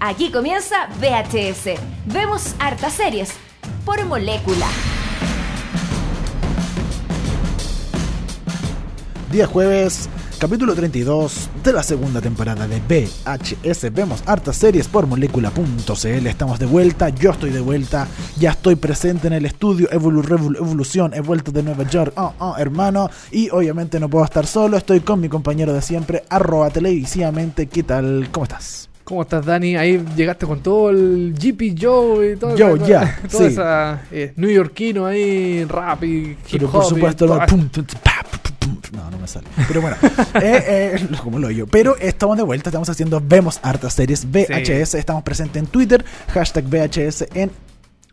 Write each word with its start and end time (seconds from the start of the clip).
Aquí 0.00 0.30
comienza 0.30 0.88
VHS. 1.00 1.80
Vemos 2.04 2.54
hartas 2.58 2.92
series 2.92 3.30
por 3.84 4.04
molécula. 4.04 4.66
Día 9.32 9.46
jueves, 9.46 10.10
capítulo 10.38 10.74
32 10.74 11.48
de 11.64 11.72
la 11.72 11.82
segunda 11.82 12.20
temporada 12.20 12.68
de 12.68 12.78
VHS. 12.80 13.90
Vemos 13.94 14.22
hartas 14.26 14.56
series 14.56 14.86
por 14.86 15.06
molécula.cl. 15.06 16.26
Estamos 16.26 16.58
de 16.58 16.66
vuelta, 16.66 17.08
yo 17.08 17.30
estoy 17.30 17.50
de 17.50 17.60
vuelta, 17.60 18.06
ya 18.38 18.50
estoy 18.50 18.76
presente 18.76 19.28
en 19.28 19.32
el 19.32 19.46
estudio 19.46 19.88
Evolución. 19.90 21.14
He 21.14 21.20
vuelto 21.20 21.52
de 21.52 21.62
Nueva 21.62 21.84
York, 21.88 22.12
oh, 22.16 22.34
oh, 22.38 22.54
hermano. 22.58 23.08
Y 23.30 23.48
obviamente 23.48 23.98
no 23.98 24.10
puedo 24.10 24.26
estar 24.26 24.46
solo, 24.46 24.76
estoy 24.76 25.00
con 25.00 25.20
mi 25.20 25.30
compañero 25.30 25.72
de 25.72 25.80
siempre, 25.80 26.24
arroba 26.28 26.68
televisivamente. 26.68 27.66
¿Qué 27.66 27.82
tal? 27.82 28.28
¿Cómo 28.30 28.44
estás? 28.44 28.85
¿Cómo 29.06 29.22
estás, 29.22 29.46
Dani? 29.46 29.76
Ahí 29.76 30.04
llegaste 30.16 30.46
con 30.46 30.58
todo 30.64 30.90
el 30.90 31.32
GP 31.38 31.80
Joe 31.80 32.32
y 32.32 32.36
todo 32.36 32.56
Yo, 32.56 32.76
ya, 32.76 33.20
todo 33.30 33.40
sí. 33.42 33.46
esa 33.46 34.02
eh, 34.10 34.32
neoyorquino 34.34 35.06
ahí, 35.06 35.64
rap 35.64 36.02
y 36.02 36.30
hip 36.30 36.38
Pero 36.50 36.66
hop. 36.66 36.72
por 36.72 36.84
y 36.84 36.88
supuesto, 36.88 37.40
pum, 37.46 37.68
tum, 37.68 37.84
pa, 38.02 38.24
pum, 38.28 38.40
pum, 38.58 38.76
pum. 38.80 39.00
no, 39.00 39.08
no 39.12 39.18
me 39.20 39.28
sale. 39.28 39.46
Pero 39.68 39.80
bueno, 39.80 39.96
eh, 40.42 40.96
eh, 40.98 41.08
como 41.22 41.38
lo 41.38 41.52
yo. 41.52 41.68
Pero 41.68 41.96
estamos 41.98 42.36
de 42.36 42.42
vuelta, 42.42 42.70
estamos 42.70 42.88
haciendo 42.88 43.22
Vemos 43.24 43.60
Hartas 43.62 43.94
Series 43.94 44.26
VHS. 44.28 44.94
Estamos 44.96 45.22
presentes 45.22 45.62
en 45.62 45.68
Twitter, 45.68 46.04
hashtag 46.34 46.64
VHS 46.64 47.28
en 47.32 47.52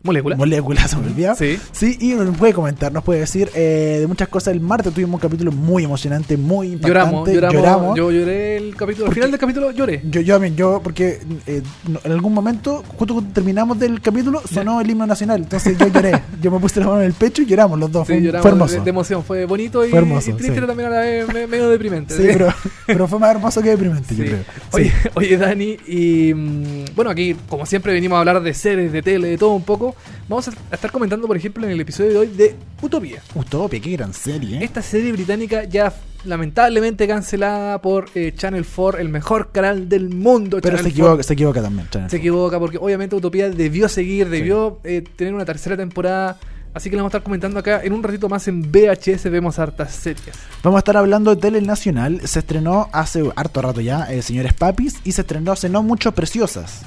Molécula. 0.04 0.36
Moléculas, 0.36 0.90
se 0.90 0.96
me 0.98 1.06
olvidó. 1.06 1.34
Sí. 1.34 1.58
Sí, 1.72 1.96
y 1.98 2.12
nos 2.12 2.36
puede 2.36 2.52
comentar, 2.52 2.92
nos 2.92 3.02
puede 3.02 3.20
decir 3.20 3.48
eh, 3.54 3.96
de 4.00 4.06
muchas 4.06 4.28
cosas. 4.28 4.52
El 4.52 4.60
martes 4.60 4.92
tuvimos 4.92 5.14
un 5.14 5.20
capítulo 5.20 5.50
muy 5.50 5.82
emocionante, 5.82 6.36
muy 6.36 6.78
Lloramos, 6.78 7.26
impactante. 7.26 7.56
lloramos, 7.56 7.96
Yo 7.96 8.10
lloré 8.10 8.58
el 8.58 8.76
capítulo. 8.76 9.06
Al 9.08 9.14
final 9.14 9.30
del 9.30 9.40
capítulo 9.40 9.70
lloré. 9.70 10.02
Yo, 10.04 10.20
yo 10.20 10.34
también, 10.34 10.56
yo, 10.56 10.80
porque 10.84 11.20
eh, 11.46 11.62
en 12.04 12.12
algún 12.12 12.34
momento, 12.34 12.84
justo 12.98 13.14
cuando 13.14 13.32
terminamos 13.32 13.78
del 13.78 14.02
capítulo, 14.02 14.42
sonó 14.52 14.82
el 14.82 14.90
himno 14.90 15.06
nacional. 15.06 15.40
Entonces 15.40 15.78
yo 15.78 15.88
lloré. 15.88 16.12
yo 16.42 16.50
me 16.50 16.58
puse 16.60 16.80
la 16.80 16.86
mano 16.86 17.00
en 17.00 17.06
el 17.06 17.14
pecho 17.14 17.40
y 17.40 17.46
lloramos 17.46 17.78
los 17.78 17.90
dos. 17.90 18.06
Sí, 18.06 18.12
fue, 18.12 18.22
lloramos 18.22 18.42
fue 18.42 18.50
hermoso. 18.50 18.74
de, 18.74 18.80
de 18.82 18.90
emoción. 18.90 19.24
Fue 19.24 19.46
bonito 19.46 19.86
y, 19.86 19.88
Fue 19.88 20.00
hermoso, 20.00 20.30
y 20.30 20.34
triste 20.34 20.60
sí. 20.60 20.66
también 20.66 20.88
a 20.90 20.92
la 20.96 21.00
vez, 21.00 21.32
me- 21.32 21.46
medio 21.46 21.70
deprimente. 21.70 22.14
Sí, 22.14 22.24
pero, 22.30 22.48
pero 22.86 23.08
fue 23.08 23.18
más 23.18 23.30
hermoso 23.30 23.62
que 23.62 23.70
deprimente, 23.70 24.14
yo 24.14 24.24
creo. 24.26 24.38
Oye, 24.72 24.92
oye, 25.14 25.38
Dani, 25.38 25.78
y 25.86 26.34
mm, 26.34 26.94
bueno, 26.94 27.10
aquí, 27.10 27.34
como 27.48 27.64
siempre, 27.64 27.94
venimos 27.94 28.16
a 28.16 28.20
hablar 28.20 28.42
de 28.42 28.52
series, 28.52 28.92
de 28.92 29.00
tele, 29.00 29.28
de 29.28 29.38
todo 29.38 29.52
un 29.54 29.62
poco. 29.62 29.93
Vamos 30.28 30.48
a 30.48 30.52
estar 30.72 30.90
comentando, 30.90 31.26
por 31.26 31.36
ejemplo, 31.36 31.64
en 31.66 31.72
el 31.72 31.80
episodio 31.80 32.10
de 32.10 32.18
hoy 32.18 32.26
de 32.28 32.56
Utopía. 32.80 33.22
Utopia, 33.34 33.80
qué 33.80 33.90
gran 33.92 34.12
serie. 34.12 34.58
¿eh? 34.58 34.64
Esta 34.64 34.82
serie 34.82 35.12
británica 35.12 35.64
ya 35.64 35.92
lamentablemente 36.24 37.06
cancelada 37.06 37.80
por 37.80 38.08
eh, 38.14 38.32
Channel 38.36 38.64
4, 38.64 39.00
el 39.00 39.08
mejor 39.08 39.50
canal 39.52 39.88
del 39.88 40.08
mundo. 40.10 40.58
Pero 40.60 40.76
Channel 40.76 40.92
se 40.92 40.98
4. 40.98 41.04
equivoca, 41.04 41.22
se 41.22 41.32
equivoca 41.34 41.62
también. 41.62 41.88
Channel 41.90 42.10
Se 42.10 42.16
equivoca 42.16 42.58
porque 42.58 42.78
obviamente 42.78 43.16
Utopía 43.16 43.50
debió 43.50 43.88
seguir, 43.88 44.28
debió 44.28 44.80
eh, 44.84 45.04
tener 45.16 45.34
una 45.34 45.44
tercera 45.44 45.76
temporada. 45.76 46.38
Así 46.72 46.90
que 46.90 46.96
la 46.96 47.02
vamos 47.02 47.14
a 47.14 47.18
estar 47.18 47.22
comentando 47.22 47.60
acá 47.60 47.82
en 47.84 47.92
un 47.92 48.02
ratito 48.02 48.28
más 48.28 48.48
en 48.48 48.62
VHS. 48.62 49.30
Vemos 49.30 49.60
hartas 49.60 49.94
series. 49.94 50.34
Vamos 50.62 50.78
a 50.78 50.80
estar 50.80 50.96
hablando 50.96 51.32
de 51.32 51.40
Tele 51.40 51.60
Nacional. 51.60 52.20
Se 52.26 52.40
estrenó 52.40 52.88
hace 52.92 53.22
harto 53.36 53.62
rato 53.62 53.80
ya, 53.80 54.10
eh, 54.10 54.22
Señores 54.22 54.54
Papis, 54.54 54.96
y 55.04 55.12
se 55.12 55.20
estrenó 55.20 55.52
hace 55.52 55.68
no 55.68 55.84
mucho 55.84 56.12
Preciosas. 56.12 56.82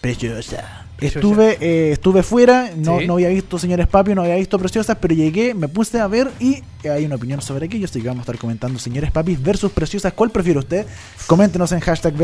Preciosa. 0.00 0.87
Estuve, 1.00 1.58
eh, 1.60 1.92
estuve 1.92 2.22
fuera, 2.22 2.70
no, 2.76 2.98
Sí. 2.98 3.06
no 3.06 3.14
había 3.14 3.28
visto 3.28 3.58
Señores 3.58 3.86
Papi, 3.86 4.14
no 4.14 4.22
había 4.22 4.34
visto 4.36 4.58
Preciosas, 4.58 4.96
pero 5.00 5.14
llegué, 5.14 5.54
me 5.54 5.68
puse 5.68 6.00
a 6.00 6.06
ver 6.08 6.30
y 6.40 6.62
hay 6.88 7.04
una 7.04 7.14
opinión 7.16 7.40
sobre 7.40 7.66
aquello, 7.66 7.84
así 7.84 8.00
que 8.00 8.08
vamos 8.08 8.22
a 8.22 8.22
estar 8.22 8.38
comentando 8.38 8.78
Señores 8.78 9.10
Papis 9.12 9.40
versus 9.40 9.70
Preciosas. 9.70 10.12
¿Cuál 10.12 10.30
prefiere 10.30 10.58
usted? 10.58 10.86
Coméntenos 11.26 11.72
en 11.72 11.80
hashtag. 11.80 12.14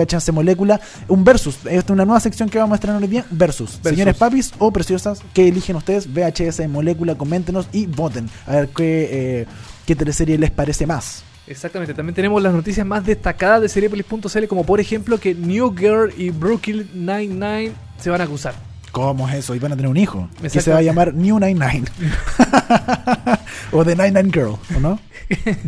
Un 1.08 1.24
versus, 1.24 1.56
esta 1.66 1.70
es 1.70 1.90
una 1.90 2.04
nueva 2.04 2.20
sección 2.20 2.48
que 2.48 2.58
vamos 2.58 2.72
a 2.72 2.76
estrenar 2.76 3.00
hoy 3.00 3.08
día. 3.08 3.24
Versus. 3.30 3.78
Versus. 3.82 3.90
Señores 3.90 4.16
Papis 4.16 4.52
o 4.58 4.72
Preciosas, 4.72 5.20
¿qué 5.32 5.48
eligen 5.48 5.76
ustedes? 5.76 6.08
VHS 6.12 6.68
Molécula, 6.68 7.14
coméntenos 7.14 7.68
y 7.72 7.86
voten. 7.86 8.28
A 8.46 8.56
ver 8.56 8.68
qué, 8.68 9.08
eh, 9.10 9.46
qué 9.86 9.94
teleserie 9.94 10.38
les 10.38 10.50
parece 10.50 10.86
más. 10.86 11.22
Exactamente, 11.46 11.92
también 11.92 12.14
tenemos 12.14 12.42
las 12.42 12.54
noticias 12.54 12.86
más 12.86 13.04
destacadas 13.04 13.60
de 13.60 13.68
Seriepolis.cl, 13.68 14.46
como 14.48 14.64
por 14.64 14.80
ejemplo 14.80 15.20
que 15.20 15.34
New 15.34 15.76
Girl 15.76 16.10
y 16.16 16.30
Brooklyn 16.30 16.88
Nine-Nine 16.94 17.72
se 18.00 18.10
van 18.10 18.20
a 18.20 18.24
acusar. 18.24 18.54
¿Cómo 18.92 19.28
es 19.28 19.34
eso? 19.34 19.56
Y 19.56 19.58
van 19.58 19.72
a 19.72 19.76
tener 19.76 19.90
un 19.90 19.96
hijo. 19.96 20.28
Que 20.40 20.48
se 20.48 20.70
va 20.70 20.78
a 20.78 20.82
llamar 20.82 21.12
New 21.14 21.40
99. 21.40 21.82
o 23.72 23.84
The 23.84 23.96
99 23.96 24.30
Girl, 24.32 24.54
¿o 24.76 24.80
no? 24.80 25.00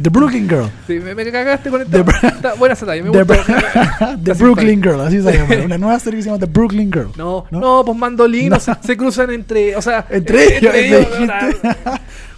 The 0.00 0.10
Brooklyn 0.10 0.48
Girl. 0.48 0.70
Sí, 0.86 1.00
me, 1.00 1.12
me 1.12 1.28
cagaste 1.32 1.70
con 1.70 1.82
esta. 1.82 2.54
Buena 2.54 2.74
esa 2.74 2.86
me 2.86 3.00
The, 3.02 3.22
gustó. 3.24 4.34
Brooklyn. 4.44 4.80
Girl, 4.80 5.00
así 5.00 5.20
se 5.20 5.32
llama. 5.32 5.54
Una 5.64 5.78
nueva 5.78 5.98
serie 5.98 6.18
que 6.18 6.22
se 6.22 6.28
llama 6.28 6.38
The 6.38 6.46
Brooklyn 6.46 6.92
Girl. 6.92 7.10
No, 7.16 7.46
¿No? 7.50 7.58
no, 7.60 7.82
pues 7.84 7.98
mandolinos 7.98 8.64
No. 8.68 8.74
se, 8.74 8.86
se 8.86 8.96
cruzan 8.96 9.30
entre. 9.30 9.74
O 9.74 9.82
sea, 9.82 10.06
Entre 10.08 10.58
ellos, 10.58 10.72
ellos, 10.74 11.06
entre 11.18 11.46
dijiste. 11.48 11.76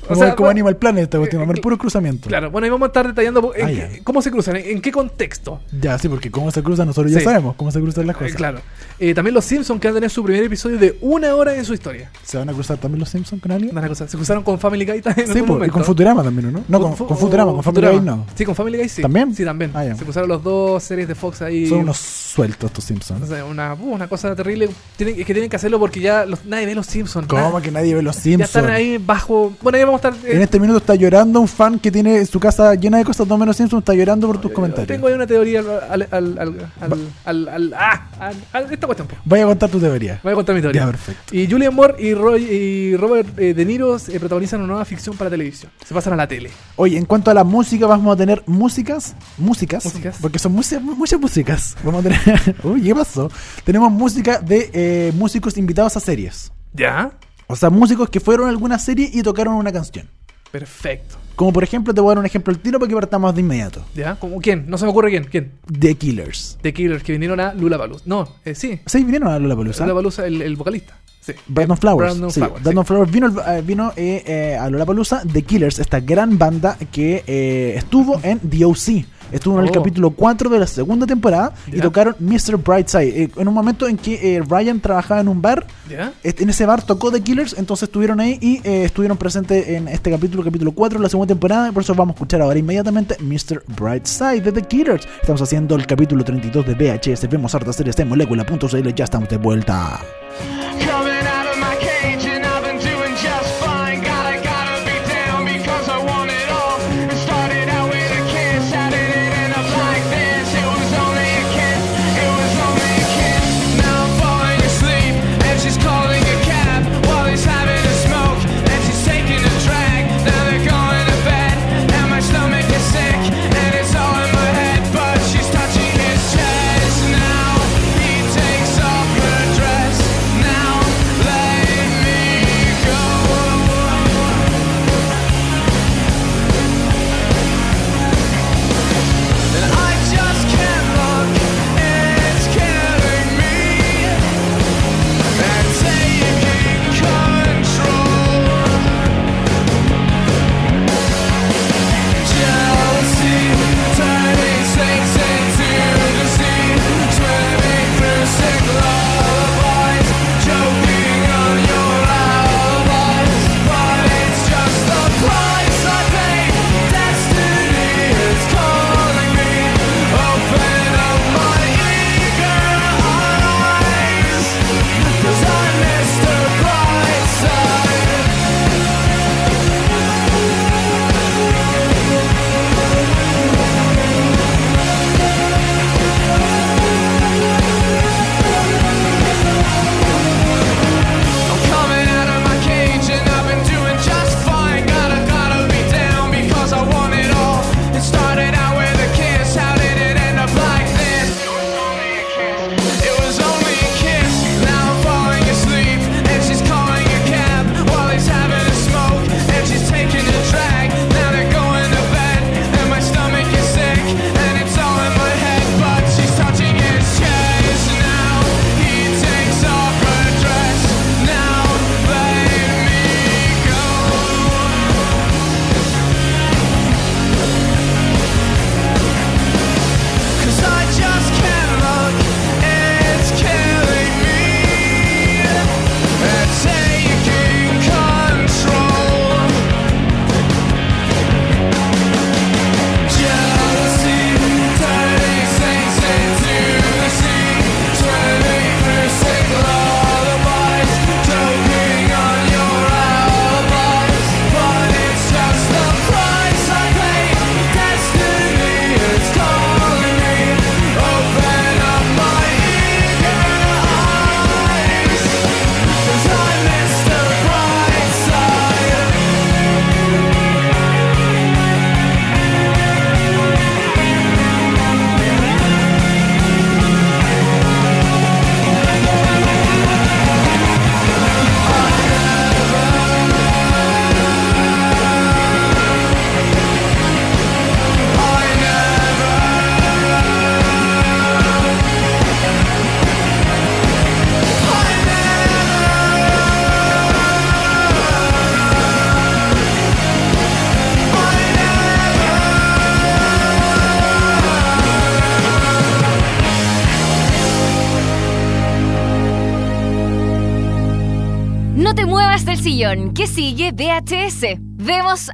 O 0.08 0.14
sea, 0.16 0.34
como 0.36 0.46
va- 0.46 0.50
Animal 0.52 0.76
Planet 0.76 1.04
esta 1.04 1.19
cuestión, 1.19 1.48
el 1.48 1.60
puro 1.60 1.78
cruzamiento. 1.78 2.28
Claro, 2.28 2.50
bueno, 2.50 2.64
ahí 2.64 2.70
vamos 2.70 2.86
a 2.86 2.88
estar 2.88 3.06
detallando 3.06 3.52
en 3.54 3.64
Ah, 3.64 3.69
qué- 3.69 3.76
ya. 3.98 4.04
cómo 4.04 4.22
se 4.22 4.30
cruzan, 4.30 4.56
en, 4.56 4.66
en 4.66 4.80
qué 4.80 4.91
contexto. 4.92 5.60
Ya, 5.80 5.98
sí, 5.98 6.08
porque 6.08 6.30
cómo 6.30 6.50
se 6.50 6.62
cruzan 6.62 6.86
nosotros 6.86 7.12
ya 7.12 7.20
sabemos 7.20 7.54
cómo 7.56 7.70
se 7.70 7.80
cruzan 7.80 8.06
las 8.06 8.16
Eh, 8.16 8.19
cosas. 8.19 8.34
claro. 8.36 8.60
Eh, 8.98 9.14
también 9.14 9.34
los 9.34 9.44
Simpsons 9.44 9.80
que 9.80 9.88
van 9.88 9.94
a 9.94 9.98
tener 9.98 10.10
su 10.10 10.22
primer 10.24 10.42
episodio 10.44 10.78
de 10.78 10.98
una 11.00 11.34
hora 11.34 11.54
en 11.54 11.64
su 11.64 11.74
historia. 11.74 12.10
¿Se 12.24 12.36
van 12.38 12.48
a 12.48 12.52
cruzar 12.52 12.78
también 12.78 13.00
los 13.00 13.08
Simpsons 13.08 13.41
con 13.41 13.52
alguien? 13.52 13.74
Se 13.94 14.06
cruzaron 14.16 14.42
con 14.42 14.58
Family 14.58 14.84
Guy 14.84 15.00
también 15.02 15.28
Sí, 15.32 15.38
y 15.38 15.69
con 15.69 15.84
Futurama 15.84 16.22
también, 16.22 16.52
¿no? 16.52 16.64
No, 16.69 16.80
con, 16.80 16.96
Fu- 16.96 17.06
con 17.06 17.16
Futurama, 17.16 17.52
con 17.52 17.62
Family 17.62 17.86
Guy 17.88 18.00
no. 18.00 18.26
Sí, 18.34 18.44
con 18.44 18.54
Family 18.54 18.78
Guy 18.78 18.88
sí. 18.88 19.02
¿También? 19.02 19.34
Sí, 19.34 19.44
también. 19.44 19.70
Ah, 19.75 19.84
ya. 19.84 19.94
Se 19.96 20.04
cruzaron 20.04 20.28
los 20.28 20.42
dos 20.42 20.82
series 20.82 21.06
de 21.08 21.14
Fox 21.14 21.42
ahí. 21.42 21.66
Son 21.69 21.78
unos 21.80 21.98
sueltos 21.98 22.69
estos 22.70 22.84
O 22.84 22.86
Simpsons. 22.88 23.28
sea, 23.28 23.44
una, 23.44 23.75
uh, 23.75 23.94
una 23.94 24.08
cosa 24.08 24.34
terrible. 24.34 24.69
Tienen, 24.96 25.20
es 25.20 25.26
que 25.26 25.32
tienen 25.32 25.48
que 25.50 25.56
hacerlo 25.56 25.78
porque 25.78 26.00
ya 26.00 26.25
los- 26.26 26.44
nadie 26.44 26.66
ve 26.66 26.75
los 26.75 26.86
Simpsons. 26.86 27.26
¿Cómo 27.26 27.60
que 27.60 27.70
nadie 27.70 27.94
ve 27.94 28.02
los 28.02 28.16
Ya 28.16 28.22
Simpsons? 28.22 28.56
están 28.56 28.70
ahí 28.70 28.98
bajo. 28.98 29.52
Bueno, 29.62 29.78
ahí 29.78 29.84
vamos 29.84 29.97
a 30.04 30.09
estar. 30.09 30.26
eh, 30.31 30.36
En 30.36 30.42
este 30.42 30.59
minuto 30.60 30.78
está 30.78 30.94
llorando 30.94 31.41
un 31.41 31.48
fan 31.48 31.78
que 31.78 31.91
tiene 31.91 32.25
su 32.26 32.41
casa 32.41 32.75
llena 32.75 32.98
de 32.98 33.04
cosas, 33.04 33.26
no 33.26 33.36
menos 33.38 33.56
Simpsons, 33.56 33.82
está 33.82 33.94
llorando 33.94 34.26
por 34.26 34.41
tus 34.41 34.53
comentarios. 34.53 34.88
Tengo 34.88 35.06
ahí 35.09 35.14
una 35.14 35.26
teoría 35.26 35.60
al. 35.60 35.69
al, 35.69 36.09
al, 36.10 36.38
al, 36.38 36.70
al, 36.81 37.09
al- 37.25 37.48
al- 37.48 37.75
ah, 37.75 38.08
al- 38.20 38.37
al- 38.53 38.72
esta 38.72 38.87
cuestión. 38.87 39.08
Voy 39.25 39.41
a 39.41 39.44
contar 39.47 39.69
tu 39.70 39.78
teoría. 39.81 40.20
Voy 40.22 40.32
a 40.32 40.34
contar 40.34 40.54
mi 40.54 40.60
teoría. 40.62 40.82
Ya, 40.82 40.87
perfecto. 40.87 41.34
Y 41.34 41.50
Julian 41.50 41.75
Moore 41.75 41.94
y, 41.98 42.14
Roy, 42.14 42.42
y 42.44 42.97
Robert 42.97 43.38
eh, 43.38 43.54
De 43.54 43.64
Niro 43.64 43.97
eh, 43.97 44.19
protagonizan 44.20 44.60
una 44.60 44.69
nueva 44.69 44.84
ficción 44.84 45.16
para 45.16 45.31
televisión. 45.31 45.70
Se 45.87 45.94
pasan 45.94 46.12
a 46.14 46.16
la 46.16 46.26
tele. 46.28 46.50
Oye, 46.76 46.97
en 46.97 47.04
cuanto 47.04 47.31
a 47.31 47.34
la 47.34 47.44
música, 47.44 47.87
vamos 47.87 48.14
a 48.14 48.16
tener 48.16 48.42
músicas, 48.47 49.14
músicas, 49.37 49.84
Músicas. 49.84 50.16
porque 50.20 50.38
son 50.38 50.53
muchas, 50.53 50.82
muchas 50.82 51.20
músicas. 51.20 51.76
Vamos 51.82 52.04
a 52.04 52.08
tener, 52.08 52.56
uy, 52.64 52.82
¿qué 52.82 52.94
pasó? 52.94 53.31
Tenemos 53.64 53.91
música 53.92 54.38
de 54.38 54.70
eh, 54.72 55.12
músicos 55.16 55.56
invitados 55.58 55.97
a 55.97 56.00
series. 56.00 56.53
¿Ya? 56.75 57.10
O 57.48 57.56
sea, 57.56 57.70
músicos 57.70 58.09
que 58.10 58.20
fueron 58.20 58.47
a 58.47 58.50
alguna 58.50 58.78
serie 58.78 59.10
y 59.12 59.22
tocaron 59.22 59.54
una 59.54 59.72
canción. 59.72 60.06
Perfecto. 60.53 61.16
Como 61.34 61.53
por 61.53 61.62
ejemplo, 61.62 61.94
te 61.94 62.00
voy 62.00 62.09
a 62.09 62.10
dar 62.12 62.19
un 62.19 62.26
ejemplo 62.26 62.53
al 62.53 62.59
tiro 62.59 62.78
para 62.78 62.88
que 62.88 62.94
partamos 62.94 63.34
de 63.34 63.41
inmediato. 63.41 63.82
¿Ya? 63.94 64.16
¿Cómo, 64.16 64.41
¿Quién? 64.41 64.64
No 64.69 64.76
se 64.76 64.84
me 64.84 64.91
ocurre 64.91 65.10
quién. 65.10 65.25
¿Quién? 65.25 65.53
The 65.78 65.94
Killers. 65.94 66.58
The 66.62 66.72
Killers, 66.72 67.03
que 67.03 67.12
vinieron 67.12 67.38
a 67.41 67.54
Lula 67.54 67.78
No, 68.06 68.28
eh, 68.44 68.54
sí. 68.54 68.81
¿Sí 68.87 69.04
vinieron 69.04 69.28
a 69.28 69.38
Lollapalooza? 69.38 69.87
Lula 69.87 70.26
el, 70.26 70.42
el 70.42 70.56
vocalista. 70.56 70.99
Sí. 71.20 71.32
Brandon 71.46 71.76
Eh, 71.76 71.81
Flowers. 71.81 72.11
Brandon 72.12 72.31
sí, 72.31 72.40
Flowers, 72.40 72.62
Brandon 72.62 72.84
sí. 72.84 72.88
Flowers 72.88 73.11
vino, 73.12 73.26
eh, 73.46 73.62
vino 73.64 73.93
eh, 73.96 74.22
eh, 74.26 74.56
a 74.61 74.69
Lollapalooza, 74.69 75.22
The 75.31 75.43
Killers, 75.43 75.78
esta 75.78 76.00
gran 76.00 76.38
banda 76.38 76.76
que 76.90 77.22
eh, 77.26 77.75
estuvo 77.76 78.19
en 78.22 78.38
The 78.40 78.64
O.C. 78.64 79.05
Estuvo 79.32 79.58
en 79.58 79.64
el 79.64 79.70
Oh. 79.70 79.72
capítulo 79.75 80.10
4 80.10 80.48
de 80.50 80.58
la 80.58 80.66
segunda 80.66 81.06
temporada 81.06 81.52
y 81.66 81.80
tocaron 81.80 82.16
Mr. 82.19 82.56
Brightside. 82.56 83.22
Eh, 83.25 83.30
en 83.36 83.48
un 83.48 83.54
momento 83.54 83.86
en 83.88 83.96
que 83.96 84.36
eh, 84.36 84.42
Ryan 84.48 84.80
trabajaba 84.80 85.20
en 85.20 85.28
un 85.28 85.42
bar, 85.42 85.66
¿Ya? 85.88 86.12
est- 86.22 86.40
en 86.40 86.50
ese 86.50 86.64
bar 86.66 86.82
tocó 86.82 87.10
The 87.10 87.20
Killers, 87.20 87.54
entonces 87.58 87.88
estuvieron 87.88 88.20
ahí 88.20 88.38
y 88.40 88.56
eh, 88.66 88.84
estuvieron 88.84 89.16
presentes 89.19 89.69
en 89.69 89.88
este 89.88 90.10
capítulo, 90.10 90.42
capítulo 90.44 90.72
4 90.72 90.98
de 90.98 91.02
la 91.02 91.08
segunda 91.08 91.28
temporada. 91.34 91.69
Y 91.69 91.72
por 91.72 91.82
eso 91.82 91.94
vamos 91.94 92.14
a 92.14 92.16
escuchar 92.16 92.40
ahora 92.42 92.58
inmediatamente 92.58 93.16
Mr. 93.20 93.62
Brightside 93.76 94.40
de 94.40 94.52
The 94.52 94.62
Killers. 94.62 95.06
Estamos 95.20 95.42
haciendo 95.42 95.74
el 95.76 95.86
capítulo 95.86 96.24
32 96.24 96.66
de 96.66 96.74
VHS. 96.74 97.28
Vemos 97.28 97.54
hartas 97.54 97.76
series 97.76 97.96
de 97.96 98.04
molécula.cl. 98.04 98.88
Ya 98.94 99.04
estamos 99.04 99.28
de 99.28 99.36
vuelta. 99.36 100.00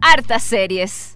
Hartas 0.03 0.43
series. 0.43 1.14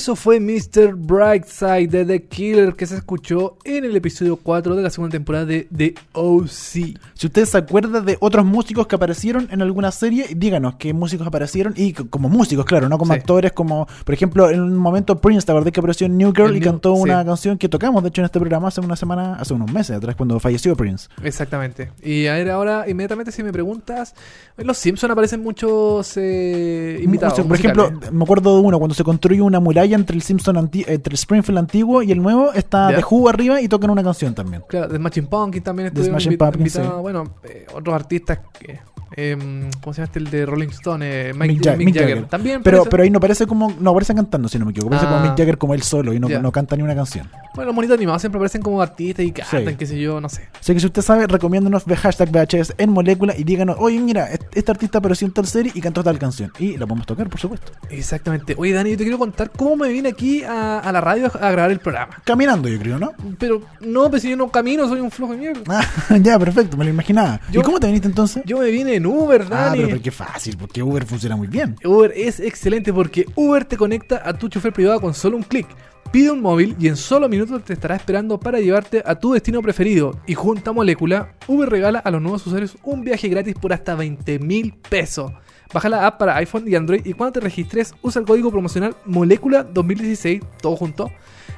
Eso 0.00 0.16
fue 0.16 0.40
Mr. 0.40 0.94
Brightside 0.94 1.86
de 1.88 2.06
The 2.06 2.22
Killer 2.24 2.74
que 2.74 2.86
se 2.86 2.96
escuchó 2.96 3.58
en 3.64 3.84
el 3.84 3.94
episodio 3.94 4.36
4 4.36 4.74
de 4.74 4.82
la 4.82 4.88
segunda 4.88 5.12
temporada 5.12 5.44
de 5.44 5.68
The 5.76 5.94
OC. 6.14 6.48
Si 6.48 6.96
usted 7.26 7.44
se 7.44 7.58
acuerda 7.58 8.00
de 8.00 8.16
otros 8.18 8.46
músicos 8.46 8.86
que 8.86 8.96
aparecieron 8.96 9.46
en 9.50 9.60
alguna 9.60 9.90
serie, 9.92 10.28
díganos 10.34 10.76
qué 10.76 10.94
músicos 10.94 11.26
aparecieron 11.26 11.74
y 11.76 11.92
como 11.92 12.30
músicos, 12.30 12.64
claro, 12.64 12.88
no 12.88 12.96
como 12.96 13.12
Sí. 13.12 13.18
actores, 13.20 13.52
como 13.52 13.86
por 14.06 14.14
ejemplo 14.14 14.48
en 14.48 14.62
un 14.62 14.74
momento 14.74 15.20
Prince, 15.20 15.44
¿te 15.44 15.52
acordás 15.52 15.70
que 15.70 15.80
apareció 15.80 16.06
en 16.06 16.16
New 16.16 16.32
Girl 16.34 16.48
El 16.48 16.56
y 16.56 16.60
New- 16.60 16.70
cantó 16.70 16.94
una 16.94 17.22
canción 17.22 17.58
que 17.58 17.68
tocamos, 17.68 18.02
de 18.02 18.08
hecho, 18.08 18.22
en 18.22 18.24
este 18.24 18.40
programa 18.40 18.68
hace 18.68 18.80
una 18.80 18.96
semana, 18.96 19.34
hace 19.34 19.52
unos 19.52 19.70
meses 19.70 19.98
atrás, 19.98 20.16
cuando 20.16 20.40
falleció 20.40 20.74
Prince? 20.76 21.08
Exactamente. 21.22 21.90
Y 22.02 22.26
a 22.26 22.32
ver, 22.36 22.48
ahora, 22.52 22.88
inmediatamente, 22.88 23.32
si 23.32 23.42
me 23.42 23.52
preguntas, 23.52 24.14
en 24.56 24.66
Los 24.66 24.78
Simpsons 24.78 25.10
aparecen 25.12 25.42
muchos 25.42 26.14
eh, 26.16 27.00
por 27.02 27.08
musicales. 27.10 27.58
ejemplo, 27.60 27.90
me 28.12 28.24
acuerdo 28.24 28.56
de 28.56 28.62
uno, 28.62 28.78
cuando 28.78 28.94
se 28.94 29.04
construye 29.04 29.42
una 29.42 29.60
muralla 29.60 29.89
entre 29.96 30.16
el 30.16 30.22
Simpson 30.22 30.56
anti- 30.56 30.84
entre 30.86 31.12
el 31.12 31.14
Springfield 31.18 31.58
antiguo 31.58 32.02
y 32.02 32.12
el 32.12 32.22
nuevo, 32.22 32.52
está. 32.52 32.88
The 32.94 33.04
Who 33.08 33.28
arriba 33.28 33.60
y 33.60 33.68
tocan 33.68 33.90
una 33.90 34.02
canción 34.02 34.34
también. 34.34 34.62
Claro, 34.68 34.88
The 34.88 34.96
Smashing 34.96 35.26
Pumpkins 35.26 35.64
también 35.64 35.92
The 35.92 36.04
Smashing 36.04 36.36
Pumpkins, 36.38 36.72
sí. 36.72 36.80
Bueno, 37.00 37.36
eh, 37.44 37.66
otros 37.74 37.94
artistas 37.94 38.38
que... 38.58 38.78
em, 39.16 39.70
¿Cómo 39.80 39.92
se 39.94 39.98
llama 40.00 40.04
este? 40.06 40.18
El 40.20 40.30
de 40.30 40.46
Rolling 40.46 40.68
Stone, 40.68 41.04
eh, 41.30 41.32
Mike- 41.34 41.52
Mick, 41.54 41.64
Ja- 41.64 41.76
Mick 41.76 41.86
Mick 41.86 41.94
Jagger. 41.96 42.08
Jagger. 42.14 42.28
También 42.30 42.62
pero, 42.62 42.78
parece- 42.78 42.90
pero 42.90 43.02
ahí 43.02 43.10
no 43.10 43.20
parece 43.20 43.46
como, 43.46 43.74
no 43.80 43.90
aparecen 43.90 44.16
cantando, 44.16 44.48
si 44.48 44.58
no 44.58 44.64
me 44.66 44.70
equivoco, 44.72 44.90
parece 44.90 45.06
como 45.06 45.18
Ah. 45.20 45.22
Mick 45.24 45.36
Jagger 45.38 45.58
como 45.58 45.74
él 45.74 45.82
solo 45.82 46.12
y 46.12 46.20
no, 46.20 46.28
no 46.28 46.52
canta 46.52 46.76
ni 46.76 46.82
una 46.82 46.94
canción. 46.94 47.28
Bueno, 47.54 47.66
los 47.66 47.74
monitos 47.74 47.96
animados 47.96 48.22
siempre 48.22 48.38
aparecen 48.38 48.62
como 48.62 48.80
artistas 48.80 49.24
y 49.26 49.32
cantan, 49.32 49.66
Sí. 49.66 49.74
qué 49.76 49.86
sé 49.86 49.98
yo, 50.00 50.20
no 50.20 50.28
sé. 50.28 50.48
Así 50.60 50.72
que 50.72 50.80
si 50.80 50.86
usted 50.86 51.02
sabe, 51.02 51.26
recomiéndanos 51.26 51.84
de 51.84 51.96
hashtag 51.96 52.30
VHS 52.30 52.74
en 52.78 52.90
molécula 52.90 53.34
y 53.36 53.42
díganos, 53.44 53.76
oye, 53.80 53.98
mira, 53.98 54.30
est- 54.32 54.44
este 54.54 54.70
artista 54.70 54.98
apareció 54.98 55.26
en 55.26 55.32
tal 55.34 55.46
serie 55.46 55.72
y 55.74 55.80
cantó 55.80 56.04
tal 56.04 56.18
canción. 56.18 56.52
Y 56.60 56.76
la 56.76 56.86
podemos 56.86 57.06
tocar, 57.06 57.28
por 57.28 57.40
supuesto. 57.40 57.72
Exactamente. 57.90 58.54
Oye, 58.56 58.72
Dani, 58.72 58.90
yo 58.92 58.96
te 58.96 59.02
quiero 59.02 59.18
contar 59.18 59.50
cómo 59.50 59.76
me 59.76 59.88
vine 59.88 60.10
aquí 60.10 60.44
a, 60.44 60.78
a 60.78 60.92
la 60.92 61.00
radio 61.00 61.26
a, 61.26 61.48
a 61.48 61.50
grabar 61.50 61.70
el 61.72 61.80
programa. 61.80 62.16
Caminando, 62.24 62.68
yo 62.68 62.78
creo, 62.78 62.98
¿no? 62.98 63.12
Pero 63.38 63.62
no, 63.80 64.08
pues 64.08 64.22
si 64.22 64.30
yo 64.30 64.36
no 64.36 64.48
camino, 64.50 64.88
soy 64.88 65.00
un 65.00 65.10
flojo 65.10 65.32
de 65.32 65.38
mierda. 65.38 65.60
Ah, 65.68 66.16
ya, 66.22 66.38
perfecto, 66.38 66.76
me 66.76 66.84
lo 66.84 66.90
imaginaba. 66.90 67.40
Yo- 67.50 67.60
¿Y 67.60 67.64
cómo 67.64 67.80
te 67.80 67.88
viniste 67.88 68.06
entonces? 68.06 68.42
Yo 68.46 68.58
me 68.58 68.70
vine 68.70 68.99
en 69.00 69.06
Uber, 69.06 69.42
ah, 69.46 69.48
Dani. 69.48 69.78
pero, 69.78 69.88
pero 69.88 70.02
qué 70.02 70.10
fácil, 70.10 70.56
porque 70.58 70.82
Uber 70.82 71.04
funciona 71.04 71.36
muy 71.36 71.48
bien. 71.48 71.76
Uber 71.84 72.12
es 72.14 72.38
excelente 72.38 72.92
porque 72.92 73.26
Uber 73.34 73.64
te 73.64 73.76
conecta 73.76 74.22
a 74.24 74.32
tu 74.34 74.48
chofer 74.48 74.72
privado 74.72 75.00
con 75.00 75.14
solo 75.14 75.36
un 75.36 75.42
clic. 75.42 75.66
Pide 76.12 76.32
un 76.32 76.40
móvil 76.42 76.74
y 76.78 76.88
en 76.88 76.96
solo 76.96 77.28
minutos 77.28 77.64
te 77.64 77.72
estará 77.72 77.94
esperando 77.94 78.38
para 78.40 78.58
llevarte 78.58 79.00
a 79.06 79.14
tu 79.14 79.32
destino 79.32 79.62
preferido. 79.62 80.18
Y 80.26 80.34
junto 80.34 80.70
a 80.70 80.72
Molécula, 80.72 81.34
Uber 81.46 81.68
regala 81.68 82.00
a 82.00 82.10
los 82.10 82.20
nuevos 82.20 82.44
usuarios 82.46 82.76
un 82.82 83.04
viaje 83.04 83.28
gratis 83.28 83.54
por 83.54 83.72
hasta 83.72 83.94
20 83.94 84.40
mil 84.40 84.74
pesos. 84.74 85.32
Baja 85.72 85.88
la 85.88 86.06
app 86.06 86.18
para 86.18 86.36
iPhone 86.36 86.64
y 86.66 86.74
Android 86.74 87.06
y 87.06 87.12
cuando 87.12 87.34
te 87.34 87.40
registres 87.40 87.94
usa 88.02 88.20
el 88.20 88.26
código 88.26 88.50
promocional 88.50 88.96
Molécula 89.04 89.62
2016, 89.62 90.40
todo 90.60 90.74
junto, 90.74 91.12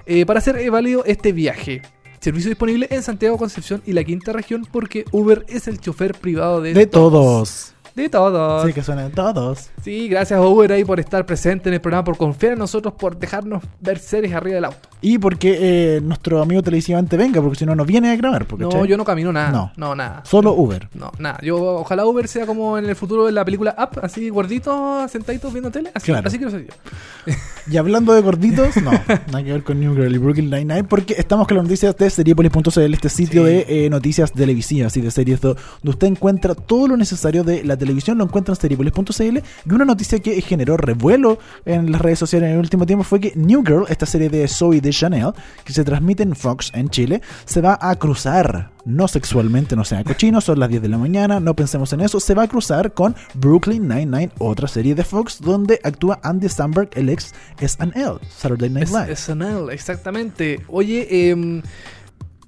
eh, 0.05 0.27
para 0.27 0.39
hacer 0.39 0.57
eh, 0.57 0.69
válido 0.69 1.03
este 1.07 1.33
viaje. 1.33 1.81
Servicio 2.23 2.50
disponible 2.50 2.87
en 2.91 3.02
Santiago, 3.02 3.37
Concepción 3.37 3.83
y 3.85 3.95
la 3.95 4.05
quinta 4.05 4.33
región 4.33 4.64
porque 4.71 5.05
Uber 5.11 5.45
es 5.49 5.67
el 5.67 5.81
chofer 5.81 6.14
privado 6.14 6.61
de, 6.61 6.73
De 6.73 6.87
todos. 6.87 7.75
De 7.95 8.09
todos. 8.09 8.67
Sí, 8.67 8.73
que 8.73 8.83
suena 8.83 9.05
de 9.05 9.11
todos. 9.11 9.69
Sí, 9.83 10.09
gracias 10.09 10.39
a 10.39 10.43
Uber 10.47 10.73
ahí 10.73 10.85
por 10.85 10.99
estar 10.99 11.27
presente 11.27 11.69
en 11.69 11.75
el 11.75 11.81
programa, 11.81 12.05
por 12.05 12.17
confiar 12.17 12.53
en 12.55 12.59
nosotros, 12.59 12.95
por 12.95 13.19
dejarnos 13.19 13.63
ver 13.81 13.99
series 13.99 14.33
arriba 14.35 14.55
del 14.57 14.65
auto. 14.65 14.89
Y 15.03 15.19
porque 15.19 15.59
eh, 15.97 16.01
nuestro 16.01 16.41
amigo 16.41 16.63
televisivamente 16.63 17.17
venga, 17.17 17.43
porque 17.43 17.59
si 17.59 17.67
no, 17.67 17.75
no 17.75 17.85
viene 17.85 18.11
a 18.13 18.17
grabar. 18.17 18.47
porque, 18.47 18.65
No, 18.65 18.85
yo 18.85 18.97
no 18.97 19.05
camino 19.05 19.33
nada. 19.33 19.51
No. 19.51 19.73
No, 19.77 19.95
nada. 19.95 20.23
Solo 20.25 20.53
Uber. 20.53 20.89
No, 20.95 21.11
nada. 21.19 21.39
Yo 21.43 21.57
ojalá 21.61 22.07
Uber 22.07 22.29
sea 22.29 22.47
como 22.47 22.79
en 22.79 22.87
el 22.89 22.95
futuro 22.97 23.27
de 23.27 23.33
la 23.33 23.45
película 23.45 23.75
Up, 23.77 23.99
así 24.03 24.29
gordito, 24.31 25.07
sentadito 25.09 25.51
viendo 25.51 25.71
tele. 25.71 25.91
Así, 25.95 26.07
Claro. 26.13 26.29
así 26.29 26.39
quiero 26.39 26.51
ser 26.53 26.67
yo. 26.67 27.33
Y 27.71 27.77
hablando 27.77 28.13
de 28.15 28.23
gorditos, 28.23 28.77
no, 28.83 28.91
nada 28.93 29.43
que 29.45 29.53
ver 29.53 29.63
con 29.63 29.79
New 29.79 29.95
Girl 29.95 30.13
y 30.15 30.19
Brooklyn 30.19 30.51
Nine-Nine, 30.51 30.85
porque 30.85 31.15
estamos 31.17 31.47
con 31.47 31.57
las 31.57 31.65
noticias 31.65 31.97
de 31.97 32.11
Seriepolis.cl, 32.11 32.95
este 32.95 33.09
sitio 33.09 33.45
Sí. 33.47 33.51
de 33.53 33.87
eh, 33.87 33.91
noticias 33.91 34.33
televisivas 34.33 34.97
y 34.97 35.01
de 35.01 35.11
series, 35.11 35.41
do- 35.41 35.55
donde 35.83 35.91
usted 35.91 36.07
encuentra 36.09 36.55
todo 36.55 36.89
lo 36.89 36.97
necesario 36.97 37.45
de 37.45 37.63
la 37.65 37.77
televisión, 37.83 38.19
lo 38.19 38.25
encuentra 38.25 38.55
en 38.55 38.61
Seriepolis.cl. 38.61 39.39
Y 39.39 39.73
una 39.73 39.85
noticia 39.85 40.21
que 40.21 40.41
generó 40.41 40.77
revuelo 40.77 41.39
en 41.65 41.91
las 41.91 42.01
redes 42.01 42.21
sociales 42.21 42.49
en 42.49 42.55
el 42.55 42.61
último 42.61 42.87
tiempo 42.87 43.03
fue 43.03 43.21
que 43.21 43.33
New 43.35 43.65
Girl, 43.65 43.87
esta 43.89 44.07
serie 44.07 44.29
de 44.29 44.47
Zoe 44.47 44.81
de 44.81 44.91
Chanel, 44.91 45.33
que 45.65 45.73
se 45.73 45.83
transmite 45.83 46.23
en 46.23 46.37
Fox 46.37 46.71
en 46.75 46.89
Chile, 46.89 47.21
se 47.45 47.61
va 47.61 47.79
a 47.81 47.95
cruzar. 47.97 48.71
No 48.85 49.07
sexualmente, 49.07 49.77
no 49.77 49.85
sea 49.85 50.03
cochino, 50.03 50.41
son 50.41 50.59
las 50.59 50.69
10 50.69 50.83
de 50.83 50.89
la 50.89 50.99
mañana, 50.99 51.39
no 51.39 51.55
pensemos 51.55 51.93
en 51.93 52.01
eso. 52.01 52.19
Se 52.19 52.35
va 52.35 52.43
a 52.45 52.49
cruzar 52.49 52.93
con 52.93 53.15
Brooklyn 53.35 53.87
Nine-Nine, 53.87 54.33
otra 54.39 54.67
serie 54.67 54.97
de 54.97 55.05
Fox, 55.05 55.41
donde 55.41 55.79
actúa 55.85 56.19
Andy 56.23 56.49
Samberg, 56.49 56.91
el 56.95 57.09
ex 57.09 57.33
SNL, 57.61 58.19
Saturday 58.29 58.71
Night 58.71 58.89
Live. 58.89 59.15
SNL, 59.15 59.71
exactamente. 59.71 60.61
Oye, 60.69 61.31
em, 61.31 61.62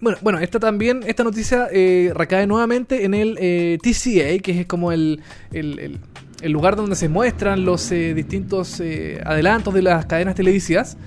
bueno, 0.00 0.18
bueno, 0.22 0.38
esta 0.38 0.58
también, 0.60 1.02
esta 1.06 1.24
noticia 1.24 1.68
eh, 1.72 2.12
recae 2.14 2.46
nuevamente 2.46 3.04
en 3.04 3.14
el 3.14 3.36
eh, 3.40 3.78
TCA, 3.82 4.38
que 4.42 4.60
es 4.60 4.66
como 4.66 4.92
el, 4.92 5.20
el- 5.52 5.78
el- 5.78 6.00
el 6.42 6.52
lugar 6.52 6.76
donde 6.76 6.94
se 6.94 7.08
muestran 7.08 7.64
los 7.64 7.90
eh, 7.90 8.12
distintos 8.12 8.78
eh, 8.80 9.18
adelantos 9.24 9.72
de 9.72 9.80
las 9.80 10.04
cadenas 10.04 10.34
televisivas. 10.34 10.98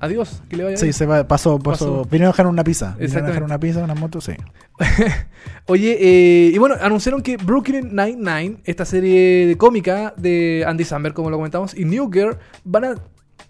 Adiós, 0.00 0.42
que 0.50 0.56
le 0.58 0.64
vaya 0.64 0.76
Sí, 0.76 0.84
bien. 0.86 0.92
se 0.92 1.06
va, 1.06 1.26
pasó, 1.26 1.58
pasó. 1.58 2.04
Vinieron 2.04 2.28
a 2.28 2.32
dejar 2.32 2.46
una 2.48 2.62
pizza. 2.62 2.94
Vinieron 2.98 3.24
a 3.24 3.28
dejar 3.28 3.42
una 3.44 3.58
pizza, 3.58 3.82
una 3.82 3.94
moto, 3.94 4.20
sí. 4.20 4.32
Oye, 5.66 5.96
eh, 5.98 6.50
y 6.54 6.58
bueno, 6.58 6.74
anunciaron 6.80 7.22
que 7.22 7.38
Brooklyn 7.38 7.96
Nine-Nine, 7.96 8.58
esta 8.64 8.84
serie 8.84 9.46
de 9.46 9.56
cómica 9.56 10.12
de 10.18 10.64
Andy 10.66 10.84
Samberg, 10.84 11.14
como 11.14 11.30
lo 11.30 11.38
comentamos, 11.38 11.74
y 11.74 11.86
New 11.86 12.10
Girl 12.12 12.36
van 12.64 12.84
a 12.84 12.94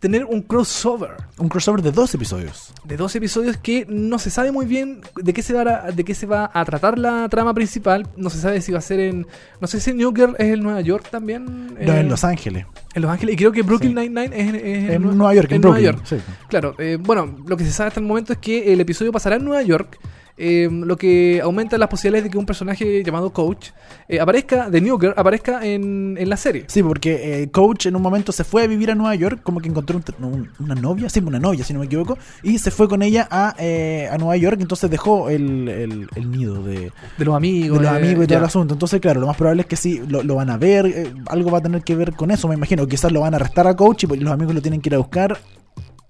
tener 0.07 0.25
un 0.25 0.43
crossover. 0.43 1.11
Un 1.39 1.49
crossover 1.49 1.83
de 1.83 1.91
dos 1.93 2.15
episodios. 2.15 2.73
de 2.85 2.97
dos 2.97 3.15
episodios 3.17 3.57
que 3.57 3.85
no 3.89 4.19
se 4.19 4.31
sabe 4.31 4.53
muy 4.53 4.65
bien 4.67 5.01
de 5.17 5.33
qué 5.33 5.43
se 5.43 5.53
va 5.53 5.63
a, 5.87 5.91
de 5.91 6.05
qué 6.05 6.15
se 6.15 6.27
va 6.27 6.51
a 6.55 6.65
tratar 6.65 6.99
la 6.99 7.29
trama 7.29 7.53
principal. 7.55 8.07
No 8.17 8.31
se 8.31 8.39
sabe 8.39 8.61
si 8.61 8.71
va 8.73 8.79
a 8.79 8.83
ser 8.83 9.01
en. 9.01 9.27
No 9.61 9.67
sé 9.67 9.81
si 9.81 9.93
New 9.93 10.13
Girl 10.15 10.37
es 10.39 10.53
en 10.55 10.63
Nueva 10.63 10.81
York 10.81 11.09
también. 11.11 11.75
No, 11.75 11.93
eh, 11.93 12.01
en 12.01 12.09
Los 12.09 12.23
Ángeles. 12.25 12.67
en 12.95 13.03
Los 13.03 13.11
Ángeles. 13.11 13.35
Y 13.35 13.37
creo 13.37 13.53
que 13.53 13.63
Brooklyn 13.63 13.95
Sí. 13.97 14.09
Nine-Nine 14.09 14.37
es, 14.41 14.49
en- 14.49 14.55
es 14.57 14.91
En 14.91 15.03
Nue- 15.03 15.15
Nueva 15.15 15.35
York, 15.35 15.51
en, 15.53 15.61
Nueva 15.61 15.79
Brooklyn. 15.79 15.97
York. 16.05 16.07
Sí. 16.07 16.33
Claro, 16.49 16.75
eh, 16.79 16.99
bueno, 17.01 17.37
lo 17.47 17.57
que 17.57 17.65
se 17.65 17.73
sabe 17.73 17.89
hasta 17.89 18.01
el 18.01 18.07
momento 18.07 18.33
es 18.33 18.39
que 18.39 18.73
el 18.73 18.81
episodio 18.81 19.11
pasará 19.13 19.37
en 19.37 19.45
Nueva 19.45 19.63
York. 19.63 19.99
Eh, 20.39 20.69
lo 20.71 20.97
que 20.97 21.41
aumenta 21.43 21.79
las 21.79 21.89
posibilidades 21.89 22.25
de 22.25 22.31
que 22.31 22.39
un 22.39 22.47
personaje 22.47 23.03
llamado 23.05 23.33
Coach 23.33 23.69
eh, 24.09 24.21
aparezca, 24.21 24.69
de 24.71 24.81
New 24.81 24.99
Girl, 24.99 25.15
aparezca 25.17 25.65
en, 25.67 26.17
en 26.19 26.29
la 26.29 26.37
serie. 26.37 26.65
Sí, 26.69 26.83
porque 26.83 27.43
eh, 27.43 27.51
Coach 27.51 27.87
en 27.87 27.97
un 27.97 28.03
momento 28.03 28.33
se 28.33 28.45
fue 28.45 28.63
a 28.63 28.67
vivir 28.67 28.91
a 28.91 28.95
Nueva 28.95 29.15
York, 29.15 29.41
como 29.43 29.61
que 29.61 29.69
encontró 29.69 30.01
un- 30.21 30.25
un- 30.27 30.51
una 30.59 30.75
novia, 30.75 31.09
sí, 31.09 31.21
una 31.21 31.39
novia, 31.39 31.65
si 31.65 31.73
no 31.73 31.81
me 31.81 31.87
equivoco, 31.87 32.19
y 32.43 32.59
se 32.59 32.71
fue 32.71 32.89
con 32.89 33.03
ella 33.03 33.27
a, 33.31 33.55
eh, 33.59 34.09
a 34.11 34.19
Nueva 34.19 34.37
York, 34.37 34.59
entonces 34.61 34.91
dejó 34.91 35.31
el, 35.31 35.69
el- 35.69 36.09
el 36.15 36.31
nido 36.31 36.63
de, 36.63 36.93
De 37.19 37.25
los 37.25 37.35
amigos. 37.35 37.79
de 37.79 37.85
los 37.85 37.93
amigos 37.95 38.25
y 38.25 38.27
todo 38.27 38.35
ya. 38.35 38.39
el 38.39 38.45
asunto. 38.45 38.75
Entonces, 38.75 39.01
claro, 39.01 39.21
lo 39.21 39.27
más 39.27 39.37
probable 39.37 39.63
es 39.63 39.67
que 39.67 39.77
sí, 39.77 40.03
lo, 40.09 40.23
lo 40.23 40.35
van 40.37 40.51
a 40.51 40.59
ver, 40.59 41.13
algo 41.27 41.51
va 41.51 41.59
a 41.59 41.63
tener 41.63 41.83
que 41.83 41.95
ver 41.95 42.13
con 42.13 42.31
eso, 42.31 42.47
me 42.49 42.55
imagino. 42.55 42.87
Quizás 42.87 43.11
lo 43.13 43.21
van 43.21 43.35
a 43.35 43.37
arrestar 43.39 43.67
a 43.67 43.75
Coach 43.75 44.05
y 44.05 44.07
pues, 44.07 44.21
los 44.21 44.33
amigos 44.33 44.55
lo 44.55 44.63
tienen 44.63 44.81
que 44.81 44.89
ir 44.91 44.95
a 44.95 44.99
buscar. 44.99 45.39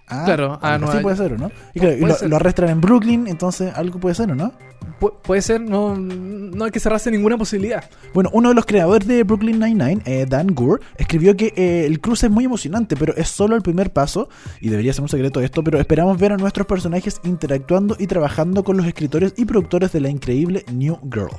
Ah, 0.08 0.22
Claro, 0.24 0.58
a 0.62 0.78
Nueva 0.78 0.94
así 0.94 1.02
puede 1.02 1.16
ser, 1.16 1.32
¿o 1.32 1.38
no? 1.38 1.50
Y, 1.74 1.80
claro, 1.80 1.96
lo, 2.06 2.14
ser. 2.14 2.28
lo 2.30 2.36
arrestan 2.36 2.68
en 2.68 2.80
Brooklyn, 2.80 3.26
entonces 3.26 3.72
algo 3.74 3.98
puede 3.98 4.14
ser, 4.14 4.30
¿o 4.30 4.34
no? 4.34 4.52
Pu- 5.00 5.12
puede 5.22 5.42
ser, 5.42 5.60
no, 5.60 5.96
no 5.96 6.64
hay 6.64 6.70
que 6.70 6.78
cerrarse 6.80 7.10
ninguna 7.10 7.36
posibilidad. 7.36 7.84
Bueno, 8.14 8.30
uno 8.32 8.50
de 8.50 8.54
los 8.54 8.64
creadores 8.66 9.06
de 9.08 9.24
Brooklyn 9.24 9.58
Nine-Nine, 9.58 10.02
eh, 10.04 10.24
Dan 10.28 10.54
Gore, 10.54 10.82
escribió 10.96 11.36
que 11.36 11.52
eh, 11.56 11.84
el 11.86 12.00
cruce 12.00 12.26
es 12.26 12.32
muy 12.32 12.44
emocionante, 12.44 12.96
pero 12.96 13.14
es 13.16 13.28
solo 13.28 13.56
el 13.56 13.62
primer 13.62 13.92
paso, 13.92 14.28
y 14.60 14.68
debería 14.68 14.92
ser 14.92 15.02
un 15.02 15.08
secreto 15.08 15.40
esto, 15.40 15.64
pero 15.64 15.78
esperamos 15.80 16.16
ver 16.18 16.32
a 16.32 16.36
nuestros 16.36 16.66
personajes 16.66 17.20
interactuando 17.24 17.96
y 17.98 18.06
trabajando 18.06 18.62
con 18.62 18.76
los 18.76 18.86
escritores 18.86 19.34
y 19.36 19.44
productores 19.44 19.90
de 19.92 20.00
la 20.00 20.08
increíble 20.08 20.64
New 20.72 20.98
Girl. 21.12 21.30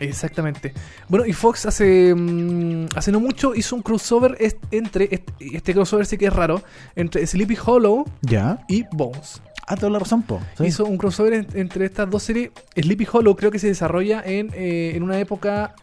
Exactamente. 0.00 0.72
Bueno, 1.08 1.26
y 1.26 1.32
Fox 1.32 1.66
hace, 1.66 2.14
mm, 2.14 2.86
hace 2.96 3.12
no 3.12 3.20
mucho 3.20 3.54
hizo 3.54 3.76
un 3.76 3.82
crossover 3.82 4.36
est- 4.40 4.58
entre, 4.70 5.04
este, 5.10 5.32
este 5.56 5.72
crossover 5.74 6.06
sí 6.06 6.16
que 6.18 6.26
es 6.26 6.32
raro, 6.32 6.62
entre 6.96 7.26
Sleepy 7.26 7.56
Hollow 7.64 8.04
¿Ya? 8.22 8.64
y 8.68 8.84
Bones. 8.92 9.40
Ah, 9.66 9.76
toda 9.76 9.90
la 9.90 9.98
razón, 10.00 10.22
po. 10.22 10.40
Sí. 10.58 10.64
Hizo 10.66 10.84
un 10.84 10.98
crossover 10.98 11.32
en- 11.34 11.46
entre 11.54 11.84
estas 11.86 12.10
dos 12.10 12.22
series. 12.24 12.50
Sleepy 12.74 13.06
Hollow 13.10 13.36
creo 13.36 13.50
que 13.50 13.58
se 13.58 13.68
desarrolla 13.68 14.22
en, 14.24 14.50
eh, 14.54 14.92
en 14.96 15.02
una 15.04 15.18
época, 15.20 15.74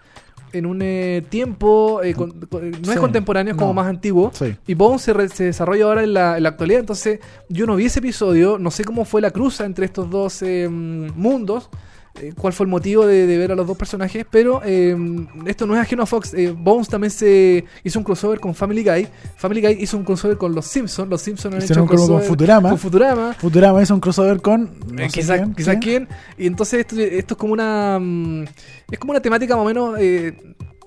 en 0.52 0.66
un 0.66 0.82
eh, 0.82 1.24
tiempo, 1.30 2.02
eh, 2.04 2.14
con- 2.14 2.32
con- 2.48 2.72
no 2.72 2.78
Sí, 2.84 2.92
es 2.92 2.98
contemporáneo, 3.00 3.52
es 3.54 3.58
como 3.58 3.70
no. 3.70 3.76
más 3.76 3.88
antiguo. 3.88 4.32
Sí. 4.34 4.56
Y 4.68 4.74
Bones 4.74 5.02
se, 5.04 5.14
re- 5.14 5.30
se 5.30 5.46
desarrolla 5.46 5.86
ahora 5.86 6.04
en 6.04 6.14
la, 6.14 6.38
en 6.38 6.44
la 6.44 6.50
actualidad. 6.50 6.82
Entonces, 6.82 7.20
yo 7.48 7.66
no 7.66 7.76
vi 7.78 7.86
ese 7.86 8.00
episodio. 8.00 8.58
No 8.60 8.70
sé 8.72 8.84
cómo 8.84 9.06
fue 9.06 9.22
la 9.22 9.32
cruza 9.32 9.66
entre 9.66 9.86
estos 9.86 10.10
dos 10.10 10.42
eh, 10.42 10.68
mundos. 10.68 11.70
Eh, 12.20 12.34
cuál 12.38 12.54
fue 12.54 12.66
el 12.66 12.70
motivo 12.70 13.06
de, 13.06 13.26
de 13.28 13.38
ver 13.38 13.52
a 13.52 13.56
los 13.56 13.66
dos 13.68 13.78
personajes. 13.78 14.26
Pero 14.30 14.62
eh, 14.66 14.96
esto 15.46 15.66
no 15.66 15.76
es 15.76 15.82
ajeno 15.82 16.04
a 16.04 16.06
Fox. 16.06 16.34
Eh, 16.34 16.54
Bones 16.58 16.88
también 16.90 17.12
se 17.12 17.64
hizo 17.84 18.00
un 18.00 18.06
crossover 18.06 18.40
con 18.40 18.54
Family 18.56 18.84
Guy. 18.84 19.08
Family 19.38 19.62
Guy 19.62 19.78
hizo 19.82 19.98
un 19.98 20.04
crossover 20.04 20.38
con 20.38 20.54
Los 20.54 20.66
Simpsons. 20.66 21.10
Los 21.10 21.22
Simpsons 21.22 21.56
han 21.56 21.62
Hicieron 21.62 21.84
hecho 21.86 21.94
un 21.94 21.98
como 21.98 21.98
con 22.00 22.08
crossover 22.08 22.28
Futurama. 22.28 22.70
Con 22.70 22.78
Futurama. 22.80 23.34
Futurama 23.34 23.82
hizo 23.82 23.94
un 23.94 24.00
crossover 24.02 24.42
con. 24.42 24.70
no 24.92 25.02
Eh, 25.04 25.10
sé 25.10 25.20
quizá, 25.20 25.38
quién, 25.38 25.54
quizá 25.56 25.74
¿sí? 25.74 25.80
quién. 25.80 26.08
Y 26.38 26.48
entonces 26.48 26.80
esto, 26.82 27.00
esto 27.00 27.34
es 27.34 27.38
como 27.38 27.54
una. 27.54 27.98
mm, 28.00 28.44
es 28.92 29.00
como 29.00 29.12
una 29.12 29.22
temática 29.22 29.56
más 29.56 29.64
o 29.66 29.68
menos. 29.68 30.00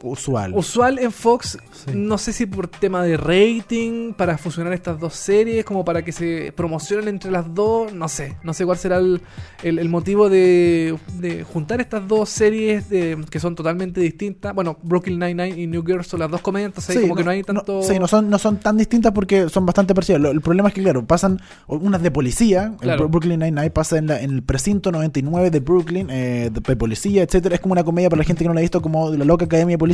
Usual. 0.02 0.52
usual 0.54 0.99
en 0.99 1.12
Fox. 1.12 1.59
Sí. 1.73 1.92
No 1.94 2.18
sé 2.18 2.32
si 2.32 2.47
por 2.47 2.68
tema 2.68 3.02
de 3.02 3.16
rating, 3.16 4.12
para 4.12 4.38
fusionar 4.38 4.73
estas 4.73 4.99
dos 5.00 5.14
series, 5.14 5.64
como 5.64 5.85
para 5.85 6.02
que 6.02 6.12
se 6.12 6.52
promocionen 6.56 7.09
entre 7.09 7.30
las 7.30 7.52
dos. 7.54 7.92
No 7.92 8.09
sé, 8.09 8.37
no 8.42 8.52
sé 8.54 8.64
cuál 8.64 8.78
será 8.78 8.99
el, 8.99 9.21
el- 9.62 9.78
el 9.78 9.88
motivo 9.88 10.28
de, 10.28 10.97
de 11.18 11.44
juntar 11.44 11.80
estas 11.80 12.06
dos 12.06 12.28
series 12.28 12.88
de- 12.88 13.18
que 13.30 13.40
son 13.40 13.54
totalmente 13.54 14.00
distintas. 14.00 14.54
Bueno, 14.54 14.78
Brooklyn 14.82 15.18
Nine-Nine 15.18 15.61
y 15.61 15.66
New 15.66 15.85
Girl 15.85 16.04
son 16.04 16.21
las 16.21 16.30
dos 16.30 16.40
comedias, 16.40 16.68
entonces 16.68 17.00
como 17.00 17.14
que 17.16 17.25
no 17.25 17.30
hay 17.30 17.42
tanto. 17.42 17.82
sí, 17.82 17.99
no 17.99 18.06
son, 18.09 18.28
no 18.30 18.38
son 18.38 18.59
tan 18.59 18.76
distintas 18.76 19.12
porque 19.12 19.49
son 19.49 19.66
bastante 19.66 19.94
parecidas. 19.94 20.21
Lo- 20.21 20.30
el 20.30 20.40
problema 20.40 20.68
es 20.68 20.75
que, 20.75 20.82
claro, 20.82 21.04
pasan 21.04 21.40
unas 21.66 22.02
de 22.02 22.11
policía. 22.11 22.73
El 22.75 22.78
Claro. 22.78 23.09
Brooklyn 23.09 23.40
Nine-Nine 23.40 23.71
pasa 23.71 23.99
en, 23.99 24.06
la- 24.06 24.21
en 24.21 24.30
el 24.32 24.42
precinto 24.42 24.90
99 24.92 25.50
de 25.50 25.61
Brooklyn, 25.61 26.09
eh, 26.11 26.50
de, 26.52 26.61
de 26.61 26.76
policía, 26.76 27.23
etcétera 27.23 27.54
Es 27.54 27.61
como 27.61 27.73
una 27.73 27.85
comedia 27.85 28.09
para 28.11 28.18
la 28.21 28.25
gente 28.25 28.44
que 28.44 28.49
no 28.49 28.54
la 28.54 28.61
ha 28.61 28.62
visto, 28.62 28.80
como 28.82 29.11
de 29.11 29.18
la 29.18 29.25
loca 29.25 29.44
academia 29.44 29.75
de 29.75 29.78
policía. 29.78 29.92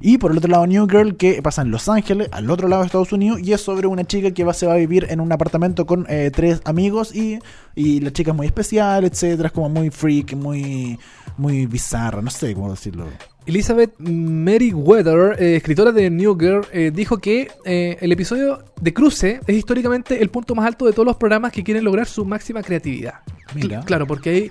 Y 0.00 0.18
por 0.18 0.32
el 0.32 0.38
otro 0.38 0.50
lado, 0.50 0.66
New 0.66 0.86
Girl, 0.88 1.16
que 1.16 1.40
pasa 1.42 1.62
en 1.62 1.70
Los 1.70 1.88
Ángeles, 1.88 2.28
al 2.32 2.50
otro 2.50 2.68
lado 2.68 2.82
de 2.82 2.86
Estados 2.86 3.12
Unidos, 3.12 3.40
y 3.40 3.52
es 3.52 3.60
sobre 3.60 3.86
una 3.86 4.04
chica 4.04 4.30
que 4.32 4.44
va, 4.44 4.52
se 4.52 4.66
va 4.66 4.74
a 4.74 4.76
vivir 4.76 5.06
en 5.10 5.20
un 5.20 5.30
apartamento 5.32 5.86
con 5.86 6.06
eh, 6.08 6.30
tres 6.34 6.60
amigos 6.64 7.14
y, 7.14 7.38
y 7.74 8.00
la 8.00 8.12
chica 8.12 8.32
es 8.32 8.36
muy 8.36 8.46
especial, 8.46 9.04
etcétera 9.04 9.46
Es 9.48 9.52
como 9.52 9.68
muy 9.68 9.90
freak, 9.90 10.34
muy, 10.34 10.98
muy 11.36 11.66
bizarra, 11.66 12.20
no 12.20 12.30
sé 12.30 12.52
cómo 12.54 12.70
decirlo. 12.70 13.06
Elizabeth 13.46 13.98
Meriwether, 13.98 15.36
eh, 15.42 15.56
escritora 15.56 15.92
de 15.92 16.10
New 16.10 16.38
Girl, 16.38 16.66
eh, 16.72 16.90
dijo 16.94 17.18
que 17.18 17.48
eh, 17.64 17.96
el 18.00 18.12
episodio 18.12 18.62
de 18.80 18.92
cruce 18.92 19.40
es 19.46 19.56
históricamente 19.56 20.22
el 20.22 20.28
punto 20.30 20.54
más 20.54 20.66
alto 20.66 20.86
de 20.86 20.92
todos 20.92 21.06
los 21.06 21.16
programas 21.16 21.52
que 21.52 21.62
quieren 21.64 21.84
lograr 21.84 22.06
su 22.06 22.24
máxima 22.24 22.62
creatividad. 22.62 23.14
Mira. 23.54 23.80
Cl- 23.80 23.84
claro, 23.84 24.06
porque 24.06 24.30
ahí 24.30 24.50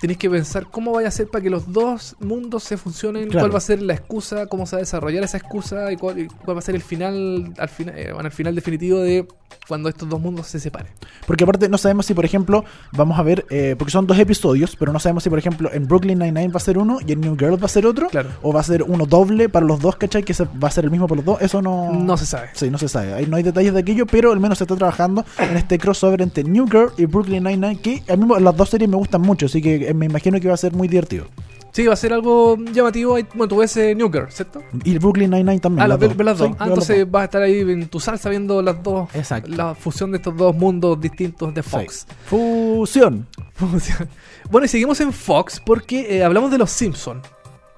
tenéis 0.00 0.18
que 0.18 0.30
pensar 0.30 0.66
cómo 0.70 0.92
vaya 0.92 1.08
a 1.08 1.10
ser 1.10 1.28
para 1.28 1.42
que 1.42 1.50
los 1.50 1.72
dos 1.72 2.16
mundos 2.20 2.62
se 2.64 2.76
funcionen, 2.76 3.28
Claro. 3.28 3.44
cuál 3.46 3.54
va 3.54 3.58
a 3.58 3.60
ser 3.60 3.82
la 3.82 3.92
excusa, 3.94 4.46
cómo 4.46 4.64
se 4.66 4.76
va 4.76 4.78
a 4.78 4.80
desarrollar 4.80 5.22
esa 5.24 5.36
excusa 5.36 5.92
y 5.92 5.96
cuál, 5.96 6.18
y 6.20 6.26
cuál 6.26 6.56
va 6.56 6.60
a 6.60 6.62
ser 6.62 6.74
el 6.74 6.82
final, 6.82 7.52
al 7.58 7.68
final, 7.68 7.94
eh, 7.98 8.12
bueno, 8.12 8.26
el 8.28 8.32
final 8.32 8.54
definitivo 8.54 8.98
de 9.00 9.26
cuando 9.68 9.88
estos 9.88 10.08
dos 10.08 10.20
mundos 10.20 10.46
se 10.46 10.58
separen. 10.58 10.90
Porque 11.26 11.44
aparte 11.44 11.68
no 11.68 11.76
sabemos 11.78 12.06
si, 12.06 12.14
por 12.14 12.24
ejemplo, 12.24 12.64
vamos 12.92 13.18
a 13.18 13.22
ver, 13.22 13.44
eh, 13.50 13.74
porque 13.78 13.90
son 13.92 14.06
dos 14.06 14.18
episodios, 14.18 14.74
pero 14.76 14.92
no 14.92 14.98
sabemos 14.98 15.22
si, 15.22 15.30
por 15.30 15.38
ejemplo, 15.38 15.70
en 15.72 15.86
Brooklyn 15.86 16.18
Nine-Nine 16.18 16.48
va 16.48 16.56
a 16.56 16.60
ser 16.60 16.78
uno 16.78 16.98
y 17.06 17.12
en 17.12 17.20
New 17.20 17.36
Girl 17.36 17.60
va 17.60 17.66
a 17.66 17.68
ser 17.68 17.84
otro, 17.86 18.08
Claro. 18.08 18.30
o 18.42 18.52
va 18.52 18.60
a 18.60 18.64
ser 18.64 18.82
uno 18.84 19.06
doble 19.06 19.48
para 19.48 19.66
los 19.66 19.80
dos, 19.80 19.96
¿cachai? 19.96 20.22
Que 20.24 20.34
se- 20.34 20.44
va 20.44 20.68
a 20.68 20.70
ser 20.70 20.84
el 20.84 20.90
mismo 20.90 21.06
para 21.06 21.16
los 21.18 21.24
dos, 21.24 21.42
eso 21.42 21.60
no... 21.62 21.92
No 21.92 22.16
se 22.16 22.26
sabe. 22.26 22.48
Sí, 22.54 22.70
no 22.70 22.78
se 22.78 22.88
sabe. 22.88 23.12
Ahí 23.12 23.26
no 23.26 23.36
hay 23.36 23.42
detalles 23.42 23.74
de 23.74 23.80
aquello, 23.80 24.06
pero 24.06 24.32
al 24.32 24.40
menos 24.40 24.58
se 24.58 24.64
está 24.64 24.76
trabajando 24.76 25.24
en 25.38 25.56
este 25.56 25.78
crossover 25.78 26.22
entre 26.22 26.42
New 26.44 26.66
Girl 26.66 26.92
y 26.96 27.04
Brooklyn 27.04 27.44
Nine-Nine, 27.44 27.80
que 27.80 28.02
a 28.08 28.16
mí 28.16 28.26
las 28.40 28.56
dos 28.56 28.70
series 28.70 28.88
me 28.90 28.96
gustan 28.96 29.20
mucho, 29.20 29.46
así 29.46 29.60
que 29.60 29.69
eh, 29.74 29.94
me 29.94 30.06
imagino 30.06 30.40
que 30.40 30.48
va 30.48 30.54
a 30.54 30.58
ser 30.58 30.72
muy 30.72 30.88
divertido. 30.88 31.26
Sí, 31.72 31.86
va 31.86 31.92
a 31.92 31.96
ser 31.96 32.12
algo 32.12 32.56
llamativo. 32.72 33.12
Bueno, 33.34 33.46
tú 33.46 33.58
ves 33.58 33.76
eh, 33.76 33.94
New 33.94 34.10
Girl, 34.10 34.26
¿cierto? 34.30 34.60
Y 34.82 34.98
Brooklyn 34.98 35.30
Nine-Nine 35.30 35.60
también. 35.60 35.84
Ah, 35.84 35.88
las 35.88 36.00
dos. 36.00 36.16
ves 36.16 36.26
las 36.26 36.38
dos. 36.38 36.48
Sí, 36.48 36.54
Ah, 36.58 36.66
entonces 36.66 37.08
vas 37.10 37.20
a 37.22 37.24
estar 37.26 37.42
ahí 37.42 37.60
en 37.60 37.86
tu 37.88 38.00
salsa 38.00 38.28
viendo 38.28 38.60
las 38.60 38.82
dos. 38.82 39.08
Exacto. 39.14 39.50
La 39.54 39.74
fusión 39.76 40.10
de 40.10 40.16
estos 40.16 40.36
dos 40.36 40.54
mundos 40.56 41.00
distintos 41.00 41.54
de 41.54 41.62
Fox. 41.62 42.06
Sí. 42.08 42.14
Fusión. 42.26 43.26
Fusión. 43.54 44.08
bueno, 44.50 44.64
y 44.64 44.68
seguimos 44.68 45.00
en 45.00 45.12
Fox 45.12 45.62
porque 45.64 46.16
eh, 46.16 46.24
hablamos 46.24 46.50
de 46.50 46.58
Los 46.58 46.70
Simpsons. 46.72 47.24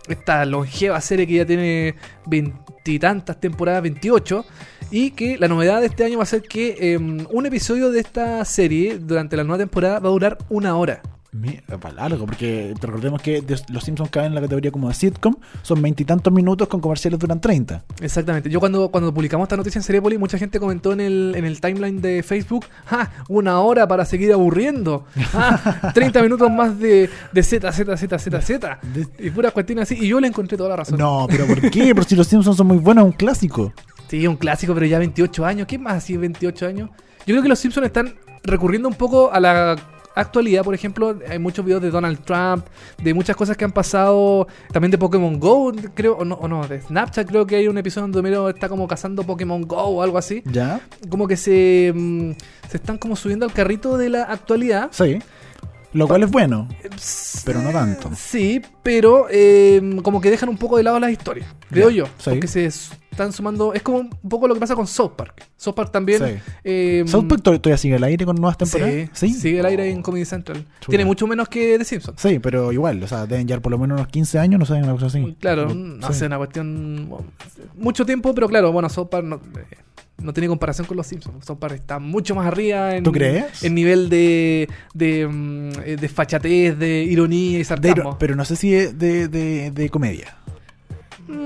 Esta 0.08 0.44
longeva 0.46 0.98
serie 1.02 1.26
que 1.26 1.34
ya 1.34 1.46
tiene 1.46 1.94
veintitantas 2.26 3.38
temporadas, 3.40 3.82
28. 3.82 4.44
Y 4.90 5.10
que 5.10 5.36
la 5.38 5.48
novedad 5.48 5.80
de 5.80 5.86
este 5.86 6.04
año 6.04 6.16
va 6.16 6.22
a 6.24 6.26
ser 6.26 6.42
que 6.42 6.76
eh, 6.80 6.96
un 6.98 7.46
episodio 7.46 7.90
de 7.90 8.00
esta 8.00 8.42
serie 8.46 8.98
durante 8.98 9.36
la 9.36 9.44
nueva 9.44 9.58
temporada 9.58 9.98
va 10.00 10.08
a 10.08 10.12
durar 10.12 10.38
una 10.48 10.76
hora. 10.76 11.02
Para 11.80 11.94
largo, 11.94 12.26
porque 12.26 12.74
recordemos 12.78 13.22
que 13.22 13.42
los 13.70 13.82
Simpsons 13.82 14.10
caen 14.10 14.26
en 14.26 14.34
la 14.34 14.42
categoría 14.42 14.70
como 14.70 14.88
de 14.88 14.94
sitcom, 14.94 15.36
son 15.62 15.80
veintitantos 15.80 16.30
minutos 16.30 16.68
con 16.68 16.82
comerciales 16.82 17.18
duran 17.18 17.40
30. 17.40 17.84
Exactamente. 18.02 18.50
Yo 18.50 18.60
cuando, 18.60 18.90
cuando 18.90 19.14
publicamos 19.14 19.46
esta 19.46 19.56
noticia 19.56 19.78
en 19.78 19.82
Serepoli, 19.82 20.18
mucha 20.18 20.36
gente 20.36 20.60
comentó 20.60 20.92
en 20.92 21.00
el, 21.00 21.32
en 21.34 21.46
el 21.46 21.58
timeline 21.62 22.02
de 22.02 22.22
Facebook, 22.22 22.66
¡ah! 22.90 23.08
Una 23.30 23.60
hora 23.60 23.88
para 23.88 24.04
seguir 24.04 24.30
aburriendo. 24.30 25.06
¡Ah! 25.32 25.90
30 25.94 26.22
minutos 26.22 26.50
más 26.50 26.78
de, 26.78 27.08
de 27.32 27.42
Z, 27.42 27.72
Z, 27.72 27.96
Z, 27.96 28.18
Z, 28.18 28.42
Z. 28.42 28.80
Y 29.18 29.30
puras 29.30 29.52
cuestiones 29.52 29.84
así. 29.84 30.04
Y 30.04 30.08
yo 30.08 30.20
le 30.20 30.28
encontré 30.28 30.58
toda 30.58 30.68
la 30.68 30.76
razón. 30.76 30.98
No, 30.98 31.26
pero 31.30 31.46
¿por 31.46 31.70
qué? 31.70 31.94
Por 31.94 32.04
si 32.04 32.14
los 32.14 32.26
Simpsons 32.26 32.58
son 32.58 32.66
muy 32.66 32.76
buenos, 32.76 33.04
es 33.06 33.10
un 33.10 33.16
clásico. 33.16 33.72
Sí, 34.08 34.26
un 34.26 34.36
clásico, 34.36 34.74
pero 34.74 34.84
ya 34.84 34.98
28 34.98 35.46
años. 35.46 35.66
¿Qué 35.66 35.78
más 35.78 35.94
así 35.94 36.14
28 36.14 36.66
años? 36.66 36.90
Yo 37.20 37.32
creo 37.32 37.42
que 37.42 37.48
los 37.48 37.58
Simpsons 37.58 37.86
están 37.86 38.16
recurriendo 38.44 38.86
un 38.86 38.94
poco 38.96 39.32
a 39.32 39.40
la 39.40 39.76
actualidad, 40.14 40.64
por 40.64 40.74
ejemplo, 40.74 41.18
hay 41.28 41.38
muchos 41.38 41.64
videos 41.64 41.82
de 41.82 41.90
Donald 41.90 42.24
Trump, 42.24 42.66
de 43.02 43.14
muchas 43.14 43.36
cosas 43.36 43.56
que 43.56 43.64
han 43.64 43.72
pasado, 43.72 44.46
también 44.72 44.90
de 44.90 44.98
Pokémon 44.98 45.38
Go, 45.38 45.72
creo, 45.94 46.16
o 46.16 46.24
no, 46.24 46.34
o 46.36 46.48
no, 46.48 46.66
de 46.66 46.80
Snapchat 46.80 47.26
creo 47.26 47.46
que 47.46 47.56
hay 47.56 47.68
un 47.68 47.78
episodio 47.78 48.02
donde 48.02 48.18
Homero 48.18 48.48
está 48.48 48.68
como 48.68 48.86
cazando 48.88 49.22
Pokémon 49.24 49.62
Go 49.62 49.76
o 49.76 50.02
algo 50.02 50.18
así. 50.18 50.42
¿Ya? 50.46 50.80
Como 51.08 51.26
que 51.26 51.36
se, 51.36 51.92
mm, 51.94 52.32
se 52.68 52.76
están 52.76 52.98
como 52.98 53.16
subiendo 53.16 53.46
al 53.46 53.52
carrito 53.52 53.96
de 53.98 54.10
la 54.10 54.24
actualidad. 54.24 54.88
Sí. 54.92 55.18
Lo 55.92 56.08
cual 56.08 56.22
es 56.22 56.30
bueno. 56.30 56.68
Pero 57.44 57.60
no 57.60 57.70
tanto. 57.70 58.10
Sí, 58.16 58.62
pero 58.82 59.26
eh, 59.30 60.00
como 60.02 60.20
que 60.20 60.30
dejan 60.30 60.48
un 60.48 60.56
poco 60.56 60.78
de 60.78 60.84
lado 60.84 60.98
las 60.98 61.10
historias, 61.10 61.46
creo 61.68 61.90
yo. 61.90 62.06
sí. 62.18 62.30
Porque 62.30 62.46
se 62.46 62.64
están 63.12 63.32
sumando. 63.32 63.72
Es 63.74 63.82
como 63.82 63.98
un 63.98 64.10
poco 64.28 64.48
lo 64.48 64.54
que 64.54 64.60
pasa 64.60 64.74
con 64.74 64.86
South 64.86 65.12
Park. 65.16 65.46
South 65.56 65.74
Park 65.74 65.92
también. 65.92 66.18
Sí. 66.18 66.34
eh, 66.64 67.04
South 67.06 67.26
Park 67.28 67.42
to- 67.42 67.60
todavía 67.60 67.76
sigue 67.78 67.94
al 67.94 68.04
aire 68.04 68.24
con 68.26 68.34
nuevas 68.36 68.58
temporadas. 68.58 69.08
Sí, 69.12 69.28
sigue 69.32 69.60
el 69.60 69.66
aire 69.66 69.90
en 69.90 70.02
Comedy 70.02 70.24
Central. 70.24 70.64
Tiene 70.88 71.04
mucho 71.04 71.26
menos 71.26 71.48
que 71.48 71.78
The 71.78 71.84
Simpsons. 71.84 72.20
Sí, 72.20 72.38
pero 72.40 72.72
igual, 72.72 73.02
o 73.02 73.06
sea, 73.06 73.26
deben 73.26 73.46
llevar 73.46 73.62
por 73.62 73.70
lo 73.72 73.78
menos 73.78 74.00
unos 74.00 74.08
15 74.10 74.38
años, 74.38 74.58
no 74.58 74.66
sé, 74.66 74.74
una 74.74 74.92
cosa 74.92 75.06
así. 75.06 75.36
Claro, 75.38 75.72
no 75.74 76.12
sé, 76.12 76.26
una 76.26 76.38
cuestión. 76.38 77.06
bueno, 77.08 77.26
Mucho 77.76 78.04
tiempo, 78.04 78.34
pero 78.34 78.48
claro, 78.48 78.72
bueno, 78.72 78.88
South 78.88 79.08
Park 79.08 79.24
no, 79.24 79.36
eh, 79.36 79.76
no 80.22 80.32
tiene 80.32 80.48
comparación 80.48 80.86
con 80.86 80.96
los 80.96 81.06
Simpsons. 81.06 81.44
South 81.44 81.58
Park 81.58 81.74
está 81.74 81.98
mucho 81.98 82.34
más 82.34 82.46
arriba 82.46 82.96
en, 82.96 83.02
¿Tú 83.04 83.12
crees? 83.12 83.62
en 83.64 83.74
nivel 83.74 84.08
de, 84.08 84.68
de, 84.94 85.26
mm, 85.26 85.70
eh, 85.84 85.96
de 86.00 86.08
fachatez, 86.08 86.78
de 86.78 87.02
ironía 87.04 87.50
y 87.54 87.58
De- 87.58 87.64
sarcasmo. 87.64 88.16
pero 88.18 88.36
no 88.36 88.44
sé 88.44 88.56
si 88.56 88.74
es 88.74 88.98
de, 88.98 89.28
de, 89.28 89.70
de 89.70 89.88
comedia. 89.90 90.36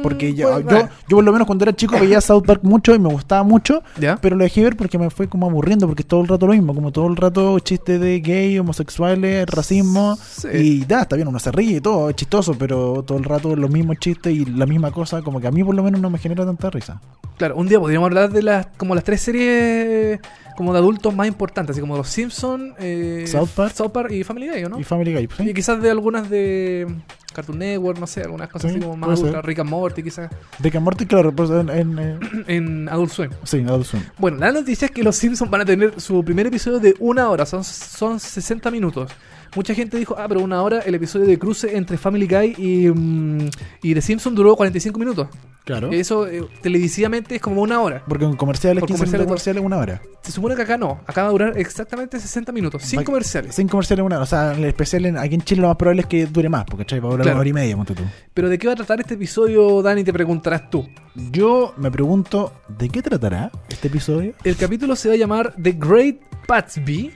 Porque 0.03 0.33
Mm, 0.33 0.35
yo, 0.35 0.49
pues, 0.53 0.59
yo, 0.65 0.71
bueno. 0.71 0.89
yo 1.09 1.17
por 1.17 1.25
lo 1.25 1.33
menos 1.33 1.47
cuando 1.47 1.65
era 1.65 1.75
chico 1.75 1.97
veía 1.99 2.21
South 2.21 2.43
Park 2.47 2.61
mucho 2.63 2.95
y 2.95 2.99
me 2.99 3.09
gustaba 3.09 3.43
mucho, 3.43 3.83
¿Ya? 4.01 4.17
pero 4.21 4.37
lo 4.37 4.45
dejé 4.45 4.63
ver 4.63 4.77
porque 4.77 4.99
me 4.99 5.11
fue 5.11 5.29
como 5.29 5.47
aburriendo, 5.47 5.87
porque 5.87 6.03
es 6.03 6.07
todo 6.09 6.21
el 6.21 6.29
rato 6.29 6.47
lo 6.47 6.53
mismo, 6.53 6.75
como 6.75 6.93
todo 6.93 7.07
el 7.09 7.17
rato 7.17 7.59
chistes 7.61 8.01
de 8.01 8.21
gay, 8.21 8.59
homosexuales, 8.59 9.47
racismo, 9.47 10.17
Sí. 10.17 10.49
y 10.53 10.85
da, 10.85 11.03
está 11.03 11.17
bien, 11.17 11.29
uno 11.29 11.39
se 11.39 11.51
ríe 11.53 11.77
y 11.77 11.81
todo, 11.81 12.11
es 12.11 12.17
chistoso, 12.17 12.55
pero 12.59 13.03
todo 13.07 13.19
el 13.19 13.25
rato 13.25 13.55
los 13.57 13.71
mismos 13.71 13.97
chistes 13.99 14.33
y 14.35 14.45
la 14.45 14.67
misma 14.67 14.91
cosa, 14.91 15.23
como 15.23 15.41
que 15.41 15.47
a 15.47 15.51
mí 15.51 15.63
por 15.65 15.75
lo 15.75 15.83
menos 15.83 16.01
no 16.01 16.11
me 16.11 16.19
genera 16.19 16.45
tanta 16.45 16.71
risa. 16.71 17.01
Claro, 17.37 17.57
un 17.57 17.69
día 17.69 17.79
podríamos 17.79 18.07
hablar 18.07 18.31
de 18.31 18.43
las 18.43 18.67
como 18.79 18.95
las 18.95 19.05
tres 19.05 19.21
series 19.21 20.21
como 20.57 20.73
de 20.73 20.79
adultos 20.79 21.15
más 21.15 21.29
importantes, 21.29 21.75
así 21.75 21.81
como 21.81 21.97
Los 21.97 22.09
Simpsons, 22.09 22.75
eh, 22.79 23.25
South 23.27 23.91
Park. 23.93 24.11
y 24.11 24.25
Family 24.25 24.49
Guy, 24.49 24.65
¿o 24.65 24.69
¿no? 24.69 24.81
Y 24.81 24.85
Family 24.85 25.13
Guy, 25.15 25.29
¿sí? 25.37 25.51
Y 25.51 25.55
quizás 25.55 25.81
de 25.81 25.91
algunas 25.91 26.29
de 26.31 26.87
Cartoon 27.35 27.59
Network, 27.59 27.99
no 27.99 28.07
sé, 28.07 28.23
algunas 28.23 28.49
cosas 28.49 28.71
Sí, 28.71 28.79
así 28.79 28.85
como 28.85 28.97
más 28.97 29.21
adultas. 29.21 29.45
Rick 29.45 29.59
and 29.61 29.71
Morty, 29.71 30.03
quizás 30.03 30.31
Rick 30.59 30.77
and 30.77 30.85
Morty, 30.85 31.07
claro, 31.07 31.33
pues 31.33 31.51
en, 31.51 31.69
en, 31.69 31.99
eh, 31.99 32.19
en 32.49 32.89
Adult 32.89 33.11
Swim. 33.13 33.31
sí, 33.45 33.63
Adult 33.67 33.87
Swim. 33.87 34.03
Bueno, 34.19 34.39
la 34.39 34.53
noticia 34.53 34.87
es 34.87 34.91
que 34.91 35.03
los 35.03 35.17
Simpsons 35.17 35.51
van 35.51 35.61
a 35.61 35.65
tener 35.65 36.01
su 36.01 36.25
primer 36.25 36.47
episodio 36.47 36.81
de 36.81 36.95
una 36.99 37.29
hora, 37.29 37.45
son, 37.47 37.63
son 37.63 38.19
60 38.19 38.71
minutos. 38.71 39.11
Mucha 39.57 39.75
gente 39.75 39.97
dijo, 39.99 40.15
ah, 40.19 40.27
pero 40.29 40.41
una 40.41 40.63
hora 40.63 40.81
el 40.81 40.95
episodio 40.95 41.27
de 41.27 41.39
cruce 41.39 41.77
entre 41.77 41.97
Family 41.99 42.27
Guy 42.29 42.55
y, 42.59 42.89
mm, 42.89 43.49
y 43.83 43.95
The 43.95 44.03
Simpsons 44.03 44.37
duró 44.37 44.55
45 44.55 44.99
minutos. 45.01 45.29
Claro. 45.65 45.91
Eso 45.91 46.29
eh, 46.29 46.47
televisivamente 46.63 47.35
es 47.35 47.41
como 47.43 47.61
una 47.61 47.81
hora. 47.81 48.05
Porque 48.07 48.25
en 48.25 48.37
comerciales, 48.37 48.81
Por 48.83 48.87
15 48.87 48.99
comerciales, 49.01 49.27
minutos 49.27 49.43
comerciales, 49.43 49.65
una 49.65 49.77
hora. 49.79 50.01
Se 50.23 50.31
supone 50.31 50.55
que 50.55 50.63
acá 50.63 50.77
no, 50.79 51.01
acá 51.07 51.23
va 51.23 51.29
a 51.29 51.33
durar 51.33 51.59
exactamente 51.59 52.21
60 52.21 52.53
minutos, 52.53 52.83
sin 52.85 53.01
Va- 53.01 53.05
comerciales. 53.05 53.53
Sin 53.55 53.67
comerciales, 53.67 54.05
una 54.07 54.15
hora. 54.17 54.23
O 54.23 54.27
sea, 54.27 54.53
el 54.53 54.65
especial 54.65 55.07
en- 55.07 55.19
aquí 55.19 55.35
en 55.35 55.41
Chile 55.43 55.63
lo 55.63 55.69
más 55.69 55.77
probable 55.77 56.03
es 56.03 56.07
que 56.07 56.27
dure 56.27 56.49
más, 56.49 56.67
porque 56.67 56.85
va 57.01 57.09
a 57.09 57.11
durar 57.11 57.23
Claro. 57.25 57.31
una 57.37 57.41
hora 57.41 57.49
y 57.49 57.53
media, 57.53 57.77
ponte 57.77 57.95
tú. 57.95 58.03
Pero 58.33 58.49
¿de 58.49 58.59
qué 58.59 58.67
va 58.69 58.75
a 58.75 58.77
tratar 58.77 59.01
este 59.01 59.15
episodio, 59.15 59.83
Dani? 59.83 60.05
Te 60.05 60.13
preguntarás 60.13 60.71
tú. 60.71 60.87
Yo 61.33 61.75
me 61.79 61.91
pregunto, 61.91 62.53
¿de 62.69 62.89
qué 62.89 63.03
tratará 63.03 63.51
este 63.69 63.89
episodio? 63.89 64.35
El 64.45 64.55
capítulo 64.57 64.95
se 64.95 65.09
va 65.09 65.15
a 65.15 65.19
llamar 65.19 65.53
The 65.61 65.73
Great 65.73 66.17
Gatsby, 66.47 67.11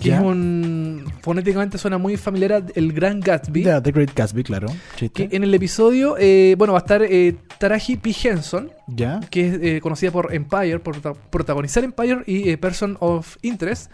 que 0.00 0.12
es 0.12 0.20
un... 0.20 1.04
fonéticamente 1.22 1.78
suena 1.78 1.98
muy 1.98 2.16
familiar 2.16 2.64
El 2.74 2.92
Gran 2.92 3.20
Gatsby. 3.20 3.62
Ya, 3.64 3.82
The 3.82 3.92
Great 3.92 4.14
Gatsby, 4.14 4.42
claro. 4.44 4.66
Que 5.12 5.28
en 5.30 5.44
el 5.44 5.54
episodio, 5.54 6.16
eh, 6.18 6.54
bueno, 6.58 6.72
va 6.72 6.80
a 6.80 6.82
estar 6.82 7.02
eh, 7.02 7.36
Taraji 7.58 7.96
P. 7.96 8.14
Henson, 8.24 8.70
Ya. 8.88 9.20
que 9.30 9.48
es 9.48 9.58
eh, 9.62 9.80
conocida 9.80 10.10
por 10.10 10.34
Empire, 10.34 10.78
por 10.80 11.00
prota- 11.00 11.18
protagonizar 11.30 11.84
Empire 11.84 12.22
y 12.26 12.48
eh, 12.50 12.58
Person 12.58 12.96
of 13.00 13.36
Interest. 13.42 13.90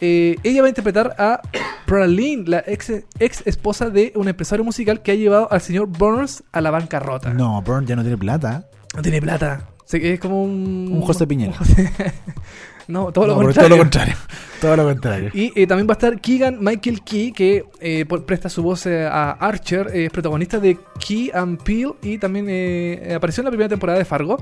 Ella 0.00 0.62
va 0.62 0.66
a 0.66 0.70
interpretar 0.70 1.14
a 1.18 1.40
Praline, 1.86 2.44
la 2.46 2.64
ex, 2.66 2.90
ex 3.18 3.42
esposa 3.46 3.90
de 3.90 4.12
un 4.16 4.26
empresario 4.28 4.64
musical 4.64 5.02
que 5.02 5.12
ha 5.12 5.14
llevado 5.14 5.52
al 5.52 5.60
señor 5.60 5.86
Burns 5.86 6.42
a 6.52 6.60
la 6.60 6.70
bancarrota. 6.70 7.32
No, 7.34 7.60
Burn 7.62 7.86
ya 7.86 7.94
no 7.96 8.02
tiene 8.02 8.16
plata. 8.18 8.68
No 8.96 9.02
tiene 9.02 9.20
plata. 9.22 9.68
Es 9.92 10.20
como 10.20 10.42
un. 10.42 10.88
Un 10.90 11.02
José 11.02 11.26
Piñera. 11.26 11.52
un 11.52 11.58
José- 11.58 11.92
No, 12.88 13.12
todo 13.12 13.26
lo 13.26 13.34
No, 13.34 13.42
porque 13.42 13.60
contrario. 13.60 13.68
Todo 13.68 13.76
lo 13.76 13.82
contrario. 13.82 14.14
Todo 14.60 14.76
lo 14.76 14.84
contrario. 14.84 15.30
Y 15.34 15.52
eh, 15.60 15.66
también 15.66 15.88
va 15.88 15.92
a 15.92 15.98
estar 15.98 16.20
Keegan 16.20 16.58
Michael 16.60 17.02
Key, 17.02 17.32
que 17.32 17.64
eh, 17.80 18.06
presta 18.26 18.48
su 18.48 18.62
voz 18.62 18.86
eh, 18.86 19.04
a 19.04 19.32
Archer, 19.32 19.90
es 19.92 20.10
protagonista 20.10 20.60
de 20.60 20.78
Key 21.04 21.30
and 21.34 21.60
Peele 21.62 21.94
y 22.02 22.18
también 22.18 22.46
eh, 22.48 23.14
apareció 23.16 23.40
en 23.40 23.46
la 23.46 23.50
primera 23.50 23.68
temporada 23.68 23.98
de 23.98 24.04
Fargo. 24.04 24.38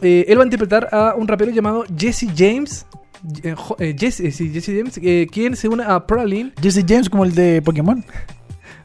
Él 0.00 0.38
va 0.38 0.42
a 0.42 0.46
interpretar 0.46 0.88
a 0.90 1.14
un 1.16 1.28
rapero 1.28 1.50
llamado 1.50 1.84
Jesse 1.96 2.28
James. 2.34 2.86
Jesse, 3.78 4.32
Jesse 4.32 4.66
James, 4.66 4.98
quien 5.30 5.54
se 5.54 5.68
une 5.68 5.84
a 5.84 6.04
Praline. 6.06 6.52
Jesse 6.60 6.84
James 6.88 7.08
como 7.08 7.24
el 7.24 7.34
de 7.34 7.62
Pokémon. 7.62 8.04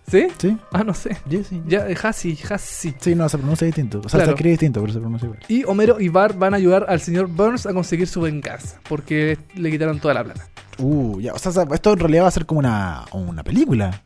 ¿Sí? 0.10 0.28
¿Sí? 0.38 0.58
Ah, 0.72 0.84
no 0.86 0.94
sé. 0.94 1.18
Jesse. 1.30 1.62
Ya, 1.68 1.88
eh, 1.90 1.96
Hassi, 2.02 2.38
Hassi. 2.50 2.96
Sí, 3.00 3.14
no, 3.14 3.28
se 3.28 3.38
pronuncia 3.38 3.66
distinto. 3.66 4.00
O 4.00 4.04
sea, 4.04 4.12
Claro. 4.20 4.26
se 4.28 4.32
escribe 4.32 4.52
distinto, 4.52 4.80
pero 4.82 4.94
se 4.94 5.00
pronuncia 5.00 5.26
igual. 5.26 5.40
Y 5.50 5.64
Homero 5.66 6.00
y 6.00 6.08
Bart 6.08 6.38
van 6.38 6.54
a 6.54 6.58
ayudar 6.58 6.86
al 6.88 7.02
señor 7.02 7.28
Burns 7.28 7.66
a 7.66 7.74
conseguir 7.74 8.08
su 8.08 8.22
venganza, 8.22 8.80
porque 8.88 9.38
le 9.56 9.70
quitaron 9.70 10.00
toda 10.00 10.14
la 10.14 10.24
plata. 10.24 10.48
Uh, 10.78 11.20
ya. 11.20 11.34
O 11.34 11.40
sea, 11.40 11.52
esto 11.74 11.94
en 11.94 12.00
realidad 12.00 12.24
va 12.24 12.28
a 12.30 12.32
ser 12.32 12.46
como 12.46 12.60
una, 12.60 13.04
una 13.12 13.44
película. 13.44 14.02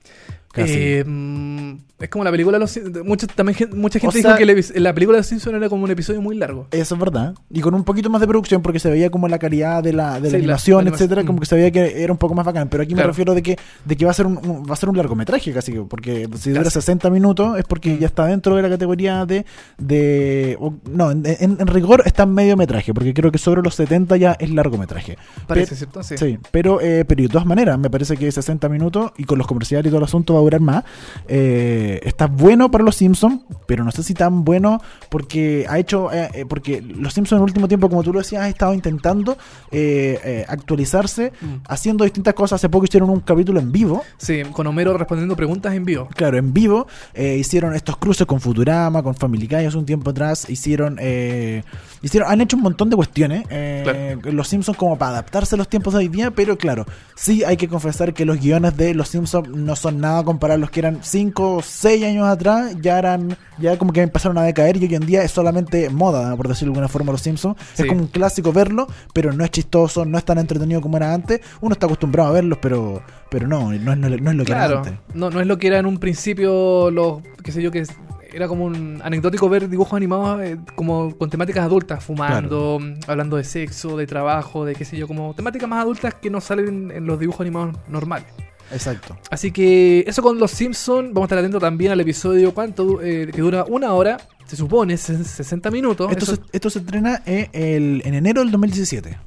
Casi. 0.52 0.74
Eh, 0.76 1.04
mm, 1.06 1.76
es 2.02 2.10
como 2.10 2.24
la 2.24 2.32
película 2.32 2.58
de 2.58 2.60
los 2.60 2.72
Sim- 2.72 3.04
mucha, 3.06 3.28
también 3.28 3.58
mucha 3.76 4.00
gente 4.00 4.18
O 4.20 4.22
dijo 4.22 4.36
que 4.36 4.80
la 4.80 4.94
película 4.94 5.18
de 5.18 5.20
los 5.20 5.28
Simpsons 5.28 5.56
era 5.56 5.70
como 5.70 5.84
un 5.86 5.92
episodio 5.92 6.22
muy 6.22 6.36
largo. 6.36 6.68
Eso 6.72 6.96
es 6.96 7.00
verdad. 7.02 7.34
Y 7.50 7.62
con 7.62 7.74
un 7.74 7.84
poquito 7.84 8.10
más 8.10 8.22
de 8.22 8.28
producción, 8.28 8.62
porque 8.62 8.80
se 8.80 8.90
veía 8.90 9.10
como 9.10 9.28
la 9.28 9.40
calidad 9.40 9.84
de 9.84 9.94
la, 9.94 10.16
de 10.20 10.22
la 10.22 10.26
Sí, 10.28 10.32
la- 10.32 10.38
animación, 10.38 10.84
la 10.86 10.90
etcétera, 10.92 11.22
animación. 11.22 11.28
como 11.28 11.40
que 11.40 11.46
se 11.46 11.56
veía 11.56 11.72
que 11.72 12.04
era 12.04 12.12
un 12.12 12.18
poco 12.18 12.34
más 12.36 12.46
bacán. 12.46 12.68
Pero 12.70 12.84
aquí 12.84 12.96
me 12.96 13.04
refiero 13.04 13.34
de 13.34 13.42
que, 13.44 13.58
de 13.86 13.96
que 13.96 14.06
va 14.06 14.12
a 14.12 14.14
ser 14.14 14.26
un, 14.26 14.38
un- 14.38 14.64
va 14.70 14.74
a 14.74 14.76
ser 14.76 14.90
un 14.90 14.98
largometraje 14.98 15.52
casi, 15.54 15.72
porque 15.74 16.28
si 16.38 16.50
dura 16.52 16.64
Casi. 16.64 16.74
60 16.76 17.10
minutos 17.10 17.58
es 17.58 17.66
porque 17.66 17.96
Mm. 17.96 18.00
ya 18.00 18.08
está 18.08 18.26
dentro 18.26 18.56
de 18.56 18.62
la 18.62 18.70
categoría 18.70 19.26
de. 19.26 19.46
de 19.78 20.58
o- 20.60 20.74
no, 20.92 21.12
en, 21.12 21.24
en- 21.26 21.58
en 21.60 21.68
rigor 21.68 22.04
está 22.06 22.24
en 22.24 22.34
mediometraje, 22.34 22.94
porque 22.94 23.14
creo 23.14 23.32
que 23.32 23.38
sobre 23.38 23.62
los 23.62 23.76
70 23.76 24.18
ya 24.18 24.34
es 24.40 24.50
largometraje. 24.52 25.18
Parece, 25.48 25.76
¿cierto? 25.76 26.04
Sí. 26.04 26.18
Sí, 26.18 26.38
pero, 26.52 26.80
eh, 26.82 27.06
pero 27.06 27.22
de 27.24 27.30
todas 27.30 27.46
maneras, 27.46 27.78
me 27.80 27.90
parece 27.90 28.16
que 28.18 28.32
60 28.32 28.70
minutos 28.70 29.12
y 29.18 29.24
con 29.26 29.38
los 29.38 29.48
comerciales 29.48 29.86
y 29.88 29.90
todo 29.90 30.00
el 30.00 30.06
asunto 30.06 30.34
va 30.34 30.40
a 30.40 30.44
durar 30.44 30.62
más. 30.62 30.84
Eh, 31.28 31.91
está 32.04 32.28
bueno 32.28 32.72
para 32.72 32.84
los 32.84 32.96
Simpsons, 32.96 33.42
pero 33.66 33.84
no 33.84 33.92
sé 33.92 34.04
si 34.04 34.14
tan 34.14 34.44
bueno 34.44 34.82
porque 35.10 35.66
ha 35.70 35.78
hecho. 35.80 36.12
eh, 36.12 36.30
eh, 36.34 36.46
porque 36.48 36.82
los 36.82 37.14
Simpsons 37.14 37.38
en 37.40 37.44
el 37.44 37.50
último 37.50 37.68
tiempo, 37.68 37.90
como 37.90 38.04
tú 38.04 38.14
lo 38.14 38.20
decías, 38.20 38.44
han 38.44 38.50
estado 38.50 38.74
intentando 38.74 39.38
eh, 39.72 40.20
eh, 40.24 40.46
actualizarse, 40.48 41.32
Mm. 41.42 41.64
haciendo 41.68 42.04
distintas 42.04 42.34
cosas. 42.34 42.58
Hace 42.62 42.70
poco 42.70 42.86
hicieron 42.86 43.10
un 43.10 43.20
capítulo 43.22 43.60
en 43.60 43.72
vivo. 43.72 44.04
Sí, 44.18 44.42
con 44.52 44.68
Homero 44.68 44.98
respondiendo 44.98 45.36
preguntas 45.36 45.74
en 45.74 45.86
vivo. 45.86 46.08
Claro, 46.16 46.38
en 46.38 46.54
vivo 46.54 46.88
eh, 47.14 47.38
hicieron 47.40 47.74
estos 47.76 47.98
cruces 47.98 48.26
con 48.28 48.40
Futurama, 48.42 49.02
con 49.04 49.16
Family 49.16 49.48
Guy 49.48 49.66
hace 49.66 49.78
un 49.78 49.86
tiempo 49.86 50.12
atrás. 50.12 50.50
Hicieron, 50.50 50.98
eh, 51.00 51.64
hicieron, 52.02 52.32
han 52.32 52.42
hecho 52.42 52.58
un 52.58 52.64
montón 52.64 52.90
de 52.90 52.96
cuestiones. 52.96 53.44
eh, 53.50 54.18
Los 54.24 54.48
Simpsons 54.48 54.78
como 54.78 54.98
para 54.98 55.12
adaptarse 55.12 55.56
a 55.56 55.58
los 55.58 55.68
tiempos 55.68 55.94
de 55.94 56.00
hoy 56.00 56.08
día, 56.08 56.32
pero 56.32 56.58
claro, 56.58 56.86
sí 57.16 57.44
hay 57.44 57.58
que 57.58 57.68
confesar 57.68 58.14
que 58.14 58.26
los 58.26 58.40
guiones 58.40 58.76
de 58.78 58.94
los 58.94 59.08
Simpsons 59.10 59.50
no 59.50 59.76
son 59.76 60.00
nada 60.00 60.24
comparados 60.24 60.58
a 60.58 60.62
los 60.62 60.72
que 60.72 60.80
eran 60.80 61.00
5 61.02 61.56
o 61.58 61.62
6 61.62 62.04
años 62.06 62.28
atrás. 62.28 62.76
Ya 62.82 62.98
eran, 63.00 63.38
ya 63.60 63.78
como 63.78 63.94
que 63.94 64.02
empezaron 64.02 64.38
a 64.38 64.44
decaer 64.44 64.78
y 64.78 64.86
hoy 64.86 64.96
en 64.96 65.06
día 65.06 65.24
es 65.24 65.32
solamente 65.32 65.90
moda, 65.90 66.36
por 66.36 66.48
decirlo 66.48 66.72
de 66.74 66.78
alguna 66.80 66.88
forma, 66.90 67.12
los 67.12 67.22
Simpsons. 67.22 67.58
Sí. 67.74 67.84
Es 67.84 67.88
como 67.90 68.02
un 68.02 68.08
clásico 68.08 68.52
verlo, 68.52 68.88
pero 69.14 69.32
no 69.34 69.44
es 69.44 69.52
chistoso, 69.52 70.06
no 70.06 70.18
es 70.18 70.26
tan 70.26 70.38
entretenido 70.38 70.82
como 70.82 70.98
era 70.98 71.14
antes. 71.14 71.42
Uno 71.62 71.74
está 71.74 71.86
acostumbrado 71.86 72.30
a 72.30 72.34
verlos, 72.34 72.60
pero, 72.62 73.02
pero 73.30 73.48
no, 73.48 73.72
no 73.74 73.94
es, 73.94 74.00
no 74.22 74.32
es 74.32 74.36
lo 74.36 74.46
que 74.46 74.52
era 74.52 74.66
antes. 74.66 74.94
no, 75.14 75.30
no 75.30 75.40
es 75.40 75.48
lo 75.48 75.58
que 75.58 75.68
era 75.68 75.80
en 75.80 75.86
un 75.86 75.98
principio 76.00 76.90
los, 76.92 77.22
qué 77.44 77.52
sé 77.52 77.62
yo, 77.62 77.72
que 77.72 77.86
era 78.34 78.48
como 78.48 78.66
un 78.66 79.00
anecdótico 79.04 79.50
ver 79.50 79.70
dibujos 79.70 79.94
animados 79.94 80.42
eh, 80.42 80.58
como 80.76 81.16
con 81.18 81.30
temáticas 81.30 81.64
adultas, 81.66 82.04
fumando, 82.04 82.80
hablando 83.08 83.38
de 83.38 83.44
sexo, 83.44 83.98
de 83.98 84.08
trabajo, 84.08 84.66
de 84.66 84.76
qué 84.76 84.86
sé 84.86 84.98
yo, 84.98 85.08
como 85.08 85.34
temáticas 85.34 85.68
más 85.70 85.82
adultas 85.84 86.14
que 86.16 86.30
no 86.30 86.42
salen 86.42 86.92
en 86.92 87.06
los 87.06 87.20
dibujos 87.20 87.42
animados 87.42 87.76
normales. 87.88 88.28
Exacto. 88.72 89.18
Así 89.30 89.52
que 89.52 90.04
eso 90.08 90.22
con 90.22 90.40
los 90.40 90.52
Simpsons. 90.52 91.10
Vamos 91.10 91.24
a 91.24 91.26
estar 91.26 91.38
atentos 91.40 91.60
también 91.60 91.92
al 91.92 92.00
episodio 92.00 92.54
cuánto 92.54 93.02
eh, 93.02 93.30
que 93.34 93.42
dura 93.42 93.66
una 93.68 93.94
hora. 93.94 94.18
Se 94.46 94.56
supone 94.56 94.94
ses- 94.96 95.24
60 95.24 95.70
minutos. 95.72 96.10
Esto, 96.12 96.24
Eso 96.24 96.36
se, 96.36 96.42
esto 96.54 96.70
se 96.70 96.80
estrena 96.80 97.22
eh, 97.26 97.50
el- 97.52 98.02
en 98.06 98.14
enero 98.14 98.42
del 98.42 98.52
2017. 98.52 99.18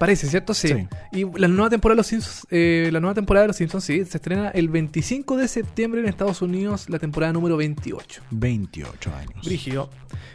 Parece, 0.00 0.26
¿cierto? 0.28 0.54
Sí. 0.54 0.68
Sí. 0.68 0.88
Y 1.12 1.38
la 1.38 1.46
nueva 1.46 1.68
temporada 1.68 1.96
de 1.96 1.98
los 1.98 2.06
Simpsons, 2.06 2.46
eh, 2.50 2.88
la 2.90 3.00
nueva 3.00 3.12
temporada 3.12 3.42
de 3.42 3.48
los 3.48 3.56
Simpsons, 3.56 3.84
sí, 3.84 4.02
se 4.06 4.16
estrena 4.16 4.48
el 4.48 4.70
25 4.70 5.36
de 5.36 5.46
septiembre 5.46 6.00
en 6.00 6.08
Estados 6.08 6.40
Unidos, 6.40 6.88
la 6.88 6.98
temporada 6.98 7.34
número 7.34 7.58
28. 7.58 8.22
28 8.30 9.14
años. 9.14 9.44
Brígido. 9.44 9.90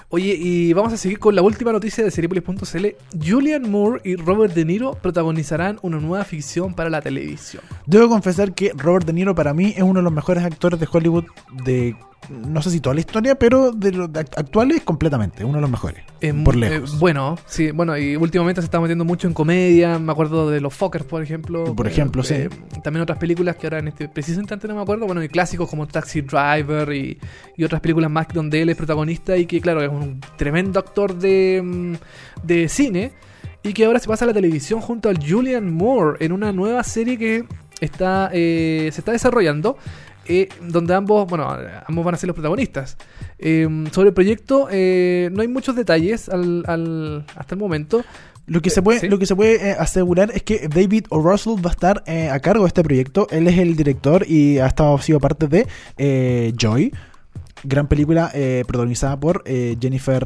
Oye, 0.09 0.37
y 0.39 0.71
vamos 0.73 0.93
a 0.93 0.97
seguir 0.97 1.17
con 1.17 1.33
la 1.33 1.41
última 1.41 1.71
noticia 1.71 2.03
de 2.03 2.11
Seriepolis.cl. 2.11 2.85
Julian 3.27 3.69
Moore 3.71 4.01
y 4.03 4.15
Robert 4.15 4.53
De 4.53 4.63
Niro 4.63 4.93
protagonizarán 4.93 5.79
una 5.81 5.99
nueva 5.99 6.23
ficción 6.25 6.75
para 6.75 6.91
la 6.91 7.01
televisión. 7.01 7.63
Debo 7.87 8.07
confesar 8.07 8.53
que 8.53 8.71
Robert 8.75 9.07
De 9.07 9.13
Niro 9.13 9.33
para 9.33 9.55
mí 9.55 9.73
es 9.75 9.81
uno 9.81 9.99
de 9.99 10.03
los 10.03 10.13
mejores 10.13 10.43
actores 10.43 10.79
de 10.79 10.87
Hollywood 10.91 11.25
de 11.65 11.95
no 12.29 12.61
sé 12.61 12.71
si 12.71 12.79
toda 12.79 12.93
la 12.93 13.01
historia, 13.01 13.35
pero 13.35 13.71
de 13.71 13.91
los 13.91 14.09
actuales 14.15 14.81
completamente, 14.83 15.43
uno 15.43 15.55
de 15.55 15.61
los 15.61 15.69
mejores. 15.69 16.03
Eh, 16.21 16.33
por 16.33 16.55
eh, 16.55 16.59
lejos. 16.59 16.99
bueno, 16.99 17.37
sí, 17.45 17.71
bueno, 17.71 17.97
y 17.97 18.15
últimamente 18.15 18.61
se 18.61 18.65
está 18.65 18.79
metiendo 18.79 19.05
mucho 19.05 19.27
en 19.27 19.33
comedia. 19.33 19.99
Me 19.99 20.11
acuerdo 20.11 20.49
de 20.49 20.61
los 20.61 20.73
Fockers, 20.73 21.05
por 21.05 21.21
ejemplo. 21.21 21.75
Por 21.75 21.87
ejemplo, 21.87 22.23
sí. 22.23 22.47
También 22.83 23.01
otras 23.01 23.17
películas 23.17 23.55
que 23.55 23.67
ahora 23.67 23.79
en 23.79 23.89
este 23.89 24.09
preciso 24.09 24.39
instante 24.39 24.67
no 24.67 24.75
me 24.75 24.81
acuerdo. 24.81 25.05
Bueno, 25.05 25.23
y 25.23 25.29
clásicos 25.29 25.69
como 25.69 25.87
Taxi 25.87 26.21
Driver 26.21 26.91
y, 26.93 27.19
y 27.57 27.63
otras 27.63 27.81
películas 27.81 28.09
más 28.09 28.27
donde 28.33 28.61
él 28.61 28.69
es 28.69 28.77
protagonista 28.77 29.37
y 29.37 29.45
que, 29.45 29.61
claro, 29.61 29.81
es 29.81 29.89
un 29.89 30.19
tremendo 30.37 30.79
actor 30.79 31.15
de, 31.17 31.61
mm, 31.63 31.93
de 32.43 32.69
cine. 32.69 33.13
Y 33.63 33.73
que 33.73 33.85
ahora 33.85 33.99
se 33.99 34.07
pasa 34.07 34.25
a 34.25 34.27
la 34.27 34.33
televisión 34.33 34.79
junto 34.79 35.09
al 35.09 35.17
Julian 35.17 35.73
Moore 35.73 36.23
en 36.23 36.31
una 36.31 36.51
nueva 36.51 36.83
serie 36.83 37.17
que 37.17 37.45
está 37.81 38.29
eh, 38.33 38.89
se 38.91 39.01
está 39.01 39.11
desarrollando. 39.11 39.77
Eh, 40.27 40.49
donde 40.61 40.93
ambos, 40.93 41.27
bueno, 41.27 41.47
ambos 41.87 42.05
van 42.05 42.15
a 42.15 42.17
ser 42.17 42.27
los 42.27 42.35
protagonistas. 42.35 42.97
Eh, 43.39 43.67
sobre 43.91 44.09
el 44.09 44.13
proyecto 44.13 44.67
eh, 44.71 45.29
no 45.31 45.41
hay 45.41 45.47
muchos 45.47 45.75
detalles 45.75 46.29
al, 46.29 46.63
al- 46.67 47.25
hasta 47.35 47.55
el 47.55 47.59
momento. 47.59 48.03
Lo 48.47 48.61
que 48.61 48.69
se 48.69 48.81
puede, 48.83 48.99
sí. 48.99 49.07
lo 49.09 49.17
que 49.17 49.25
se 49.25 49.35
puede 49.35 49.71
eh, 49.71 49.75
asegurar 49.77 50.31
es 50.31 50.43
que 50.43 50.67
David 50.67 51.05
O. 51.09 51.19
Russell 51.19 51.55
va 51.65 51.69
a 51.69 51.73
estar 51.73 52.03
a 52.31 52.39
cargo 52.39 52.63
de 52.63 52.67
este 52.67 52.83
proyecto. 52.83 53.27
Él 53.31 53.47
es 53.47 53.57
el 53.57 53.75
director 53.75 54.23
y 54.29 54.59
ha 54.59 54.67
estado 54.67 54.97
sido 54.99 55.19
parte 55.19 55.47
de 55.47 56.53
Joy, 56.55 56.93
gran 57.63 57.87
película 57.87 58.31
protagonizada 58.67 59.19
por 59.19 59.43
Jennifer 59.45 60.23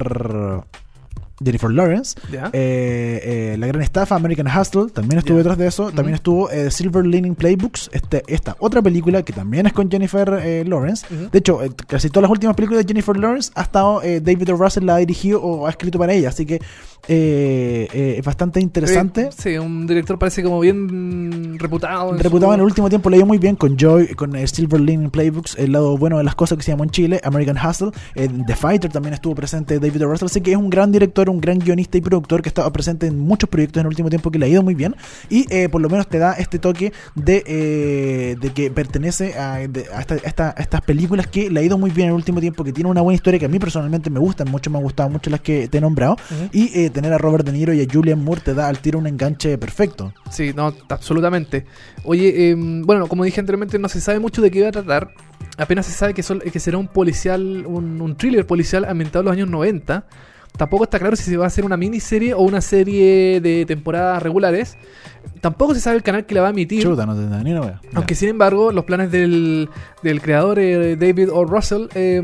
Jennifer 1.44 1.70
Lawrence. 1.72 2.20
Eh, 2.32 2.42
eh, 2.54 3.56
la 3.58 3.68
gran 3.68 3.82
estafa 3.82 4.16
American 4.16 4.48
Hustle 4.48 4.88
también 4.94 5.20
estuvo 5.20 5.38
detrás 5.38 5.58
de 5.58 5.68
eso. 5.68 5.92
También 5.92 6.16
estuvo 6.16 6.50
eh, 6.50 6.70
Silver 6.72 7.06
Lining 7.06 7.36
Playbooks, 7.36 7.90
este, 7.94 8.24
esta 8.28 8.56
otra 8.60 8.82
película 8.82 9.24
que 9.24 9.34
también 9.34 9.66
es 9.66 9.74
con 9.74 9.90
Jennifer 9.90 10.66
Lawrence. 10.68 11.06
De 11.32 11.40
hecho, 11.40 11.60
casi 11.88 12.10
todas 12.10 12.24
las 12.24 12.32
últimas 12.32 12.56
películas 12.56 12.84
de 12.84 12.88
Jennifer 12.88 13.16
Lawrence 13.18 13.52
ha 13.56 13.62
estado 13.64 14.02
David 14.02 14.54
O. 14.54 14.58
Russell 14.58 14.86
la 14.86 14.96
ha 14.96 14.98
dirigido 14.98 15.42
o 15.42 15.68
ha 15.68 15.70
escrito 15.70 15.98
para 16.00 16.14
ella. 16.14 16.30
Así 16.30 16.46
que 16.46 16.60
es 17.08 18.24
bastante 18.26 18.60
interesante. 18.60 19.30
Sí, 19.38 19.58
un 19.58 19.88
director 19.88 20.18
parece 20.20 20.44
como 20.44 20.60
bien 20.60 21.58
reputado. 21.60 22.12
en 22.14 22.20
Reputado 22.20 22.52
su- 22.52 22.56
en 22.56 22.60
el 22.60 22.66
último 22.66 22.90
tiempo, 22.90 23.10
le 23.10 23.18
dio 23.18 23.26
muy 23.26 23.38
bien 23.38 23.56
con 23.56 23.78
Joy, 23.78 24.08
con 24.16 24.36
Silver 24.48 24.80
Lining 24.82 25.10
Playbooks, 25.10 25.56
el 25.58 25.72
lado 25.72 25.98
bueno 25.98 26.18
de 26.18 26.24
las 26.24 26.36
cosas 26.36 26.58
que 26.58 26.64
se 26.64 26.72
llamó 26.72 26.84
en 26.84 26.90
Chile, 26.92 27.22
American 27.24 27.58
Hustle. 27.58 27.92
En 28.16 28.46
The 28.46 28.56
Fighter 28.56 28.92
también 28.92 29.14
estuvo 29.14 29.36
presente 29.36 29.80
David 29.80 30.06
O. 30.06 30.10
Russell, 30.10 30.26
así 30.28 30.42
que 30.42 30.52
es 30.52 30.58
un 30.58 30.70
gran 30.70 30.92
director, 30.92 31.29
un 31.30 31.40
gran 31.42 31.60
guionista 31.60 31.98
y 31.98 32.02
productor 32.02 32.42
que 32.42 32.50
ha 32.50 32.52
estado 32.52 32.72
presente 32.74 33.08
en 33.08 33.20
muchos 33.20 33.50
proyectos 33.50 33.82
en 33.82 33.86
el 33.86 33.88
último 33.90 34.10
tiempo 34.10 34.32
que 34.32 34.40
le 34.40 34.46
ha 34.46 34.50
ido 34.50 34.64
muy 34.64 34.76
bien. 34.76 34.96
Y 35.30 35.46
eh, 35.54 35.70
por 35.70 35.82
lo 35.82 35.90
menos 35.90 36.08
te 36.08 36.18
da 36.20 36.34
este 36.34 36.60
toque 36.60 36.92
de, 37.16 37.44
eh, 37.46 38.36
de 38.40 38.50
que 38.54 38.72
pertenece 38.72 39.34
a, 39.38 39.56
de- 39.68 39.86
a 39.94 40.00
esta- 40.02 40.16
a 40.16 40.18
esta- 40.18 40.50
a 40.58 40.62
estas 40.62 40.82
películas 40.82 41.28
que 41.28 41.50
le 41.50 41.60
ha 41.60 41.64
ido 41.64 41.78
muy 41.78 41.92
bien 41.92 42.06
en 42.08 42.14
el 42.14 42.16
último 42.16 42.40
tiempo, 42.40 42.64
que 42.64 42.74
tiene 42.74 42.90
una 42.90 43.02
buena 43.02 43.16
historia 43.16 43.40
que 43.40 43.46
a 43.46 43.50
mí 43.50 43.60
personalmente 43.60 44.10
me 44.10 44.20
gustan 44.20 44.50
mucho, 44.50 44.70
me 44.70 44.78
han 44.78 44.84
gustado 44.84 45.10
mucho 45.10 45.30
las 45.30 45.42
que 45.42 45.68
te 45.68 45.78
he 45.78 45.82
nombrado. 45.82 46.14
Ujú. 46.14 46.50
Y 46.52 46.72
eh, 46.80 46.90
tener 46.90 47.14
a 47.14 47.18
Robert 47.18 47.46
De 47.46 47.52
Niro 47.52 47.74
y 47.74 47.82
a 47.82 47.86
Julian 47.92 48.24
Moore 48.24 48.42
te 48.44 48.54
da 48.54 48.68
al 48.68 48.80
tiro 48.80 49.00
un 49.00 49.08
enganche 49.08 49.58
perfecto. 49.58 50.14
Sí, 50.32 50.52
no, 50.56 50.74
absolutamente. 50.90 51.66
Oye, 52.04 52.52
em, 52.52 52.84
bueno, 52.84 53.08
como 53.08 53.24
dije 53.24 53.40
anteriormente, 53.40 53.78
no 53.80 53.90
se 53.90 54.02
sabe 54.02 54.20
mucho 54.20 54.42
de 54.42 54.52
qué 54.52 54.62
va 54.62 54.70
a 54.70 54.72
tratar. 54.72 55.12
Apenas 55.58 55.86
se 55.88 55.92
sabe 55.92 56.14
que, 56.14 56.24
sol- 56.24 56.42
que 56.42 56.60
será 56.60 56.78
un 56.78 56.88
policial, 56.88 57.66
un, 57.66 58.02
un 58.02 58.16
thriller 58.16 58.46
policial 58.48 58.86
ambientado 58.86 59.22
en 59.22 59.26
los 59.26 59.34
años 59.34 59.50
90. 59.50 60.06
Tampoco 60.60 60.84
está 60.84 61.00
claro 61.00 61.16
si 61.16 61.24
se 61.24 61.38
va 61.38 61.46
a 61.46 61.48
hacer 61.48 61.64
una 61.64 61.78
miniserie 61.78 62.34
o 62.34 62.42
una 62.42 62.60
serie 62.60 63.40
de 63.40 63.64
temporadas 63.66 64.22
regulares. 64.22 64.78
Tampoco 65.42 65.74
se 65.74 65.80
sabe 65.80 65.98
el 65.98 66.04
canal 66.04 66.26
que 66.26 66.36
la 66.36 66.42
va 66.42 66.48
a 66.48 66.50
emitir. 66.52 66.84
Chuta, 66.84 67.06
no 67.06 67.16
te 67.16 67.22
ni 67.44 67.52
una 67.52 67.62
wea. 67.62 67.82
Aunque 67.94 68.16
sin 68.16 68.30
embargo, 68.30 68.72
los 68.72 68.84
planes 68.86 69.12
del, 69.12 69.70
del 70.04 70.22
creador 70.22 70.60
eh, 70.60 70.96
David 70.96 71.30
O. 71.32 71.46
Russell 71.46 71.88
eh, 71.96 72.22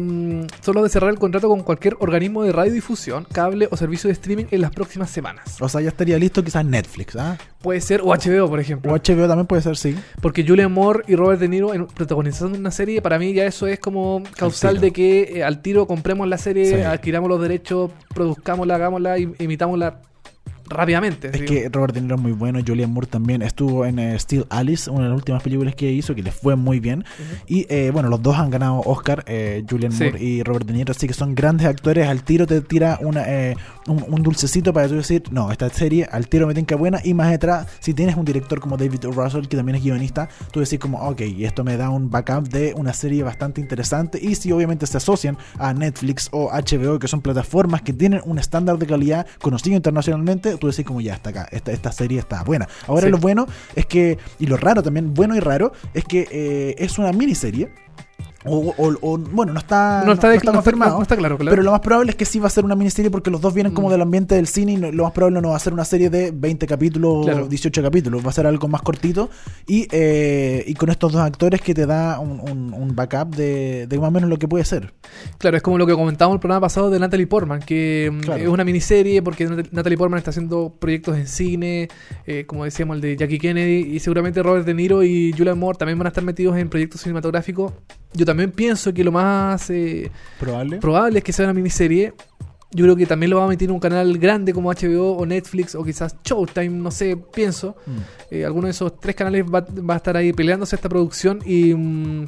son 0.62 0.76
los 0.76 0.84
de 0.84 0.90
cerrar 0.90 1.10
el 1.12 1.20
contrato 1.20 1.48
con 1.48 1.64
cualquier 1.64 1.96
organismo 2.00 2.44
de 2.44 2.52
radiodifusión, 2.52 3.26
cable 3.32 3.68
o 3.72 3.78
servicio 3.78 4.08
de 4.10 4.14
streaming 4.14 4.46
en 4.52 4.62
las 4.62 4.72
próximas 4.72 5.10
semanas. 5.10 5.58
O 5.62 5.70
sea, 5.70 5.82
ya 5.82 5.90
estaría 5.90 6.18
listo 6.18 6.44
quizás 6.44 6.66
Netflix, 6.66 7.16
¿ah? 7.16 7.38
Puede 7.62 7.82
ser, 7.82 8.02
o 8.02 8.08
HBO, 8.08 8.48
por 8.50 8.60
ejemplo. 8.60 8.92
O 8.92 8.96
HBO 8.96 9.28
también 9.28 9.48
puede 9.48 9.62
ser, 9.62 9.78
sí. 9.78 9.96
Porque 10.22 10.46
Julian 10.48 10.72
Moore 10.72 11.04
y 11.08 11.16
Robert 11.16 11.40
De 11.40 11.48
Niro 11.48 11.74
en- 11.74 11.88
protagonizando 11.88 12.58
una 12.58 12.72
serie, 12.72 13.02
para 13.02 13.18
mí 13.18 13.34
ya 13.34 13.46
eso 13.46 13.66
es 13.68 13.80
como 13.80 14.22
causal 14.38 14.80
de 14.80 14.92
que 14.92 15.38
eh, 15.40 15.44
al 15.44 15.62
tiro 15.62 15.88
compremos 15.88 16.28
la 16.28 16.38
serie, 16.38 16.66
Sí. 16.66 16.76
adquiramos 16.82 17.30
los 17.30 17.42
derechos, 17.42 17.92
produzcámosla, 18.14 18.76
hagámosla, 18.76 19.18
im- 19.18 19.36
imitámosla 19.40 20.02
rápidamente. 20.68 21.28
Es 21.28 21.34
digo. 21.42 21.46
que 21.46 21.70
Robert 21.70 21.94
De 21.94 22.02
Niro 22.02 22.16
es 22.16 22.22
muy 22.22 22.32
bueno, 22.32 22.60
Julian 22.66 22.92
Moore 22.92 23.08
también 23.08 23.42
estuvo 23.42 23.86
en 23.86 24.00
eh, 24.00 24.18
Still 24.20 24.46
Alice, 24.50 24.90
una 24.90 25.04
de 25.04 25.10
las 25.10 25.18
últimas 25.18 25.42
películas 25.44 25.76
que 25.76 25.92
hizo, 25.92 26.16
que 26.16 26.24
le 26.24 26.32
fue 26.32 26.56
muy 26.56 26.80
bien. 26.80 27.06
Y 27.48 27.66
eh, 27.70 27.92
bueno, 27.94 28.10
los 28.10 28.22
dos 28.22 28.38
han 28.38 28.50
ganado 28.50 28.82
Oscar, 28.86 29.24
eh, 29.28 29.64
Julian 29.70 29.92
Sí. 29.92 30.04
Moore 30.06 30.24
y 30.24 30.44
Robert 30.44 30.66
De 30.66 30.74
Niro, 30.74 30.92
así 30.92 31.08
que 31.08 31.14
son 31.14 31.36
grandes 31.36 31.68
actores. 31.68 32.08
Al 32.08 32.24
tiro 32.24 32.46
te 32.48 32.62
tira 32.62 32.98
una, 33.02 33.24
eh, 33.28 33.56
un, 33.88 34.04
un 34.08 34.24
dulcecito 34.24 34.74
para 34.74 34.88
tú 34.88 34.96
decir, 34.96 35.24
no, 35.32 35.52
esta 35.52 35.70
serie 35.70 36.08
al 36.12 36.28
tiro 36.28 36.48
me 36.48 36.54
tinca 36.54 36.76
buena. 36.76 37.00
Y 37.04 37.14
más 37.14 37.30
detrás, 37.32 37.68
si 37.80 37.94
tienes 37.94 38.16
un 38.16 38.26
director 38.26 38.60
como 38.60 38.76
David. 38.78 39.06
Russell, 39.06 39.46
que 39.48 39.56
también 39.58 39.76
es 39.76 39.84
guionista, 39.84 40.30
tú 40.52 40.60
decís 40.62 40.80
como, 40.80 41.00
ok, 41.00 41.22
esto 41.40 41.64
me 41.64 41.78
da 41.78 41.90
un 41.90 42.10
backup 42.10 42.48
de 42.50 42.74
una 42.76 42.92
serie 42.94 43.24
bastante 43.24 43.62
interesante. 43.62 44.20
Y 44.22 44.36
si 44.36 44.52
obviamente 44.52 44.88
se 44.88 44.98
asocian 44.98 45.38
a 45.60 45.74
Netflix 45.74 46.30
o 46.32 46.50
HBO, 46.50 46.98
que 46.98 47.08
son 47.08 47.22
plataformas 47.22 47.82
que 47.82 47.94
tienen 47.94 48.22
un 48.26 48.40
estándar 48.40 48.78
de 48.78 48.86
calidad 48.88 49.28
conocido 49.42 49.76
internacionalmente, 49.76 50.55
tú 50.58 50.68
decís 50.68 50.86
como 50.86 51.02
ya 51.02 51.14
está 51.16 51.30
acá, 51.32 51.48
esta, 51.52 51.72
esta 51.72 51.92
serie 51.92 52.20
está 52.20 52.44
buena. 52.44 52.68
Ahora 52.88 53.04
Sí. 53.08 53.10
lo 53.12 53.18
bueno 53.18 53.48
es 53.76 53.86
que, 53.86 54.18
y 54.40 54.48
lo 54.48 54.58
raro 54.58 54.82
también, 54.84 55.14
bueno 55.14 55.36
y 55.36 55.40
raro, 55.40 55.72
es 55.94 56.04
que 56.06 56.28
eh, 56.32 56.76
es 56.78 56.98
una 56.98 57.12
miniserie. 57.12 57.70
O, 58.46 58.74
o- 58.78 58.98
o- 59.02 59.18
bueno, 59.18 59.54
no 59.54 59.60
está, 59.60 60.04
no, 60.06 60.14
está, 60.14 60.28
no 60.28 60.34
está- 60.34 60.52
confirmado. 60.52 60.98
no 60.98 61.02
está 61.02 61.16
claro, 61.18 61.38
claro. 61.38 61.50
Pero 61.52 61.64
lo 61.64 61.72
más 61.72 61.80
probable 61.82 62.12
es 62.12 62.16
que 62.16 62.26
sí 62.26 62.40
va 62.40 62.48
a 62.48 62.50
ser 62.50 62.64
una 62.66 62.76
miniserie 62.76 63.10
porque 63.10 63.32
los 63.32 63.42
dos 63.42 63.54
vienen 63.54 63.74
como 63.74 63.88
Mm. 63.88 63.92
del 63.92 64.02
ambiente 64.02 64.36
del 64.36 64.48
cine 64.48 64.74
y 64.74 64.78
no- 64.78 64.92
lo 64.92 65.04
más 65.04 65.14
probable 65.14 65.42
no 65.42 65.50
va 65.50 65.56
a 65.56 65.60
ser 65.60 65.74
una 65.74 65.86
serie 65.86 66.10
de 66.10 66.32
20 66.32 66.68
capítulos 66.68 67.26
Claro. 67.26 67.46
o 67.46 67.48
18 67.48 67.82
capítulos, 67.82 68.24
va 68.26 68.30
a 68.30 68.34
ser 68.34 68.46
algo 68.48 68.68
más 68.68 68.82
cortito 68.82 69.30
y, 69.68 69.88
eh, 69.92 70.64
y 70.68 70.74
con 70.76 70.90
estos 70.90 71.12
dos 71.12 71.22
actores 71.22 71.62
que 71.62 71.74
te 71.74 71.86
da 71.86 72.20
un, 72.20 72.40
un- 72.40 72.74
un 72.74 72.96
backup 72.96 73.36
de, 73.36 73.88
de 73.88 74.00
más 74.00 74.10
o 74.10 74.12
menos 74.12 74.30
lo 74.30 74.38
que 74.38 74.48
puede 74.48 74.66
ser. 74.66 74.94
Claro, 75.38 75.58
es 75.58 75.64
como 75.64 75.78
lo 75.78 75.86
que 75.88 75.94
comentábamos 75.94 76.34
en 76.34 76.38
el 76.38 76.42
programa 76.42 76.62
pasado 76.62 76.90
de 76.90 77.00
Natalie 77.00 77.28
Portman, 77.28 77.60
que 77.62 78.12
mm, 78.14 78.20
Claro. 78.22 78.42
es 78.44 78.48
una 78.50 78.64
miniserie 78.64 79.22
porque 79.22 79.48
Nat- 79.50 79.70
Natalie 79.72 79.98
Portman 79.98 80.18
está 80.20 80.30
haciendo 80.30 80.76
proyectos 80.80 81.18
en 81.18 81.28
cine, 81.28 81.88
eh, 82.26 82.46
como 82.46 82.64
decíamos, 82.66 82.96
el 82.96 83.02
de 83.02 83.16
Jackie 83.18 83.40
Kennedy, 83.40 83.96
y 83.96 84.00
seguramente 84.00 84.44
Robert 84.44 84.66
De 84.66 84.74
Niro 84.74 85.04
y 85.04 85.34
Julian 85.38 85.58
Moore 85.58 85.78
también 85.78 85.98
van 85.98 86.08
a 86.08 86.10
estar 86.10 86.24
metidos 86.24 86.58
en 86.58 86.70
proyectos 86.70 87.02
cinematográficos. 87.02 87.74
Yo 88.16 88.26
también 88.26 88.52
pienso 88.52 88.94
que 88.94 89.04
lo 89.04 89.12
más 89.12 89.70
eh, 89.70 90.12
Probable. 90.40 90.78
probable 90.78 91.20
es 91.20 91.24
que 91.24 91.34
sea 91.34 91.46
una 91.46 91.54
miniserie. 91.54 92.14
Yo 92.72 92.84
creo 92.84 92.96
que 92.98 93.06
también 93.06 93.30
lo 93.30 93.38
va 93.38 93.46
a 93.46 93.48
meter 93.48 93.70
en 93.70 93.74
un 93.74 93.80
canal 93.80 94.18
grande 94.18 94.52
como 94.54 94.70
HBO 94.70 95.14
o 95.16 95.26
Netflix 95.26 95.76
o 95.76 95.84
quizás 95.84 96.18
Showtime, 96.26 96.70
no 96.70 96.92
sé, 96.92 97.16
pienso. 97.16 97.78
Mm. 97.86 97.92
Eh, 98.32 98.46
alguno 98.46 98.66
de 98.66 98.72
esos 98.72 99.00
tres 99.00 99.16
canales 99.16 99.46
va, 99.46 99.62
va 99.62 99.94
a 99.94 99.98
estar 99.98 100.18
ahí 100.18 100.34
peleándose 100.34 100.76
esta 100.76 100.90
producción 100.90 101.40
y, 101.46 101.74
mm, 101.74 102.28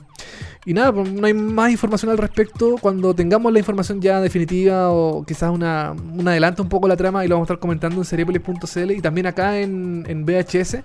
y 0.66 0.74
nada, 0.74 0.94
pues, 0.94 1.12
no 1.12 1.26
hay 1.28 1.34
más 1.34 1.72
información 1.72 2.12
al 2.12 2.18
respecto. 2.18 2.76
Cuando 2.80 3.14
tengamos 3.14 3.52
la 3.52 3.60
información 3.60 4.00
ya 4.00 4.22
definitiva 4.22 4.90
o 4.90 5.26
quizás 5.26 5.52
una, 5.52 5.92
un 5.92 6.26
adelanto 6.26 6.64
un 6.64 6.70
poco 6.70 6.88
la 6.88 6.96
trama 6.96 7.26
y 7.26 7.28
lo 7.28 7.36
vamos 7.36 7.50
a 7.50 7.54
estar 7.54 7.60
comentando 7.60 8.00
en 8.00 8.06
seriepolis.cl 8.06 8.92
y 8.92 9.02
también 9.02 9.28
acá 9.28 9.60
en, 9.60 10.06
en 10.08 10.26
VHS. 10.26 10.78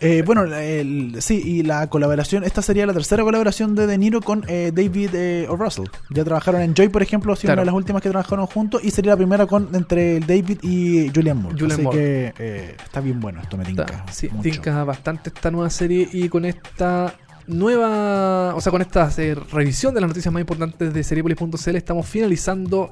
Eh, 0.00 0.22
bueno, 0.26 0.44
el- 0.44 1.16
sí, 1.20 1.40
y 1.44 1.62
la 1.62 1.88
colaboración, 1.88 2.44
esta 2.44 2.60
sería 2.62 2.86
la 2.86 2.92
tercera 2.92 3.22
colaboración 3.22 3.74
de 3.74 3.86
De 3.86 3.96
Niro 3.98 4.20
con 4.20 4.44
eh, 4.48 4.70
David 4.74 5.10
eh, 5.14 5.46
O. 5.48 5.56
Russell. 5.56 5.86
Ya 6.10 6.24
trabajaron 6.24 6.60
en 6.60 6.74
Joy, 6.74 6.88
por 6.88 7.02
ejemplo, 7.02 7.32
ha 7.32 7.36
sido 7.36 7.48
Claro. 7.48 7.62
una 7.62 7.62
de 7.62 7.66
las 7.66 7.74
últimas 7.76 8.02
que 8.02 8.10
trabajaron 8.10 8.46
juntos 8.46 8.82
y 8.84 8.90
sería 8.90 9.12
la 9.12 9.16
primera 9.16 9.46
con 9.46 9.68
entre 9.74 10.20
David 10.20 10.58
y 10.62 11.10
Julian 11.14 11.38
Moore. 11.42 11.54
Julian 11.58 11.72
Así 11.72 11.82
Moore. 11.82 11.98
que 11.98 12.34
eh, 12.38 12.76
está 12.84 13.00
bien 13.00 13.20
bueno 13.20 13.40
esto, 13.40 13.56
me 13.56 13.64
tinca. 13.64 13.82
Está- 13.84 14.04
sí, 14.12 14.28
mucho. 14.30 14.42
tinca 14.50 14.84
bastante 14.84 15.30
esta 15.34 15.50
nueva 15.50 15.70
serie 15.70 16.08
y 16.12 16.28
con 16.28 16.44
esta 16.44 17.14
nueva, 17.48 18.54
o 18.54 18.60
sea, 18.60 18.70
con 18.72 18.82
esta 18.82 19.10
eh, 19.18 19.34
revisión 19.34 19.94
de 19.94 20.00
las 20.00 20.08
noticias 20.08 20.32
más 20.32 20.40
importantes 20.40 20.92
de 20.92 21.02
seriepolis.cl 21.04 21.76
estamos 21.76 22.06
finalizando 22.06 22.90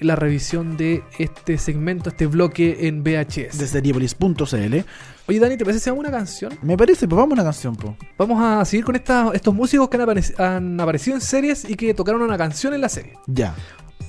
la 0.00 0.16
revisión 0.16 0.76
de 0.76 1.02
este 1.18 1.58
segmento, 1.58 2.10
este 2.10 2.26
bloque 2.26 2.88
en 2.88 3.02
VHS. 3.04 3.58
De 3.58 3.66
seriepolis.cl. 3.66 4.76
Oye, 5.28 5.38
Dani, 5.38 5.56
¿te 5.56 5.64
parece 5.64 5.80
si 5.80 5.90
hagamos 5.90 6.06
una 6.06 6.16
canción? 6.16 6.52
Me 6.62 6.76
parece, 6.76 7.06
pues 7.06 7.16
vamos 7.16 7.32
a 7.32 7.34
una 7.34 7.44
canción, 7.44 7.76
po. 7.76 7.96
Vamos 8.18 8.42
a 8.42 8.64
seguir 8.64 8.84
con 8.84 8.96
esta- 8.96 9.30
estos 9.32 9.54
músicos 9.54 9.88
que 9.88 9.96
han, 9.96 10.20
han 10.38 10.80
aparecido 10.80 11.14
en 11.16 11.20
series 11.20 11.68
y 11.68 11.76
que 11.76 11.94
tocaron 11.94 12.22
una 12.22 12.36
canción 12.36 12.74
en 12.74 12.80
la 12.80 12.88
serie. 12.88 13.12
Ya. 13.28 13.54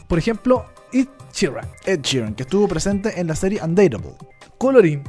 Por 0.07 0.17
ejemplo, 0.17 0.65
Ed 0.91 1.07
Sheeran, 1.33 1.67
Ed 1.85 2.01
Sheeran, 2.01 2.33
que 2.35 2.43
estuvo 2.43 2.67
presente 2.67 3.19
en 3.19 3.27
la 3.27 3.35
serie 3.35 3.59
Undateable. 3.63 4.09
Colorín. 4.57 5.03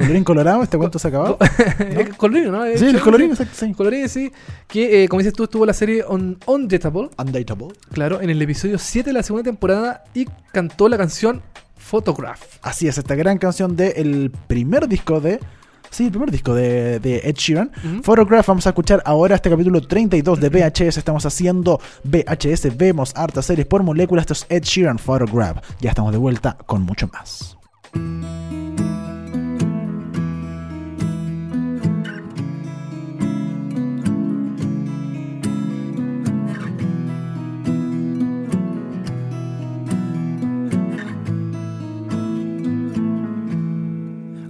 Colorín 0.00 0.24
colorado, 0.24 0.62
este 0.62 0.78
cuento 0.78 0.98
se 0.98 1.08
acabó. 1.08 1.36
Eh, 1.78 2.10
Colorín, 2.16 2.50
¿no? 2.50 2.64
Sí, 2.76 2.86
el 2.86 3.00
colorín, 3.00 3.30
exacto, 3.30 3.54
sí. 3.54 3.72
Colorín, 3.74 4.08
sí. 4.08 4.32
Que, 4.66 5.04
eh, 5.04 5.08
como 5.08 5.18
dices 5.20 5.34
tú, 5.34 5.44
estuvo 5.44 5.66
la 5.66 5.72
serie 5.74 6.02
On 6.06 6.38
Undateable. 6.46 7.10
Undateable. 7.18 7.68
Claro, 7.92 8.20
en 8.20 8.30
el 8.30 8.40
episodio 8.40 8.78
7 8.78 9.10
de 9.10 9.12
la 9.12 9.22
segunda 9.22 9.44
temporada 9.44 10.04
y 10.14 10.26
cantó 10.52 10.88
la 10.88 10.96
canción 10.96 11.42
Photograph. 11.76 12.40
Así 12.62 12.88
es, 12.88 12.96
esta 12.98 13.14
gran 13.14 13.38
canción 13.38 13.76
del 13.76 14.32
primer 14.46 14.88
disco 14.88 15.20
de. 15.20 15.38
Sí, 15.90 16.04
el 16.04 16.10
primer 16.10 16.30
disco 16.30 16.54
de, 16.54 17.00
de 17.00 17.18
Ed 17.24 17.34
Sheeran. 17.34 17.72
Photograph, 18.02 18.46
vamos 18.46 18.66
a 18.66 18.70
escuchar 18.70 19.02
ahora 19.04 19.34
este 19.34 19.50
capítulo 19.50 19.80
32 19.80 20.40
de 20.40 20.48
VHS. 20.48 20.98
Estamos 20.98 21.26
haciendo 21.26 21.80
VHS, 22.04 22.76
vemos 22.76 23.12
hartas 23.16 23.46
series 23.46 23.66
por 23.66 23.82
moléculas. 23.82 24.22
Esto 24.22 24.32
es 24.34 24.46
Ed 24.48 24.62
Sheeran 24.62 24.98
Photograph. 24.98 25.58
Ya 25.80 25.90
estamos 25.90 26.12
de 26.12 26.18
vuelta 26.18 26.56
con 26.66 26.82
mucho 26.82 27.08
más. 27.12 27.59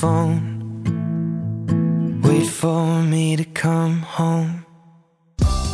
phone. 0.00 0.40
Wait 2.22 2.46
for 2.46 3.02
me 3.02 3.36
to 3.36 3.44
come 3.52 4.02
home. 4.18 4.64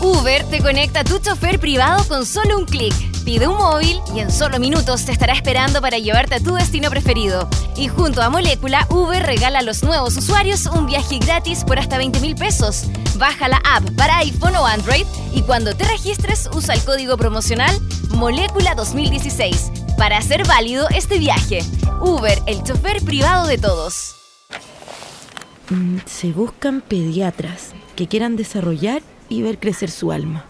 Uber 0.03 0.45
te 0.51 0.61
conecta 0.61 1.01
a 1.01 1.05
tu 1.05 1.19
chofer 1.19 1.59
privado 1.61 2.05
con 2.09 2.27
solo 2.27 2.59
un 2.59 2.65
clic. 2.65 2.93
Pide 3.25 3.47
un 3.47 3.57
móvil 3.57 4.01
y 4.15 4.21
en 4.21 4.31
solo 4.31 4.59
minutos 4.59 5.05
te 5.05 5.13
estará 5.13 5.33
esperando 5.33 5.81
para 5.81 5.99
llevarte 5.99 6.37
a 6.37 6.41
tu 6.41 6.55
destino 6.55 6.91
preferido. 6.91 7.49
Y 7.77 7.89
junto 7.89 8.21
a 8.23 8.31
Molécula, 8.31 8.87
Uber 8.91 9.23
regala 9.23 9.61
a 9.61 9.63
los 9.63 9.83
nuevos 9.83 10.17
usuarios 10.17 10.67
un 10.67 10.87
viaje 10.87 11.19
gratis 11.19 11.65
por 11.65 11.79
hasta 11.79 11.97
20 11.97 12.21
mil 12.21 12.35
pesos. 12.35 12.85
Baja 13.17 13.49
la 13.49 13.61
app 13.65 13.89
para 13.97 14.19
iPhone 14.19 14.57
o 14.57 14.67
Android 14.67 15.07
y 15.35 15.43
cuando 15.43 15.75
te 15.75 15.85
registres 15.85 16.49
usa 16.53 16.75
el 16.75 16.85
código 16.85 17.17
promocional 17.17 17.77
Molécula 18.11 18.75
2016 18.75 19.76
para 19.97 20.19
hacer 20.19 20.47
válido 20.47 20.87
este 20.95 21.19
viaje. 21.19 21.61
Uber, 22.01 22.39
el 22.47 22.63
chofer 22.63 23.03
privado 23.03 23.47
de 23.47 23.59
todos. 23.59 24.15
Mm, 25.71 25.99
Se 26.07 26.33
buscan 26.33 26.81
pediatras 26.81 27.73
que 27.97 28.07
quieran 28.07 28.37
desarrollar 28.37 29.03
y 29.29 29.43
ver 29.43 29.59
crecer 29.59 29.91
su 29.91 30.13
alma. 30.13 30.45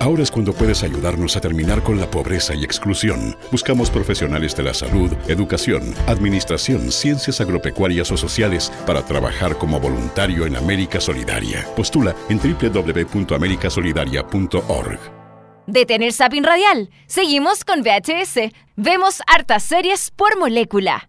Ahora 0.00 0.22
es 0.24 0.30
cuando 0.32 0.52
puedes 0.52 0.82
ayudarnos 0.82 1.36
a 1.36 1.40
terminar 1.40 1.84
con 1.84 2.00
la 2.00 2.10
pobreza 2.10 2.56
y 2.56 2.64
exclusión. 2.64 3.36
Buscamos 3.52 3.88
profesionales 3.88 4.56
de 4.56 4.64
la 4.64 4.74
salud, 4.74 5.12
educación, 5.28 5.94
administración, 6.08 6.90
ciencias 6.90 7.40
agropecuarias 7.40 8.10
o 8.10 8.16
sociales 8.16 8.72
para 8.84 9.06
trabajar 9.06 9.56
como 9.58 9.78
voluntario 9.78 10.44
en 10.44 10.56
América 10.56 11.00
Solidaria. 11.00 11.64
Postula 11.76 12.16
en 12.28 12.40
www.americasolidaria.org. 12.40 15.21
Detener 15.66 16.12
Sapin 16.12 16.44
Radial. 16.44 16.90
Seguimos 17.06 17.64
con 17.64 17.82
VHS. 17.82 18.52
Vemos 18.76 19.20
hartas 19.26 19.62
series 19.62 20.10
por 20.10 20.38
molécula. 20.38 21.08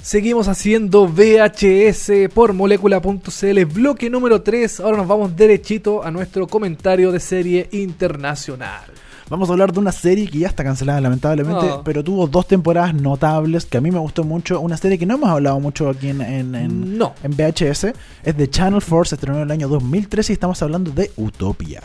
Seguimos 0.00 0.48
haciendo 0.48 1.08
VHS 1.08 2.28
por 2.34 2.52
molécula.cl, 2.52 3.64
bloque 3.64 4.10
número 4.10 4.42
3. 4.42 4.80
Ahora 4.80 4.98
nos 4.98 5.08
vamos 5.08 5.34
derechito 5.34 6.04
a 6.04 6.10
nuestro 6.10 6.46
comentario 6.46 7.10
de 7.10 7.20
serie 7.20 7.68
internacional. 7.72 8.82
Vamos 9.30 9.48
a 9.48 9.52
hablar 9.52 9.72
de 9.72 9.80
una 9.80 9.92
serie 9.92 10.28
que 10.28 10.40
ya 10.40 10.48
está 10.48 10.62
cancelada 10.62 11.00
lamentablemente, 11.00 11.66
No. 11.66 11.82
pero 11.82 12.04
tuvo 12.04 12.26
dos 12.26 12.46
temporadas 12.46 12.92
notables 12.92 13.64
que 13.64 13.78
a 13.78 13.80
mí 13.80 13.90
me 13.90 13.98
gustó 13.98 14.22
mucho. 14.24 14.60
Una 14.60 14.76
serie 14.76 14.98
que 14.98 15.06
no 15.06 15.14
hemos 15.14 15.30
hablado 15.30 15.58
mucho 15.58 15.88
aquí 15.88 16.10
en, 16.10 16.20
en, 16.20 16.54
en- 16.54 16.98
No. 16.98 17.14
en 17.22 17.30
VHS. 17.34 17.94
Es 18.22 18.36
de 18.36 18.50
Channel 18.50 18.82
4, 18.86 19.06
se 19.06 19.14
estrenó 19.14 19.38
en 19.38 19.44
el 19.44 19.50
año 19.50 19.68
2013 19.68 20.32
y 20.32 20.34
estamos 20.34 20.60
hablando 20.60 20.90
de 20.90 21.10
Utopia. 21.16 21.82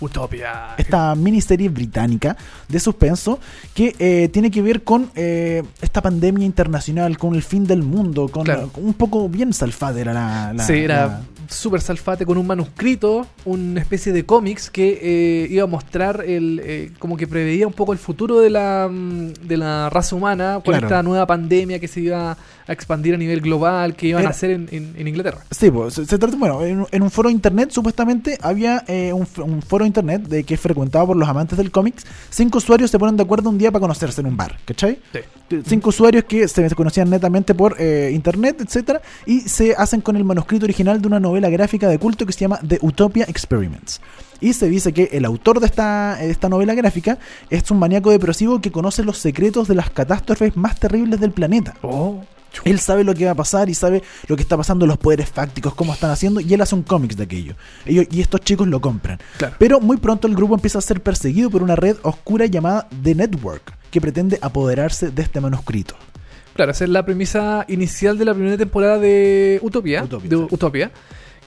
Utopia. 0.00 0.74
Esta 0.78 1.14
miniserie 1.14 1.68
británica 1.68 2.36
de 2.68 2.80
suspenso 2.80 3.38
que 3.74 3.94
eh, 3.98 4.28
tiene 4.32 4.50
que 4.50 4.62
ver 4.62 4.82
con 4.84 5.10
eh, 5.14 5.62
esta 5.80 6.00
pandemia 6.02 6.44
internacional, 6.46 7.18
con 7.18 7.34
el 7.34 7.42
fin 7.42 7.66
del 7.66 7.82
mundo, 7.82 8.28
con, 8.28 8.44
Claro. 8.44 8.68
con 8.72 8.84
un 8.84 8.94
poco 8.94 9.28
bien 9.28 9.52
salfada 9.52 10.00
era 10.00 10.12
la... 10.12 10.52
la- 10.54 10.64
sí, 10.64 10.74
era 10.74 11.06
la- 11.06 11.22
súper 11.48 11.80
salfate 11.80 12.26
con 12.26 12.36
un 12.36 12.46
manuscrito, 12.46 13.26
una 13.46 13.80
especie 13.80 14.12
de 14.12 14.26
cómics 14.26 14.68
que 14.70 14.98
eh, 15.00 15.48
iba 15.50 15.64
a 15.64 15.66
mostrar 15.66 16.22
el 16.26 16.60
eh, 16.62 16.92
como 16.98 17.16
que 17.16 17.26
preveía 17.26 17.66
un 17.66 17.72
poco 17.72 17.94
el 17.94 17.98
futuro 17.98 18.40
de 18.40 18.50
la, 18.50 18.86
mm, 18.90 19.32
de 19.48 19.56
la 19.56 19.88
raza 19.88 20.14
humana 20.14 20.54
con 20.62 20.72
Claro. 20.74 20.86
esta 20.86 21.02
nueva 21.02 21.26
pandemia 21.26 21.78
que 21.80 21.88
se 21.88 22.00
iba 22.02 22.36
a 22.68 22.72
expandir 22.72 23.14
a 23.14 23.16
nivel 23.16 23.40
global, 23.40 23.96
que 23.96 24.08
iban 24.08 24.20
Era- 24.20 24.28
a 24.28 24.32
hacer 24.32 24.50
en, 24.50 24.68
en- 24.70 24.94
en 24.96 25.08
Inglaterra. 25.08 25.38
Sí, 25.50 25.70
pues, 25.70 25.94
se, 25.94 26.04
se 26.06 26.18
trata, 26.18 26.36
bueno, 26.36 26.62
en, 26.62 26.86
en 26.90 27.02
un 27.02 27.10
foro 27.10 27.30
internet 27.30 27.70
supuestamente 27.72 28.38
había 28.42 28.84
eh, 28.86 29.12
un, 29.12 29.26
un 29.42 29.62
foro 29.62 29.84
internet 29.86 30.22
de 30.28 30.44
que 30.44 30.54
es 30.54 30.60
frecuentado 30.60 31.06
por 31.08 31.16
los 31.16 31.28
amantes 31.28 31.56
del 31.58 31.70
cómics. 31.70 32.04
Cinco 32.30 32.58
usuarios 32.58 32.90
se 32.90 32.98
ponen 32.98 33.16
de 33.16 33.22
acuerdo 33.24 33.50
un 33.50 33.58
día 33.58 33.72
para 33.72 33.80
conocerse 33.80 34.20
en 34.20 34.26
un 34.28 34.36
bar, 34.36 34.58
¿cachai? 34.64 35.00
Sí. 35.12 35.20
Cinco 35.66 35.88
usuarios 35.88 36.24
que 36.24 36.46
se 36.46 36.68
conocían 36.74 37.08
netamente 37.08 37.54
por 37.54 37.76
eh, 37.80 38.10
internet, 38.14 38.60
etcétera, 38.60 39.00
y 39.24 39.40
se 39.40 39.74
hacen 39.74 40.02
con 40.02 40.14
el 40.16 40.24
manuscrito 40.24 40.66
original 40.66 41.00
de 41.00 41.06
una 41.08 41.18
novela 41.20 41.48
gráfica 41.48 41.88
de 41.88 41.98
culto 41.98 42.26
que 42.26 42.34
se 42.34 42.40
llama 42.40 42.60
The 42.68 42.78
Utopia 42.82 43.24
Experiments. 43.26 44.00
Y 44.40 44.52
se 44.52 44.68
dice 44.68 44.92
que 44.92 45.08
el 45.12 45.24
autor 45.24 45.58
de 45.58 45.66
esta, 45.66 46.16
de 46.16 46.30
esta 46.30 46.48
novela 46.50 46.74
gráfica 46.74 47.18
es 47.48 47.70
un 47.70 47.78
maníaco 47.78 48.10
depresivo 48.10 48.60
que 48.60 48.70
conoce 48.70 49.02
los 49.02 49.16
secretos 49.18 49.66
de 49.68 49.74
las 49.74 49.88
catástrofes 49.90 50.54
más 50.56 50.78
terribles 50.78 51.18
del 51.18 51.32
planeta. 51.32 51.74
Oh, 51.82 52.20
Él 52.64 52.78
sabe 52.80 53.04
lo 53.04 53.14
que 53.14 53.24
va 53.24 53.32
a 53.32 53.34
pasar 53.34 53.68
y 53.68 53.74
sabe 53.74 54.02
lo 54.26 54.36
que 54.36 54.42
está 54.42 54.56
pasando, 54.56 54.86
los 54.86 54.98
poderes 54.98 55.28
fácticos, 55.28 55.74
cómo 55.74 55.92
están 55.92 56.10
haciendo, 56.10 56.40
y 56.40 56.52
él 56.52 56.60
hace 56.60 56.74
un 56.74 56.82
cómics 56.82 57.16
de 57.16 57.24
aquello. 57.24 57.54
Ellos, 57.86 58.06
y 58.10 58.20
estos 58.20 58.40
chicos 58.40 58.66
lo 58.68 58.80
compran. 58.80 59.18
Claro. 59.36 59.56
Pero 59.58 59.80
muy 59.80 59.96
pronto 59.96 60.26
el 60.26 60.34
grupo 60.34 60.54
empieza 60.54 60.78
a 60.78 60.82
ser 60.82 61.02
perseguido 61.02 61.50
por 61.50 61.62
una 61.62 61.76
red 61.76 61.96
oscura 62.02 62.46
llamada 62.46 62.88
The 63.02 63.14
Network, 63.14 63.74
que 63.90 64.00
pretende 64.00 64.38
apoderarse 64.42 65.10
de 65.10 65.22
este 65.22 65.40
manuscrito. 65.40 65.94
Claro, 66.54 66.72
esa 66.72 66.84
es 66.84 66.90
la 66.90 67.04
premisa 67.04 67.64
inicial 67.68 68.18
de 68.18 68.24
la 68.24 68.34
primera 68.34 68.56
temporada 68.56 68.98
de. 68.98 69.60
Utopia, 69.62 70.02
de. 70.02 70.36
Utopia 70.36 70.90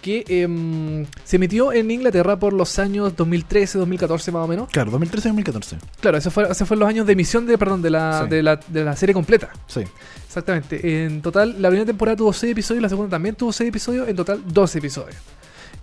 que 0.02 0.24
em, 0.28 1.06
se 1.24 1.36
emitió 1.36 1.72
en 1.72 1.92
Inglaterra 1.92 2.38
por 2.40 2.54
los 2.54 2.80
años 2.80 3.16
2013, 3.16 3.78
2014 3.78 4.32
más 4.32 4.44
o 4.46 4.48
menos. 4.48 4.70
Claro, 4.70 4.92
2013-2014. 4.92 5.78
Claro, 6.00 6.18
ese 6.18 6.32
fue, 6.32 6.50
ese 6.52 6.66
fue 6.66 6.76
los 6.78 6.90
años 6.90 7.06
de 7.06 7.14
emisión 7.14 7.46
de, 7.46 7.58
perdón, 7.58 7.82
de 7.82 7.90
la, 7.92 8.24
Sí. 8.24 8.30
de 8.30 8.44
la, 8.44 8.56
de 8.56 8.84
la 8.84 8.96
serie 8.96 9.14
completa. 9.14 9.52
Sí. 9.68 9.82
Exactamente. 10.26 11.06
En 11.06 11.22
total, 11.22 11.62
la 11.62 11.70
primera 11.70 11.86
temporada 11.86 12.16
tuvo 12.16 12.34
6 12.34 12.52
episodios, 12.52 12.82
la 12.82 12.90
segunda 12.90 13.10
también 13.12 13.36
tuvo 13.36 13.54
6 13.54 13.68
episodios, 13.70 14.08
en 14.08 14.16
total 14.16 14.42
12 14.46 14.80
episodios. 14.80 15.16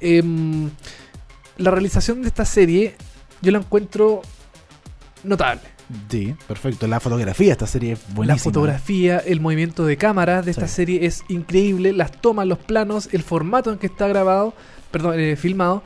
Em, 0.00 0.70
la 1.58 1.70
realización 1.70 2.22
de 2.22 2.28
esta 2.28 2.44
serie 2.44 2.96
yo 3.40 3.52
la 3.52 3.58
encuentro 3.58 4.22
notable. 5.24 5.62
Sí, 6.10 6.34
perfecto. 6.46 6.86
La 6.86 7.00
fotografía 7.00 7.52
esta 7.52 7.66
serie 7.66 7.92
es 7.92 8.00
buenísima. 8.14 8.34
La 8.34 8.38
fotografía, 8.38 9.18
el 9.18 9.40
movimiento 9.40 9.84
de 9.86 9.96
cámara 9.96 10.42
de 10.42 10.50
esta 10.50 10.68
Sí. 10.68 10.74
serie 10.74 11.06
es 11.06 11.24
increíble. 11.28 11.92
Las 11.92 12.12
tomas, 12.12 12.46
los 12.46 12.58
planos, 12.58 13.08
el 13.12 13.22
formato 13.22 13.72
en 13.72 13.78
que 13.78 13.86
está 13.86 14.06
grabado, 14.08 14.54
perdón, 14.90 15.18
eh, 15.18 15.36
filmado, 15.36 15.82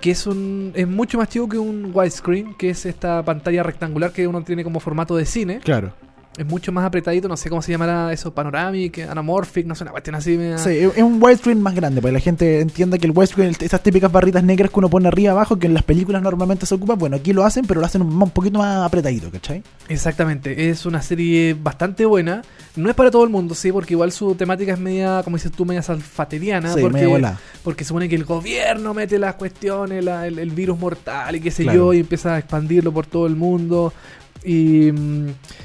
que 0.00 0.10
es 0.10 0.26
un 0.26 0.72
es 0.74 0.86
mucho 0.88 1.16
más 1.18 1.28
chico 1.28 1.48
que 1.48 1.58
un 1.58 1.90
widescreen, 1.94 2.54
que 2.54 2.70
es 2.70 2.84
esta 2.86 3.22
pantalla 3.24 3.62
rectangular 3.62 4.12
que 4.12 4.26
uno 4.26 4.42
tiene 4.42 4.64
como 4.64 4.80
formato 4.80 5.16
de 5.16 5.24
cine. 5.26 5.60
Claro. 5.60 5.94
Es 6.36 6.44
mucho 6.46 6.70
más 6.72 6.84
apretadito, 6.84 7.28
no 7.28 7.36
sé 7.36 7.48
cómo 7.48 7.62
se 7.62 7.72
llamará 7.72 8.12
eso, 8.12 8.32
panoramic, 8.34 8.98
anamorphic, 9.08 9.66
no 9.66 9.74
sé, 9.74 9.84
una 9.84 9.90
cuestión 9.92 10.16
así. 10.16 10.36
media- 10.36 10.58
Sí, 10.58 10.70
es 10.70 10.98
un 11.02 11.22
widescreen 11.22 11.60
más 11.62 11.74
grande, 11.74 12.02
para 12.02 12.10
que 12.10 12.14
la 12.18 12.20
gente 12.20 12.60
entienda 12.60 12.98
que 12.98 13.06
el 13.06 13.12
widescreen, 13.12 13.54
esas 13.60 13.82
típicas 13.82 14.12
barritas 14.12 14.44
negras 14.44 14.70
que 14.70 14.78
uno 14.78 14.90
pone 14.90 15.08
arriba 15.08 15.32
abajo, 15.32 15.58
que 15.58 15.66
en 15.66 15.74
las 15.74 15.82
películas 15.82 16.20
normalmente 16.22 16.66
se 16.66 16.74
ocupa, 16.74 16.94
bueno, 16.94 17.16
aquí 17.16 17.32
lo 17.32 17.44
hacen, 17.44 17.64
pero 17.66 17.80
lo 17.80 17.86
hacen 17.86 18.02
un, 18.02 18.22
un 18.22 18.30
poquito 18.30 18.58
más 18.58 18.84
apretadito, 18.86 19.30
¿cachai? 19.30 19.62
Exactamente, 19.88 20.68
es 20.68 20.84
una 20.84 21.00
serie 21.02 21.54
bastante 21.60 22.04
buena. 22.04 22.42
No 22.76 22.90
es 22.90 22.94
para 22.94 23.10
todo 23.10 23.24
el 23.24 23.30
mundo, 23.30 23.54
sí, 23.54 23.72
porque 23.72 23.94
igual 23.94 24.12
su 24.12 24.34
temática 24.34 24.74
es 24.74 24.78
media, 24.78 25.22
como 25.24 25.36
dices 25.38 25.52
tú, 25.52 25.64
media 25.64 25.82
salfateriana. 25.82 26.74
Sí, 26.74 26.80
porque, 26.82 27.06
media 27.08 27.38
porque 27.64 27.84
supone 27.84 28.08
que 28.08 28.16
el 28.16 28.24
gobierno 28.24 28.92
mete 28.92 29.18
las 29.18 29.36
cuestiones, 29.36 30.04
la- 30.04 30.26
el, 30.26 30.38
el 30.38 30.50
virus 30.50 30.78
mortal 30.78 31.34
y 31.36 31.40
qué 31.40 31.50
sé 31.50 31.62
Claro. 31.62 31.78
yo, 31.78 31.92
y 31.94 32.00
empieza 32.00 32.34
a 32.34 32.38
expandirlo 32.38 32.92
por 32.92 33.06
todo 33.06 33.26
el 33.26 33.36
mundo. 33.36 33.92
Y, 34.44 34.88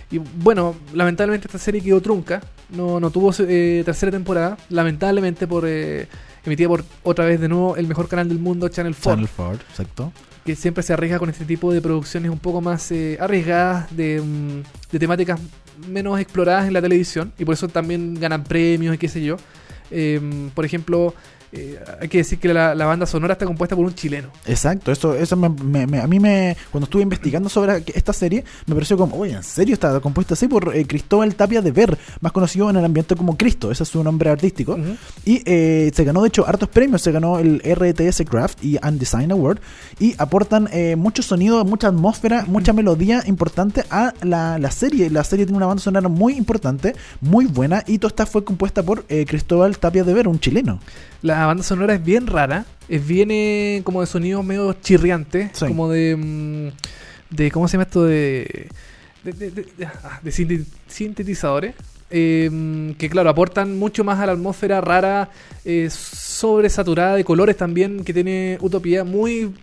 y, 0.09 0.17
bueno, 0.35 0.75
lamentablemente 0.93 1.47
esta 1.47 1.59
serie 1.59 1.81
quedó 1.81 2.01
trunca. 2.01 2.41
No, 2.69 2.99
no 2.99 3.11
tuvo 3.11 3.31
eh, 3.39 3.83
tercera 3.85 4.11
temporada. 4.11 4.57
Lamentablemente 4.69 5.47
por 5.47 5.65
eh, 5.67 6.07
emitida 6.45 6.67
por 6.67 6.83
otra 7.03 7.25
vez 7.25 7.39
de 7.39 7.47
nuevo 7.47 7.75
el 7.75 7.87
mejor 7.87 8.07
canal 8.07 8.27
del 8.27 8.39
mundo, 8.39 8.67
Channel 8.69 8.95
4 8.95 9.11
Channel 9.11 9.29
4, 9.35 9.67
exacto. 9.69 10.13
que 10.45 10.55
siempre 10.55 10.83
se 10.83 10.93
arriesga 10.93 11.19
con 11.19 11.29
este 11.29 11.45
tipo 11.45 11.71
de 11.71 11.81
producciones 11.81 12.31
un 12.31 12.39
poco 12.39 12.61
más 12.61 12.91
eh, 12.91 13.17
arriesgadas, 13.19 13.95
de, 13.95 14.21
mm, 14.21 14.91
de 14.91 14.99
temáticas 14.99 15.39
menos 15.87 16.19
exploradas 16.19 16.67
en 16.67 16.73
la 16.73 16.81
televisión, 16.81 17.31
y 17.37 17.45
por 17.45 17.53
eso 17.53 17.67
también 17.67 18.15
ganan 18.19 18.43
premios 18.43 18.95
y 18.95 18.97
qué 18.97 19.07
sé 19.07 19.23
yo. 19.23 19.37
Em, 19.89 20.49
por 20.51 20.65
ejemplo, 20.65 21.13
eh, 21.53 21.79
hay 21.99 22.07
que 22.07 22.19
decir 22.19 22.39
que 22.39 22.53
la, 22.53 22.73
la 22.75 22.85
banda 22.85 23.05
sonora 23.05 23.33
está 23.33 23.45
compuesta 23.45 23.75
por 23.75 23.85
un 23.85 23.93
chileno. 23.93 24.29
Exacto, 24.45 24.91
eso, 24.91 25.15
eso 25.15 25.35
me- 25.35 25.49
me- 25.49 25.85
me- 25.87 25.99
a 25.99 26.07
mí 26.07 26.19
me, 26.19 26.55
cuando 26.71 26.85
estuve 26.85 27.03
investigando 27.03 27.49
sobre 27.49 27.83
esta 27.93 28.13
serie, 28.13 28.43
me 28.67 28.73
pareció 28.75 28.97
como, 28.97 29.15
oye, 29.17 29.33
¿en 29.33 29.43
serio 29.43 29.73
está 29.73 29.99
compuesta 29.99 30.33
así 30.33 30.47
por 30.47 30.75
eh, 30.75 30.85
Cristóbal 30.85 31.35
Tapia 31.35 31.61
de 31.61 31.71
Ver, 31.71 31.97
más 32.21 32.31
conocido 32.31 32.69
en 32.69 32.77
el 32.77 32.85
ambiente 32.85 33.15
como 33.15 33.35
Cristo, 33.37 33.71
ese 33.71 33.83
es 33.83 33.89
su 33.89 34.03
nombre 34.03 34.29
artístico, 34.29 34.77
y 35.25 35.41
eh, 35.45 35.91
se 35.93 36.03
ganó 36.03 36.21
de 36.21 36.29
hecho 36.29 36.47
hartos 36.47 36.69
premios, 36.69 37.01
se 37.01 37.11
ganó 37.11 37.39
el 37.39 37.61
RTS 37.65 38.23
Craft 38.29 38.63
y 38.63 38.77
and 38.81 38.99
Design 38.99 39.31
Award, 39.31 39.59
y 39.99 40.15
aportan 40.17 40.69
eh, 40.71 40.95
mucho 40.95 41.21
sonido, 41.21 41.63
mucha 41.65 41.87
atmósfera, 41.87 42.45
mucha 42.47 42.73
melodía 42.73 43.23
importante 43.27 43.83
a 43.89 44.13
la, 44.21 44.57
la 44.57 44.71
serie, 44.71 45.09
la 45.09 45.23
serie 45.23 45.45
tiene 45.45 45.57
una 45.57 45.65
banda 45.67 45.83
sonora 45.83 46.07
muy 46.07 46.33
importante, 46.33 46.95
muy 47.19 47.45
buena, 47.45 47.83
y 47.87 47.97
toda 47.97 48.09
esta 48.09 48.25
fue 48.25 48.43
compuesta 48.45 48.81
por 48.83 49.05
Cristóbal 49.05 49.77
Tapia 49.77 50.03
de 50.03 50.13
Ver, 50.13 50.27
un 50.27 50.39
chileno. 50.39 50.79
La 51.21 51.40
banda 51.45 51.63
sonora 51.63 51.93
es 51.95 52.03
bien 52.03 52.27
rara, 52.27 52.65
es 52.89 53.05
bien 53.05 53.29
eh, 53.31 53.81
como 53.83 54.01
de 54.01 54.07
sonidos 54.07 54.43
medio 54.45 54.73
chirriantes, 54.73 55.51
Sí. 55.53 55.65
como 55.67 55.89
de, 55.89 56.15
mm, 56.15 57.35
de. 57.35 57.51
¿Cómo 57.51 57.67
se 57.67 57.73
llama 57.73 57.83
esto? 57.83 58.03
De. 58.03 58.67
de, 59.23 59.31
de- 59.33 59.51
de- 59.51 59.67
de- 59.77 59.85
ah, 59.85 60.19
sintetizadores. 60.87 61.75
eh, 62.13 62.93
que 62.97 63.09
claro, 63.09 63.29
aportan 63.29 63.79
mucho 63.79 64.03
más 64.03 64.19
a 64.19 64.25
la 64.25 64.33
atmósfera 64.33 64.81
rara, 64.81 65.29
eh, 65.63 65.87
sobresaturada 65.89 67.15
de 67.15 67.23
colores 67.23 67.55
también, 67.55 68.03
que 68.03 68.13
tiene 68.13 68.57
Utopía, 68.59 69.03
muy... 69.05 69.53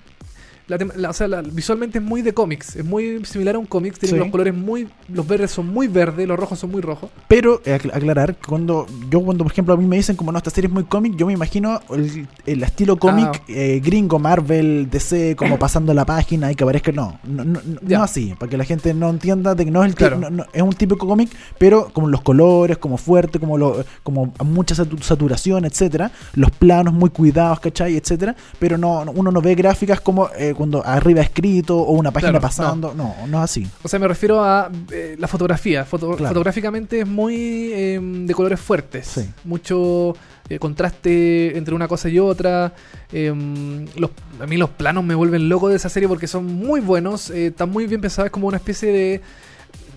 la 0.68 0.78
tem- 0.78 0.94
la- 0.96 1.10
o 1.10 1.12
sea, 1.12 1.26
la- 1.28 1.42
visualmente 1.42 1.98
es 1.98 2.04
muy 2.04 2.22
de 2.22 2.32
cómics, 2.34 2.76
es 2.76 2.84
muy 2.84 3.24
similar 3.24 3.56
a 3.56 3.58
un 3.58 3.66
cómics, 3.66 3.98
tiene 3.98 4.12
Sí. 4.14 4.18
los 4.18 4.28
colores 4.30 4.54
muy... 4.54 4.88
Los 5.08 5.26
verdes 5.26 5.50
son 5.50 5.66
muy 5.68 5.88
verdes, 5.88 6.28
los 6.28 6.38
rojos 6.38 6.58
son 6.58 6.70
muy 6.70 6.80
rojos. 6.82 7.10
Pero 7.26 7.60
eh, 7.64 7.78
acl- 7.80 7.94
aclarar, 7.94 8.36
cuando 8.46 8.86
yo 9.10 9.20
cuando 9.22 9.44
por 9.44 9.52
ejemplo 9.52 9.74
a 9.74 9.76
mí 9.76 9.86
me 9.86 9.96
dicen 9.96 10.14
como 10.16 10.30
no, 10.30 10.38
esta 10.38 10.50
serie 10.50 10.68
es 10.68 10.74
muy 10.74 10.84
cómic, 10.84 11.16
yo 11.16 11.26
me 11.26 11.32
imagino 11.32 11.80
el, 11.90 12.28
el 12.46 12.62
estilo 12.62 12.96
cómic 12.98 13.28
Ah. 13.32 13.40
eh, 13.48 13.80
gringo, 13.82 14.18
Marvel, 14.18 14.88
DC, 14.90 15.34
como 15.36 15.58
pasando 15.58 15.92
la 15.94 16.04
página 16.04 16.52
y 16.52 16.54
que 16.54 16.64
aparezca, 16.64 16.92
no, 16.92 17.18
no, 17.24 17.44
no, 17.44 17.60
no- 17.80 18.02
así, 18.02 18.34
para 18.38 18.50
que 18.50 18.56
la 18.56 18.64
gente 18.64 18.92
no 18.94 19.08
entienda 19.10 19.54
de 19.54 19.64
que 19.64 19.70
no 19.70 19.82
es 19.84 19.90
el 19.90 19.94
Claro. 19.96 20.30
no- 20.30 20.44
es 20.52 20.62
un 20.62 20.72
típico 20.74 21.06
cómic, 21.08 21.30
pero 21.58 21.90
como 21.92 22.08
los 22.08 22.20
colores, 22.22 22.76
como 22.78 22.96
fuerte, 22.98 23.40
como 23.40 23.56
lo, 23.58 23.84
como 24.02 24.32
mucha 24.44 24.74
satu- 24.74 25.00
saturación, 25.02 25.64
etcétera, 25.64 26.12
los 26.34 26.50
planos 26.50 26.92
muy 26.94 27.10
cuidados, 27.10 27.60
¿cachai? 27.60 27.96
etcétera, 27.96 28.36
pero 28.58 28.76
no, 28.76 29.04
no- 29.06 29.12
uno 29.12 29.30
no 29.30 29.40
ve 29.40 29.54
gráficas 29.54 30.00
como 30.00 30.28
eh, 30.38 30.54
cuando 30.58 30.84
arriba 30.84 31.20
escrito 31.22 31.76
o 31.78 31.92
una 31.92 32.10
página 32.10 32.32
Claro, 32.32 32.42
pasando, 32.42 32.92
no. 32.94 33.14
no, 33.28 33.38
es 33.38 33.44
así. 33.44 33.66
O 33.82 33.88
sea, 33.88 33.98
me 33.98 34.08
refiero 34.08 34.42
a 34.44 34.70
eh, 34.92 35.16
la 35.18 35.28
fotografía. 35.28 35.84
Foto- 35.84 36.16
Claro. 36.16 36.28
Fotográficamente 36.34 37.00
es 37.00 37.06
muy 37.06 37.70
eh, 37.72 38.00
de 38.02 38.34
colores 38.34 38.58
fuertes. 38.60 39.06
Sí. 39.06 39.28
Mucho 39.44 40.14
eh, 40.48 40.58
contraste 40.58 41.56
entre 41.56 41.74
una 41.74 41.86
cosa 41.86 42.08
y 42.08 42.18
otra. 42.18 42.72
Los- 43.12 44.10
a 44.40 44.46
mí 44.46 44.56
los 44.56 44.70
planos 44.70 45.04
me 45.04 45.14
vuelven 45.14 45.48
loco 45.48 45.68
de 45.68 45.76
esa 45.76 45.88
serie 45.88 46.08
porque 46.08 46.26
son 46.26 46.44
muy 46.46 46.80
buenos. 46.80 47.30
eh, 47.30 47.46
están 47.48 47.70
muy 47.70 47.86
bien 47.86 48.00
pensados. 48.00 48.26
Es 48.26 48.32
como 48.32 48.48
una 48.48 48.56
especie 48.56 48.90
de 48.92 49.20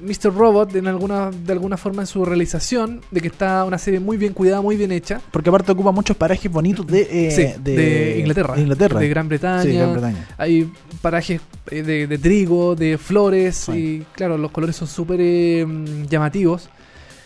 Mr. 0.02 0.34
Robot 0.34 0.76
en 0.76 0.88
alguna, 0.88 1.32
de 1.32 1.54
alguna 1.54 1.78
forma 1.78 2.02
en 2.04 2.08
su 2.08 2.26
realización. 2.26 3.02
De 3.12 3.22
que 3.22 3.28
está 3.28 3.64
una 3.66 3.78
serie 3.78 4.00
muy 4.00 4.18
bien 4.18 4.34
cuidada, 4.34 4.62
muy 4.62 4.76
bien 4.78 4.92
hecha. 4.92 5.22
Porque 5.32 5.50
aparte 5.50 5.72
ocupa 5.72 5.92
muchos 5.92 6.18
parajes 6.18 6.52
bonitos 6.52 6.86
de, 6.88 7.02
eh, 7.28 7.32
Sí, 7.32 7.62
de, 7.62 8.18
Inglaterra. 8.20 8.56
De 8.56 8.62
Inglaterra. 8.62 9.00
De 9.00 9.08
Gran 9.10 9.30
Bretaña. 9.30 9.64
Sí, 9.64 9.74
Gran 9.74 9.94
Bretaña. 9.94 10.28
Hay 10.38 10.72
parajes 11.02 11.42
eh, 11.70 11.84
de, 11.84 12.08
de 12.08 12.18
trigo, 12.18 12.76
de 12.76 12.98
flores 12.98 13.56
Sí. 13.56 13.72
y 13.72 14.06
claro, 14.16 14.38
los 14.38 14.52
colores 14.52 14.76
son 14.76 14.88
súper 14.88 15.20
eh, 15.22 15.66
llamativos. 16.10 16.70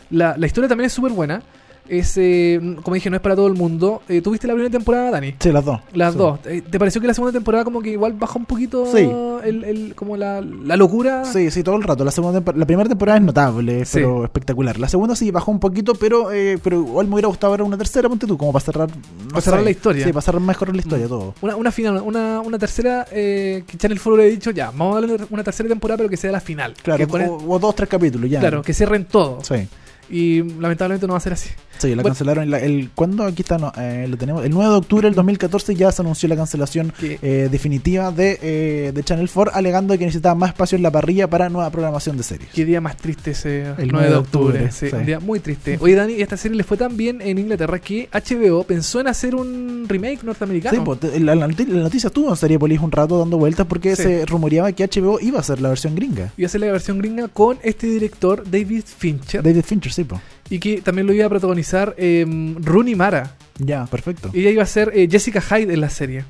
La, 0.10 0.36
la 0.38 0.46
historia 0.46 0.68
también 0.68 0.86
es 0.88 0.94
súper 0.94 1.12
buena. 1.12 1.42
Es, 1.88 2.14
eh, 2.18 2.60
como 2.82 2.96
dije, 2.96 3.10
no 3.10 3.16
es 3.16 3.22
para 3.22 3.36
todo 3.36 3.48
el 3.48 3.54
mundo. 3.54 4.02
Eh, 4.10 4.22
¿Tuviste 4.22 4.48
la 4.48 4.54
primera 4.54 4.72
temporada, 4.72 5.12
Dani? 5.12 5.36
Sí, 5.40 5.52
las 5.52 5.64
dos. 5.64 5.80
Las 5.94 6.14
Sí. 6.14 6.18
dos. 6.18 6.40
Eh, 6.46 6.62
¿Te 6.62 6.80
pareció 6.80 7.00
que 7.00 7.08
la 7.08 7.14
segunda 7.14 7.32
temporada 7.32 7.64
como 7.64 7.82
que 7.82 7.92
igual 7.92 8.14
baja 8.14 8.40
un 8.40 8.46
poquito 8.46 8.86
Sí. 8.92 9.08
el, 9.44 9.64
el- 9.64 9.96
como 9.96 10.18
la, 10.18 10.42
la 10.42 10.76
locura? 10.78 11.26
Sí, 11.26 11.52
sí, 11.52 11.62
todo 11.62 11.76
el 11.76 11.84
rato. 11.84 12.04
La 12.04 12.12
segunda 12.12 12.42
la 12.56 12.66
primera 12.66 12.90
temporada 12.90 13.20
es 13.20 13.24
notable, 13.24 13.86
Sí. 13.86 13.92
pero 14.00 14.24
espectacular. 14.24 14.80
La 14.80 14.88
segunda 14.90 15.16
sí 15.16 15.30
bajó 15.30 15.52
un 15.52 15.60
poquito, 15.60 15.94
pero 15.94 16.32
eh, 16.32 16.58
pero 16.64 16.78
igual 16.82 17.08
me 17.08 17.14
hubiera 17.14 17.28
gustado 17.28 17.52
ver 17.52 17.62
una 17.62 17.78
tercera, 17.78 18.10
ponte 18.10 18.26
tú, 18.26 18.38
como 18.38 18.52
para 18.52 18.66
cerrar. 18.66 18.90
no 18.90 19.30
Para 19.30 19.42
cerrar 19.42 19.60
sé. 19.60 19.66
la 19.66 19.72
historia. 19.72 20.06
Sí, 20.06 20.12
para 20.12 20.22
cerrar 20.24 20.42
mejor 20.42 20.74
la 20.74 20.82
historia 20.82 21.06
Mm. 21.06 21.10
todo. 21.10 21.36
Una, 21.42 21.56
una 21.56 21.72
final, 21.72 22.02
una, 22.04 22.42
una 22.42 22.58
tercera 22.58 23.06
que 23.12 23.64
Channel 23.78 24.00
4 24.00 24.18
le 24.18 24.24
ha 24.24 24.28
dicho 24.28 24.50
ya, 24.52 24.72
vamos 24.72 24.98
a 24.98 25.02
darle 25.02 25.18
una 25.30 25.44
tercera 25.44 25.70
temporada 25.70 25.98
pero 25.98 26.10
que 26.10 26.18
sea 26.18 26.32
la 26.32 26.40
final. 26.40 26.74
Claro, 26.82 27.06
que, 27.08 27.14
o, 27.26 27.38
o 27.48 27.60
dos, 27.60 27.76
tres 27.76 27.90
capítulos 27.90 28.30
ya. 28.30 28.40
claro, 28.40 28.62
que 28.64 28.74
cierren 28.74 29.06
todo. 29.06 29.40
Sí, 29.44 29.68
Y 30.10 30.44
lamentablemente 30.60 31.08
no 31.08 31.14
va 31.14 31.18
a 31.18 31.22
ser 31.22 31.34
así. 31.34 31.50
Sí, 31.78 31.90
la 31.90 31.96
Bueno. 31.96 32.10
cancelaron. 32.10 32.50
la- 32.50 32.60
el, 32.60 32.90
¿Cuándo? 32.94 33.24
Aquí 33.24 33.42
está, 33.42 33.58
no, 33.58 33.72
eh, 33.78 34.08
lo 34.10 34.18
tenemos. 34.18 34.44
El 34.46 34.52
9 34.52 34.70
de 34.72 34.76
octubre 34.78 35.08
del 35.08 35.16
2014 35.16 35.76
ya 35.76 35.92
se 35.92 36.02
anunció 36.02 36.28
la 36.30 36.36
cancelación 36.36 36.94
eh, 37.02 37.48
definitiva 37.52 38.12
de, 38.12 38.40
eh, 38.42 38.92
de 38.94 39.04
Channel 39.04 39.30
4, 39.34 39.54
alegando 39.56 39.98
que 39.98 40.06
necesitaba 40.06 40.36
más 40.36 40.50
espacio 40.50 40.76
en 40.76 40.84
la 40.84 40.92
parrilla 40.92 41.30
para 41.30 41.50
nueva 41.50 41.70
programación 41.70 42.18
de 42.18 42.24
series. 42.24 42.50
Qué 42.54 42.66
día 42.66 42.82
más 42.82 42.98
triste 42.98 43.32
ese 43.32 43.66
El 43.78 43.90
9 43.92 44.10
de 44.10 44.16
octubre. 44.16 44.72
sí, 44.72 44.90
sí. 44.90 44.96
Un 44.96 45.06
día 45.06 45.20
muy 45.20 45.40
triste. 45.40 45.78
Oye, 45.82 45.96
Dani, 45.96 46.14
esta 46.22 46.38
serie 46.38 46.58
le 46.58 46.64
fue 46.64 46.78
tan 46.78 46.96
bien 46.98 47.22
en 47.22 47.38
Inglaterra 47.38 47.80
que 47.80 48.10
HBO 48.12 48.64
pensó 48.64 49.00
en 49.00 49.08
hacer 49.08 49.36
un 49.36 49.86
remake 49.88 50.24
norteamericano. 50.24 50.78
Sí, 50.78 50.82
pues, 50.84 51.22
la, 51.22 51.36
la 51.36 51.48
noti- 51.48 51.68
la 51.68 51.82
noticia 51.84 52.08
estuvo 52.08 52.30
en 52.30 52.36
Seriepolis 52.36 52.80
un 52.80 52.92
rato 52.92 53.18
dando 53.20 53.38
vueltas 53.38 53.66
porque 53.68 53.96
Sí. 53.96 54.04
se 54.04 54.26
rumoreaba 54.26 54.72
que 54.72 54.84
HBO 54.84 55.20
iba 55.20 55.38
a 55.38 55.42
hacer 55.42 55.62
la 55.62 55.70
versión 55.70 55.96
gringa. 55.96 56.32
Iba 56.38 56.46
a 56.46 56.48
hacer 56.48 56.62
la 56.62 56.72
versión 56.72 56.98
gringa 57.00 57.28
con 57.28 57.58
este 57.64 57.88
director, 57.88 58.44
David 58.50 58.84
Fincher. 58.86 59.44
David 59.44 59.64
Fincher, 59.64 59.92
sí, 59.92 60.04
po. 60.04 60.20
Y 60.50 60.60
que 60.60 60.82
también 60.82 61.08
lo 61.08 61.14
iba 61.14 61.26
a 61.26 61.30
protagonizar 61.30 61.96
eh, 61.98 62.26
Rooney 62.60 62.96
Mara. 62.96 63.36
Ya, 63.58 63.86
perfecto. 63.86 64.30
Ella 64.34 64.50
iba 64.50 64.64
a 64.64 64.68
ser 64.68 64.92
eh, 64.94 65.08
Jessica 65.10 65.42
Hyde 65.42 65.74
en 65.74 65.82
la 65.82 65.90
serie. 65.90 66.26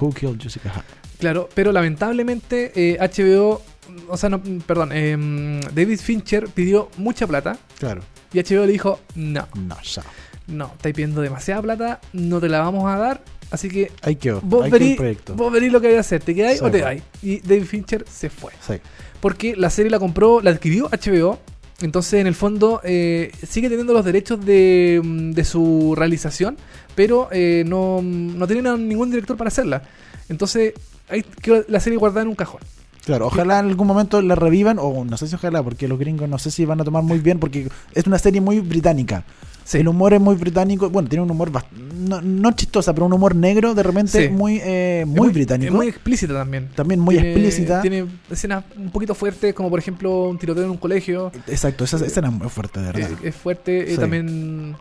Who 0.00 0.12
Killed 0.12 0.40
Jessica 0.40 0.70
Hyde? 0.70 0.84
Claro, 1.18 1.48
pero 1.54 1.70
lamentablemente 1.72 2.72
eh, 2.74 2.96
HBO, 2.98 3.60
o 4.08 4.16
sea, 4.16 4.30
no, 4.30 4.42
perdón, 4.66 4.90
eh, 4.94 5.60
David 5.74 5.98
Fincher 6.00 6.48
pidió 6.48 6.88
mucha 6.96 7.26
plata 7.26 7.58
Claro. 7.78 8.00
y 8.32 8.38
HBO 8.40 8.64
le 8.64 8.72
dijo, 8.72 9.00
no, 9.16 9.46
No, 9.54 9.76
ya. 9.82 10.02
no, 10.46 10.72
estáis 10.76 10.94
pidiendo 10.94 11.20
demasiada 11.20 11.60
plata, 11.60 12.00
no 12.14 12.40
te 12.40 12.48
la 12.48 12.60
vamos 12.60 12.90
a 12.90 12.96
dar, 12.96 13.22
así 13.50 13.68
que 13.68 13.92
Ahí 14.00 14.16
quedó. 14.16 14.40
vos 14.40 14.66
proyecto. 14.70 15.34
vos 15.34 15.52
lo 15.52 15.80
que 15.82 15.88
hay 15.88 15.92
que 15.94 15.98
hacer, 15.98 16.22
¿te 16.22 16.34
quedáis 16.34 16.58
Sí, 16.60 16.64
o 16.64 16.70
te 16.70 16.80
vais? 16.80 17.02
Y 17.22 17.40
David 17.40 17.64
Fincher 17.64 18.04
se 18.10 18.30
fue. 18.30 18.52
Sí. 18.66 18.74
Porque 19.20 19.54
la 19.54 19.68
serie 19.68 19.90
la 19.90 19.98
compró, 19.98 20.40
la 20.40 20.50
adquirió 20.52 20.88
HBO. 20.88 21.38
Entonces, 21.82 22.20
en 22.20 22.26
el 22.26 22.34
fondo, 22.34 22.80
eh, 22.84 23.32
sigue 23.48 23.68
teniendo 23.68 23.92
los 23.92 24.04
derechos 24.04 24.44
de, 24.44 25.00
mm, 25.02 25.30
de 25.32 25.44
su 25.44 25.94
realización, 25.96 26.56
pero 26.94 27.28
eh, 27.32 27.64
no, 27.66 28.02
no 28.02 28.46
tienen 28.46 28.66
a 28.66 28.76
ningún 28.76 29.10
director 29.10 29.36
para 29.36 29.48
hacerla. 29.48 29.82
Entonces, 30.28 30.74
ahí 31.08 31.22
quedó 31.22 31.64
la 31.68 31.80
serie 31.80 31.98
guardada 31.98 32.22
en 32.22 32.28
un 32.28 32.34
cajón. 32.34 32.60
Claro, 33.10 33.26
ojalá 33.26 33.58
en 33.58 33.66
algún 33.66 33.86
momento 33.88 34.22
la 34.22 34.36
revivan, 34.36 34.78
o 34.80 35.04
no 35.04 35.16
sé 35.16 35.26
si 35.26 35.34
ojalá, 35.34 35.62
porque 35.64 35.88
los 35.88 35.98
gringos 35.98 36.28
no 36.28 36.38
sé 36.38 36.50
si 36.52 36.64
van 36.64 36.80
a 36.80 36.84
tomar 36.84 37.02
muy 37.02 37.18
bien, 37.18 37.40
porque 37.40 37.68
es 37.92 38.06
una 38.06 38.18
serie 38.18 38.40
muy 38.40 38.60
británica. 38.60 39.24
Sí. 39.64 39.78
El 39.78 39.88
humor 39.88 40.14
es 40.14 40.20
muy 40.20 40.34
británico, 40.36 40.90
bueno, 40.90 41.08
tiene 41.08 41.22
un 41.24 41.30
humor 41.30 41.50
no, 41.98 42.20
no 42.20 42.52
chistosa, 42.52 42.92
pero 42.94 43.06
un 43.06 43.12
humor 43.12 43.34
negro 43.36 43.74
de 43.74 43.82
repente 43.82 44.26
Sí. 44.26 44.32
muy, 44.32 44.58
eh, 44.62 45.00
Es 45.02 45.06
muy, 45.06 45.28
británico. 45.30 45.70
Es 45.72 45.76
muy 45.76 45.88
explícita 45.88 46.34
también. 46.34 46.68
También 46.74 46.98
muy 47.00 47.14
Tiene- 47.16 47.30
explícita. 47.32 47.80
Tiene 47.82 48.06
escenas 48.30 48.64
un 48.76 48.90
poquito 48.90 49.14
fuertes, 49.14 49.52
como 49.54 49.70
por 49.70 49.78
ejemplo 49.78 50.28
un 50.28 50.38
tiroteo 50.38 50.64
en 50.64 50.70
un 50.70 50.76
colegio. 50.76 51.30
Exacto, 51.46 51.84
esa 51.84 52.04
escena 52.04 52.28
es 52.28 52.34
muy 52.34 52.48
fuerte, 52.48 52.80
de 52.80 52.86
verdad. 52.86 53.10
Es, 53.22 53.24
es 53.24 53.34
fuerte. 53.34 53.90
eh, 53.90 53.94
Sí. 53.94 53.98
también. 54.00 54.76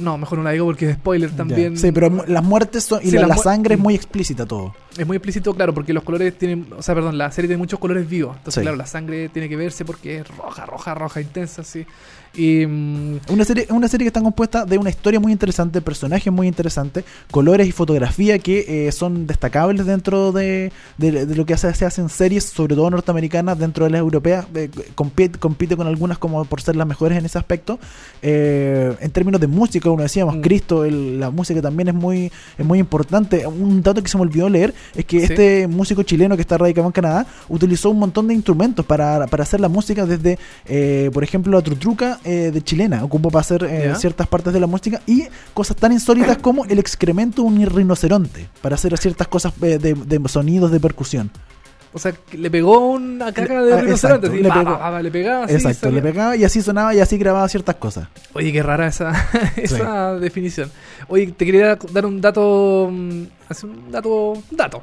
No, 0.00 0.18
mejor 0.18 0.38
no 0.38 0.44
la 0.44 0.50
digo 0.52 0.66
porque 0.66 0.90
es 0.90 0.96
spoiler 0.96 1.30
Ya. 1.30 1.36
también. 1.36 1.76
Sí, 1.78 1.92
pero 1.92 2.24
las 2.26 2.42
muertes 2.44 2.84
son, 2.84 3.00
y 3.02 3.10
Sí, 3.10 3.16
la, 3.18 3.36
sangre 3.36 3.74
es 3.74 3.80
muy 3.80 3.94
explícita 3.94 4.46
todo. 4.46 4.74
es 4.96 5.06
muy 5.06 5.16
explícito, 5.16 5.54
claro, 5.54 5.72
porque 5.74 5.92
los 5.92 6.02
colores 6.04 6.36
tienen, 6.38 6.66
o 6.76 6.82
sea, 6.82 6.94
perdón, 6.94 7.18
la 7.18 7.30
serie 7.32 7.48
tiene 7.48 7.58
muchos 7.58 7.78
colores 7.78 8.08
vivos. 8.08 8.36
Entonces, 8.36 8.54
Sí. 8.54 8.60
claro, 8.62 8.76
la 8.76 8.86
sangre 8.86 9.28
tiene 9.28 9.48
que 9.48 9.56
verse 9.56 9.84
porque 9.84 10.18
es 10.18 10.28
roja, 10.36 10.66
roja, 10.66 10.94
roja, 10.94 11.20
intensa, 11.20 11.62
sí. 11.64 11.86
Y 12.36 12.66
mm, 12.66 13.20
Una 13.28 13.44
serie, 13.44 13.66
una 13.70 13.86
serie 13.88 14.04
que 14.04 14.08
está 14.08 14.20
compuesta 14.20 14.64
de 14.64 14.76
una 14.76 14.90
historia 14.90 15.20
muy 15.20 15.30
interesante, 15.32 15.80
personajes 15.80 16.32
muy 16.32 16.48
interesantes, 16.48 17.04
colores 17.30 17.68
y 17.68 17.72
fotografía 17.72 18.38
que 18.40 18.86
eh, 18.88 18.92
son 18.92 19.26
destacables 19.26 19.86
dentro 19.86 20.32
de, 20.32 20.72
de- 20.98 21.26
de 21.26 21.34
lo 21.36 21.46
que 21.46 21.56
se, 21.56 21.72
se 21.74 21.84
hace 21.84 22.00
en 22.00 22.08
series, 22.08 22.44
sobre 22.44 22.74
todo 22.74 22.90
norteamericanas, 22.90 23.58
dentro 23.58 23.84
de 23.84 23.90
las 23.92 24.00
europeas. 24.00 24.46
eh, 24.54 24.68
compite, 24.94 25.38
compite 25.38 25.76
con 25.76 25.86
algunas 25.86 26.18
como 26.18 26.44
por 26.44 26.60
ser 26.60 26.74
las 26.76 26.86
mejores 26.86 27.18
en 27.18 27.24
ese 27.24 27.38
aspecto. 27.38 27.78
Eh, 28.22 28.96
en 29.00 29.10
términos 29.10 29.40
de 29.40 29.46
música, 29.46 29.88
como 29.88 30.02
decíamos, 30.02 30.36
Mm. 30.36 30.40
Cristo, 30.40 30.84
el- 30.84 31.20
la 31.20 31.30
música 31.30 31.60
también 31.62 31.88
es 31.88 31.94
muy, 31.94 32.32
es 32.58 32.64
muy 32.66 32.78
importante. 32.78 33.46
Un 33.46 33.82
dato 33.82 34.02
que 34.02 34.08
se 34.08 34.16
me 34.16 34.22
olvidó 34.22 34.48
leer 34.48 34.74
es 34.94 35.04
que 35.04 35.18
Sí. 35.20 35.26
este 35.32 35.68
músico 35.68 36.02
chileno 36.02 36.34
que 36.36 36.42
está 36.42 36.58
radicado 36.58 36.86
en 36.86 36.92
Canadá 36.92 37.26
utilizó 37.48 37.90
un 37.90 37.98
montón 37.98 38.26
de 38.26 38.34
instrumentos 38.34 38.84
para, 38.84 39.26
para 39.28 39.42
hacer 39.44 39.60
la 39.60 39.68
música 39.68 40.04
desde, 40.06 40.38
eh, 40.66 41.10
por 41.12 41.22
ejemplo, 41.22 41.52
la 41.52 41.62
trutruca 41.62 42.18
eh, 42.24 42.50
de 42.52 42.62
chilena, 42.62 43.04
ocupó 43.04 43.30
para 43.30 43.40
hacer 43.42 43.64
eh, 43.64 43.94
ciertas 43.96 44.26
partes 44.26 44.52
de 44.52 44.60
la 44.60 44.66
música 44.66 45.00
y 45.06 45.24
cosas 45.52 45.76
tan 45.76 45.92
insólitas 45.92 46.38
como 46.38 46.64
el 46.64 46.78
excremento 46.78 47.42
de 47.42 47.48
un 47.48 47.66
rinoceronte 47.66 48.48
para 48.62 48.74
hacer 48.74 48.96
ciertas 48.98 49.28
cosas 49.28 49.52
eh, 49.62 49.78
de, 49.78 49.94
de 49.94 50.28
sonidos 50.28 50.70
de 50.70 50.80
percusión. 50.80 51.30
o 51.92 51.98
sea, 51.98 52.12
le 52.32 52.50
pegó 52.50 52.88
una 52.90 53.32
caca 53.32 53.62
de 53.62 53.72
Ah, 53.74 53.80
rinoceronte, 53.82 54.26
así, 54.28 54.36
le 54.42 54.50
pegó. 54.50 55.00
le 55.02 55.10
pegaba 55.10 55.44
así, 55.44 55.54
Exacto, 55.54 55.90
le 55.90 56.02
pegaba 56.02 56.36
y 56.36 56.44
así 56.44 56.60
sonaba 56.62 56.94
y 56.94 57.00
así 57.00 57.16
grababa 57.18 57.48
ciertas 57.48 57.76
cosas. 57.76 58.08
Oye, 58.32 58.52
qué 58.52 58.62
rara 58.62 58.86
esa, 58.88 59.12
esa 59.56 60.14
definición. 60.18 60.70
Oye, 61.08 61.28
te 61.32 61.44
quería 61.46 61.78
dar 61.92 62.06
un 62.06 62.20
dato. 62.20 62.88
mm, 62.90 63.22
Hace 63.48 63.66
un 63.66 63.90
dato. 63.92 64.32
un 64.32 64.56
dato. 64.56 64.82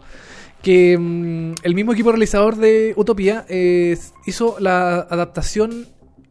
Que 0.62 0.96
mm, 0.98 1.56
el 1.64 1.74
mismo 1.76 1.92
equipo 1.94 2.12
realizador 2.12 2.56
de 2.56 2.94
Utopía 2.96 3.46
eh, 3.50 3.98
hizo 4.28 4.58
la 4.60 5.00
adaptación 5.10 5.88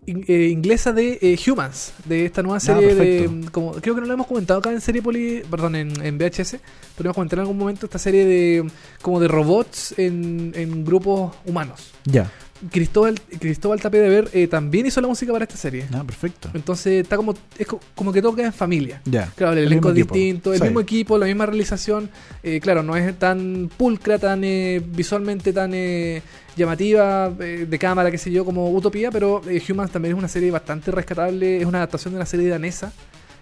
in- 0.06 0.24
eh, 0.28 0.48
inglesa 0.48 0.92
de 0.92 1.18
eh, 1.20 1.38
Humans, 1.46 1.92
de 2.04 2.24
esta 2.26 2.42
nueva 2.42 2.58
serie 2.60 2.94
de. 2.94 3.28
mm, 3.28 3.44
Como, 3.50 3.72
creo 3.72 3.94
que 3.94 4.00
no 4.00 4.06
lo 4.06 4.14
hemos 4.14 4.26
comentado 4.26 4.60
acá 4.60 4.70
en 4.72 4.80
serie 4.80 5.02
poli, 5.02 5.42
perdón, 5.50 5.76
en, 5.76 5.92
en 6.04 6.18
VHS. 6.18 6.56
Podríamos 6.96 7.14
comentar 7.14 7.38
en 7.38 7.40
algún 7.40 7.58
momento 7.58 7.86
esta 7.86 7.98
serie 7.98 8.24
de 8.24 8.70
como 9.02 9.20
de 9.20 9.28
robots 9.28 9.94
en, 9.98 10.52
en 10.54 10.84
grupos 10.84 11.34
humanos. 11.46 11.90
Ya, 12.04 12.30
Cristóbal, 12.70 13.18
Cristóbal 13.38 13.80
Tapia 13.80 14.00
de 14.02 14.08
Ver 14.08 14.28
eh, 14.32 14.46
también 14.46 14.84
hizo 14.86 15.00
la 15.00 15.08
música 15.08 15.32
para 15.32 15.44
esta 15.44 15.56
serie. 15.56 15.86
ah, 15.94 16.04
perfecto. 16.04 16.50
Entonces 16.52 17.02
está 17.02 17.16
como, 17.16 17.34
es 17.58 17.66
co- 17.66 17.80
como 17.94 18.12
que 18.12 18.20
todo 18.20 18.34
queda 18.34 18.46
en 18.46 18.52
familia. 18.52 19.00
Ya. 19.06 19.32
Claro, 19.34 19.52
el 19.52 19.58
El 19.60 19.66
elenco 19.68 19.88
es 19.88 19.94
distinto, 19.94 20.52
el 20.52 20.58
Sí. 20.58 20.64
mismo 20.64 20.80
equipo, 20.80 21.16
la 21.16 21.26
misma 21.26 21.46
realización. 21.46 22.10
Eh, 22.42 22.60
claro, 22.60 22.82
no 22.82 22.96
es 22.96 23.18
tan 23.18 23.70
pulcra, 23.76 24.18
tan 24.18 24.44
eh, 24.44 24.82
visualmente 24.84 25.52
tan 25.52 25.72
eh, 25.74 26.20
llamativa, 26.56 27.32
eh, 27.40 27.66
de 27.68 27.78
cámara, 27.78 28.10
qué 28.10 28.18
sé 28.18 28.30
yo, 28.30 28.44
como 28.44 28.70
Utopía, 28.70 29.10
pero 29.10 29.40
eh, 29.48 29.62
Humans 29.68 29.90
también 29.90 30.14
es 30.14 30.18
una 30.18 30.28
serie 30.28 30.50
bastante 30.50 30.90
rescatable. 30.90 31.58
Es 31.60 31.64
una 31.66 31.78
adaptación 31.78 32.12
de 32.12 32.16
una 32.18 32.26
serie 32.26 32.48
danesa, 32.48 32.92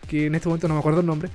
que 0.06 0.26
en 0.26 0.34
este 0.36 0.48
momento 0.48 0.68
no 0.68 0.74
me 0.74 0.80
acuerdo 0.80 1.00
el 1.00 1.06
nombre, 1.06 1.28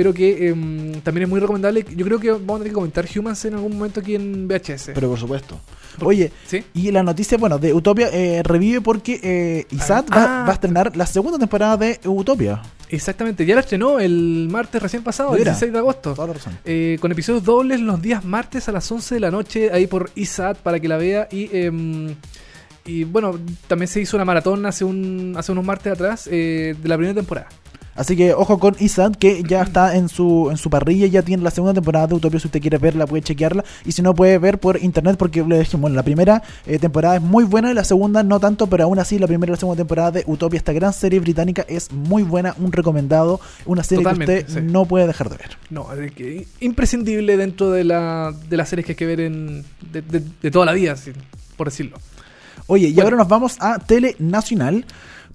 pero 0.00 0.14
que 0.14 0.48
em, 0.48 0.92
también 1.02 1.24
es 1.24 1.28
muy 1.28 1.40
recomendable. 1.40 1.84
Yo 1.94 2.06
creo 2.06 2.18
que 2.18 2.30
vamos 2.30 2.54
a 2.54 2.58
tener 2.60 2.68
que 2.68 2.72
comentar 2.74 3.04
Humans 3.14 3.44
en 3.44 3.52
algún 3.52 3.74
momento 3.74 4.00
aquí 4.00 4.14
en 4.14 4.48
VHS. 4.48 4.92
Pero 4.94 5.10
por 5.10 5.18
supuesto. 5.18 5.60
Oye, 6.00 6.32
¿Sí? 6.46 6.64
y 6.72 6.90
la 6.90 7.02
noticia, 7.02 7.36
bueno, 7.36 7.58
de 7.58 7.74
Utopia 7.74 8.08
eh, 8.10 8.42
revive 8.42 8.80
porque 8.80 9.20
eh, 9.22 9.66
ISAT 9.70 10.06
Ah. 10.10 10.16
va, 10.16 10.44
va 10.44 10.48
a 10.48 10.52
estrenar 10.54 10.96
la 10.96 11.04
segunda 11.04 11.38
temporada 11.38 11.76
de 11.76 12.00
Utopia. 12.06 12.62
Exactamente, 12.88 13.44
ya 13.44 13.54
la 13.56 13.60
estrenó 13.60 14.00
el 14.00 14.48
martes 14.50 14.80
recién 14.82 15.02
pasado, 15.02 15.32
el 15.34 15.40
Mira. 15.40 15.50
16 15.50 15.70
de 15.70 15.78
agosto. 15.78 16.14
Toda 16.14 16.28
la 16.28 16.32
razón. 16.32 16.56
Eh, 16.64 16.96
con 16.98 17.12
episodios 17.12 17.44
dobles 17.44 17.78
los 17.82 18.00
días 18.00 18.24
martes 18.24 18.70
a 18.70 18.72
las 18.72 18.90
11 18.90 19.16
de 19.16 19.20
la 19.20 19.30
noche, 19.30 19.70
ahí 19.70 19.86
por 19.86 20.10
ISAT 20.14 20.56
para 20.62 20.80
que 20.80 20.88
la 20.88 20.96
vea. 20.96 21.28
Y, 21.30 21.54
em, 21.54 22.14
y 22.86 23.04
bueno, 23.04 23.38
también 23.68 23.86
se 23.88 24.00
hizo 24.00 24.16
una 24.16 24.24
maratón 24.24 24.64
hace, 24.64 24.82
un, 24.82 25.34
hace 25.36 25.52
unos 25.52 25.62
martes 25.66 25.92
atrás 25.92 26.26
eh, 26.32 26.74
de 26.82 26.88
la 26.88 26.96
primera 26.96 27.14
temporada. 27.14 27.48
Así 28.00 28.16
que 28.16 28.32
ojo 28.32 28.58
con 28.58 28.74
ISAT, 28.80 29.14
que 29.16 29.42
ya 29.46 29.60
está 29.68 29.94
en 29.94 30.08
su, 30.08 30.48
en 30.50 30.56
su 30.56 30.70
parrilla, 30.70 31.06
ya 31.06 31.20
tiene 31.20 31.42
la 31.42 31.50
segunda 31.50 31.74
temporada 31.74 32.06
de 32.06 32.14
Utopia. 32.14 32.40
Si 32.40 32.46
usted 32.48 32.60
quiere 32.62 32.78
verla, 32.78 33.06
puede 33.06 33.22
chequearla. 33.22 33.62
Y 33.84 33.92
si 33.92 34.00
no, 34.00 34.14
puede 34.14 34.38
ver 34.38 34.58
por 34.58 34.82
internet, 34.82 35.16
porque 35.18 35.42
le 35.44 35.58
dijimos, 35.58 35.82
bueno, 35.82 35.96
la 35.96 36.02
primera 36.02 36.42
eh, 36.66 36.78
temporada 36.78 37.16
es 37.16 37.22
muy 37.22 37.44
buena, 37.44 37.70
y 37.70 37.74
la 37.74 37.84
segunda 37.84 38.22
no 38.22 38.40
tanto, 38.40 38.68
pero 38.68 38.84
aún 38.84 38.98
así, 38.98 39.18
la 39.18 39.26
primera 39.26 39.50
y 39.50 39.54
la 39.54 39.60
segunda 39.60 39.76
temporada 39.82 40.12
de 40.12 40.24
Utopia, 40.26 40.56
esta 40.56 40.72
gran 40.72 40.92
serie 40.94 41.20
británica, 41.20 41.64
es 41.68 41.92
muy 41.92 42.22
buena, 42.22 42.54
un 42.58 42.72
recomendado, 42.72 43.38
una 43.66 43.82
serie 43.84 44.02
Totalmente, 44.02 44.44
que 44.44 44.48
usted 44.48 44.60
sí. 44.66 44.72
no 44.72 44.86
puede 44.86 45.06
dejar 45.06 45.28
de 45.28 45.36
ver. 45.36 45.50
No, 45.68 45.92
es 45.92 46.12
que 46.12 46.46
imprescindible 46.60 47.36
dentro 47.36 47.70
de, 47.70 47.84
la, 47.84 48.32
de 48.48 48.56
las 48.56 48.70
series 48.70 48.86
que 48.86 48.92
hay 48.92 48.96
que 48.96 49.06
ver 49.06 49.20
en, 49.20 49.62
de, 49.92 50.00
de- 50.00 50.22
de 50.42 50.50
toda 50.50 50.64
la 50.64 50.72
vida, 50.72 50.94
por 51.56 51.66
decirlo. 51.68 51.98
Oye, 52.66 52.88
y 52.88 52.92
Bueno. 52.94 53.06
ahora 53.08 53.16
nos 53.18 53.28
vamos 53.28 53.56
a 53.60 53.78
Tele 53.78 54.16
Nacional. 54.20 54.86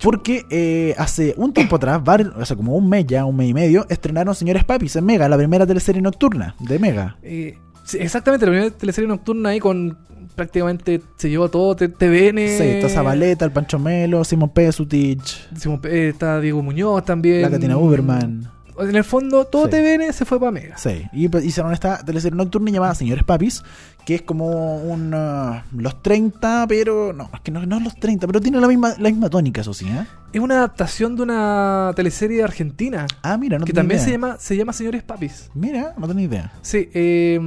Porque 0.02 0.46
eh, 0.50 0.94
hace 0.98 1.34
un 1.38 1.54
tiempo 1.54 1.78
atrás, 1.78 2.04
var- 2.04 2.34
o 2.38 2.46
sea, 2.46 2.56
como 2.58 2.76
un 2.76 2.90
mes 2.90 3.06
ya, 3.08 3.26
un 3.26 3.36
mes 3.36 3.50
y 3.50 3.54
medio, 3.54 3.86
estrenaron 3.90 4.36
Señores 4.36 4.64
Papis 4.66 4.96
en 4.98 5.06
Mega, 5.06 5.30
la 5.30 5.38
primera 5.38 5.66
teleserie 5.66 6.02
nocturna 6.02 6.56
de 6.60 6.80
Mega. 6.80 7.18
Eh, 7.24 7.58
sí, 7.84 7.98
exactamente, 8.00 8.46
la 8.46 8.52
primera 8.52 8.72
teleserie 8.72 9.08
nocturna 9.08 9.50
ahí 9.50 9.60
con 9.60 9.98
prácticamente 10.36 11.02
se 11.16 11.30
llevó 11.30 11.50
todo 11.50 11.76
TVN. 11.78 12.38
Sí, 12.40 12.64
está 12.64 12.90
Zabaleta, 12.90 13.46
el 13.46 13.52
Pancho 13.52 13.80
Melo, 13.80 14.24
Simón 14.26 14.50
Pesutich, 14.50 15.48
Simón 15.58 15.80
eh, 15.86 16.10
está 16.10 16.42
Diego 16.42 16.62
Muñoz 16.62 17.06
también. 17.06 17.42
la 17.42 17.50
Katina 17.50 17.78
Uberman. 17.78 18.50
En 18.80 18.96
el 18.96 19.04
fondo, 19.04 19.46
todo 19.46 19.66
Sí. 19.66 19.72
TVN 19.72 20.12
se 20.14 20.26
fue 20.26 20.40
para 20.40 20.52
Mega. 20.52 20.78
Sí, 20.78 21.06
y 21.14 21.28
pues 21.30 21.46
hicieron 21.46 21.72
esta 21.74 22.04
teleserie 22.04 22.36
nocturna 22.38 22.72
llamada 22.72 22.96
Señores 22.96 23.24
Papis, 23.24 23.64
que 24.06 24.16
es 24.16 24.22
como 24.22 24.78
un, 24.78 25.14
uh, 25.14 25.62
los 25.78 26.02
30, 26.04 26.66
pero 26.68 27.12
no, 27.14 27.30
es 27.34 27.40
que 27.42 27.52
no, 27.52 27.66
no 27.66 27.78
es 27.78 27.84
los 27.84 27.96
30, 28.00 28.28
pero 28.28 28.40
tiene 28.42 28.60
la 28.60 28.68
misma, 28.68 28.94
la 29.00 29.10
misma 29.10 29.30
tónica, 29.30 29.62
eso 29.62 29.74
sí, 29.74 29.88
¿eh? 29.88 30.06
Es 30.34 30.42
una 30.42 30.56
adaptación 30.56 31.16
de 31.16 31.24
una 31.24 31.94
teleserie 31.96 32.44
argentina 32.44 33.08
Ah, 33.24 33.38
mira, 33.38 33.58
no 33.58 33.64
que 33.66 33.72
también 33.72 33.98
idea. 34.00 34.06
se 34.06 34.12
llama, 34.12 34.36
se 34.38 34.58
llama 34.58 34.74
Señores 34.74 35.02
Papis. 35.04 35.50
Mira, 35.54 35.94
no 35.98 36.08
tenía 36.08 36.26
idea. 36.26 36.52
Sí, 36.62 36.90
eh, 36.94 37.40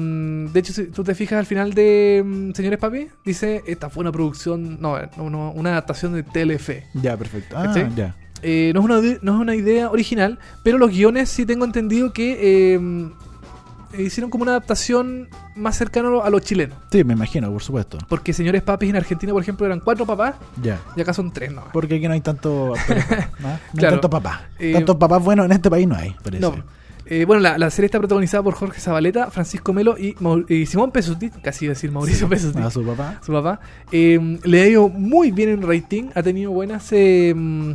de 0.52 0.58
hecho, 0.60 0.72
si 0.72 0.86
tú 0.86 1.04
te 1.04 1.14
fijas 1.14 1.38
al 1.38 1.46
final 1.46 1.74
de 1.74 2.22
mm, 2.24 2.52
Señores 2.54 2.78
Papis, 2.78 3.08
dice, 3.24 3.62
esta 3.66 3.90
fue 3.90 4.00
una 4.00 4.10
producción, 4.12 4.80
no, 4.80 4.96
no, 5.18 5.28
no, 5.30 5.52
una 5.52 5.70
adaptación 5.72 6.14
de 6.14 6.22
Telefe. 6.22 6.86
Ya, 6.94 7.16
perfecto. 7.16 7.56
Ah, 7.58 7.64
¿Cachai? 7.66 7.94
ya. 7.94 8.16
Eh, 8.42 8.72
no, 8.74 8.80
es 8.80 8.84
una, 8.86 9.18
no 9.22 9.34
es 9.34 9.40
una 9.40 9.54
idea 9.54 9.90
original, 9.90 10.38
pero 10.62 10.78
los 10.78 10.90
guiones 10.90 11.28
sí 11.28 11.44
tengo 11.46 11.64
entendido 11.64 12.12
que 12.12 12.74
eh, 12.74 13.08
hicieron 13.98 14.30
como 14.30 14.42
una 14.42 14.52
adaptación 14.52 15.28
más 15.56 15.76
cercana 15.76 16.08
a 16.08 16.10
lo, 16.10 16.24
a 16.24 16.30
lo 16.30 16.38
chileno. 16.40 16.74
Sí, 16.92 17.02
me 17.04 17.14
imagino, 17.14 17.50
por 17.50 17.62
supuesto. 17.62 17.98
Porque 18.08 18.32
Señores 18.32 18.62
Papis 18.62 18.90
en 18.90 18.96
Argentina, 18.96 19.32
por 19.32 19.42
ejemplo, 19.42 19.66
eran 19.66 19.80
cuatro 19.80 20.04
papás 20.06 20.34
Ya. 20.62 20.78
y 20.96 21.00
acá 21.00 21.12
son 21.12 21.32
tres, 21.32 21.52
¿no? 21.52 21.64
Porque 21.72 21.96
aquí 21.96 22.06
no 22.06 22.14
hay 22.14 22.20
tanto, 22.20 22.74
¿no? 22.88 22.94
No 23.40 23.48
hay 23.48 23.58
Claro. 23.76 23.94
tanto 23.96 24.10
papá. 24.10 24.48
Eh, 24.58 24.72
Tantos 24.72 24.96
papás 24.96 25.22
buenos 25.22 25.46
en 25.46 25.52
este 25.52 25.70
país 25.70 25.88
no 25.88 25.96
hay, 25.96 26.14
parece. 26.22 26.40
No. 26.42 26.54
Eh, 27.10 27.24
bueno, 27.24 27.40
la, 27.40 27.56
la 27.56 27.70
serie 27.70 27.86
está 27.86 27.98
protagonizada 27.98 28.42
por 28.42 28.52
Jorge 28.52 28.80
Zabaleta, 28.80 29.30
Francisco 29.30 29.72
Melo 29.72 29.96
y, 29.96 30.14
Simón 30.66 30.90
Pesuti, 30.92 31.30
casi 31.30 31.64
iba 31.64 31.72
a 31.72 31.74
decir 31.74 31.90
Mauricio 31.90 32.28
Pesuti, 32.28 32.58
A 32.60 32.70
su 32.70 32.84
papá. 32.84 33.18
su 33.24 33.32
papá. 33.32 33.60
Eh, 33.90 34.38
le 34.44 34.60
ha 34.60 34.66
ido 34.68 34.90
muy 34.90 35.30
bien 35.30 35.48
en 35.48 35.62
rating, 35.62 36.10
ha 36.14 36.22
tenido 36.22 36.50
buenas, 36.50 36.92
mm, 36.92 37.70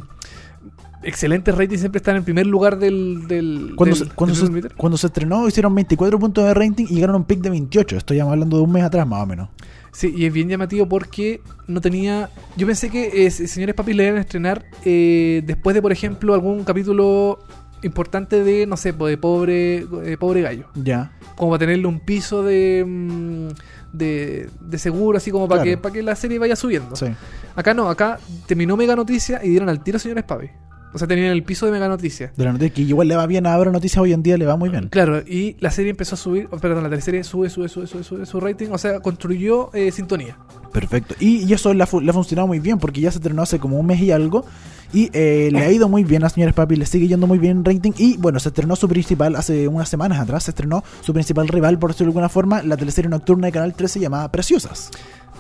excelentes 1.03 1.55
ratings, 1.55 1.79
siempre 1.81 1.97
está 1.97 2.15
en 2.15 2.23
primer 2.23 2.45
lugar 2.47 2.77
del... 2.79 3.27
del 3.27 3.73
Cuando, 3.75 3.95
del- 3.95 4.07
se, 4.09 4.13
cuando, 4.15 4.35
del 4.35 4.45
se, 4.45 4.51
Twitter. 4.51 4.73
cuando 4.75 4.97
se 4.97 5.07
estrenó 5.07 5.47
hicieron 5.47 5.73
24 5.75 6.19
puntos 6.19 6.43
de 6.45 6.53
rating 6.53 6.85
y 6.89 6.95
ganaron 6.95 7.17
un 7.17 7.25
pick 7.25 7.39
de 7.41 7.49
28. 7.49 7.97
Estoy 7.97 8.19
hablando 8.19 8.57
de 8.57 8.63
un 8.63 8.71
mes 8.71 8.83
atrás 8.83 9.07
más 9.07 9.23
o 9.23 9.25
menos. 9.25 9.49
Sí, 9.91 10.11
y 10.15 10.25
es 10.25 10.33
bien 10.33 10.49
llamativo 10.49 10.87
porque 10.89 11.41
no 11.67 11.79
tenía... 11.81 12.29
Yo 12.57 12.65
pensé 12.65 12.89
que 12.89 13.25
eh, 13.25 13.31
Señores 13.31 13.75
Papis 13.75 13.95
le 13.95 14.05
iban 14.05 14.17
a 14.17 14.21
estrenar 14.21 14.65
eh, 14.85 15.43
después 15.45 15.73
de, 15.75 15.81
por 15.83 15.91
ejemplo, 15.91 16.33
algún 16.33 16.63
capítulo 16.63 17.39
importante 17.83 18.43
de, 18.43 18.65
no 18.65 18.75
sé, 18.77 18.93
pues, 18.93 19.11
de 19.11 19.17
pobre, 19.17 19.85
eh, 20.05 20.17
pobre 20.19 20.41
gallo. 20.41 20.65
Ya. 20.73 21.11
como 21.35 21.51
para 21.51 21.59
tenerle 21.59 21.85
un 21.85 21.99
piso 21.99 22.41
de, 22.41 22.83
mm, 22.87 23.47
de, 23.91 24.49
de 24.61 24.77
seguro, 24.79 25.17
así 25.17 25.29
como 25.31 25.47
para 25.47 25.61
Claro. 25.63 25.77
que, 25.77 25.81
para 25.81 25.93
que 25.93 26.01
la 26.01 26.15
serie 26.15 26.39
vaya 26.39 26.55
subiendo. 26.55 26.95
Sí. 26.95 27.07
Acá 27.55 27.73
no, 27.73 27.89
acá 27.89 28.19
terminó 28.47 28.75
Mega 28.77 28.95
Noticia 28.95 29.41
y 29.43 29.49
dieron 29.49 29.69
al 29.69 29.83
tiro 29.83 29.99
señores 29.99 30.23
Papi. 30.23 30.47
O 30.93 30.97
sea, 30.99 31.07
tenían 31.07 31.31
el 31.31 31.43
piso 31.43 31.65
de 31.65 31.71
Mega 31.71 31.87
Noticia. 31.87 32.31
De 32.37 32.45
la 32.45 32.51
noticia 32.53 32.73
que 32.73 32.81
igual 32.83 33.07
le 33.07 33.15
va 33.15 33.25
bien 33.25 33.45
a 33.47 33.53
Abra 33.53 33.71
Noticias 33.71 33.99
hoy 34.01 34.13
en 34.13 34.21
día, 34.23 34.37
le 34.37 34.45
va 34.45 34.55
muy 34.57 34.69
bien. 34.69 34.89
Claro, 34.89 35.19
y 35.27 35.55
la 35.59 35.71
serie 35.71 35.91
empezó 35.91 36.15
a 36.15 36.17
subir, 36.17 36.47
oh, 36.51 36.57
perdón, 36.57 36.83
la 36.83 36.89
teleserie 36.89 37.23
sube, 37.23 37.49
sube, 37.49 37.67
sube, 37.67 37.87
sube, 37.87 38.03
sube 38.03 38.25
su 38.25 38.39
rating, 38.39 38.67
o 38.71 38.77
sea, 38.77 38.99
construyó 38.99 39.73
eh, 39.73 39.91
sintonía. 39.91 40.37
Perfecto. 40.71 41.15
Y, 41.19 41.43
y 41.45 41.53
eso 41.53 41.73
le 41.73 41.83
ha, 41.83 41.87
fu- 41.87 41.99
funcionado 42.01 42.47
muy 42.47 42.59
bien 42.59 42.77
porque 42.79 43.01
ya 43.01 43.11
se 43.11 43.17
estrenó 43.17 43.41
hace 43.41 43.59
como 43.59 43.79
un 43.79 43.85
mes 43.85 43.99
y 44.01 44.11
algo. 44.11 44.45
Y 44.91 45.09
eh, 45.13 45.49
le 45.51 45.59
ha 45.59 45.71
ido 45.71 45.89
muy 45.89 46.03
bien 46.03 46.23
a 46.23 46.29
Señores 46.29 46.53
Papi, 46.53 46.75
le 46.75 46.85
sigue 46.85 47.07
yendo 47.07 47.25
muy 47.25 47.39
bien 47.39 47.57
en 47.57 47.65
rating. 47.65 47.93
Y 47.97 48.17
bueno, 48.17 48.39
se 48.39 48.49
estrenó 48.49 48.75
su 48.75 48.87
principal 48.87 49.35
hace 49.35 49.67
unas 49.67 49.89
semanas 49.89 50.19
atrás. 50.19 50.43
Se 50.43 50.51
estrenó 50.51 50.83
su 51.01 51.13
principal 51.13 51.47
rival, 51.47 51.79
por 51.79 51.89
decirlo 51.91 52.09
de 52.11 52.11
alguna 52.11 52.29
forma, 52.29 52.61
la 52.61 52.77
teleserie 52.77 53.09
nocturna 53.09 53.47
de 53.47 53.51
Canal 53.53 53.73
13 53.73 53.99
llamada 53.99 54.31
Preciosas. 54.31 54.91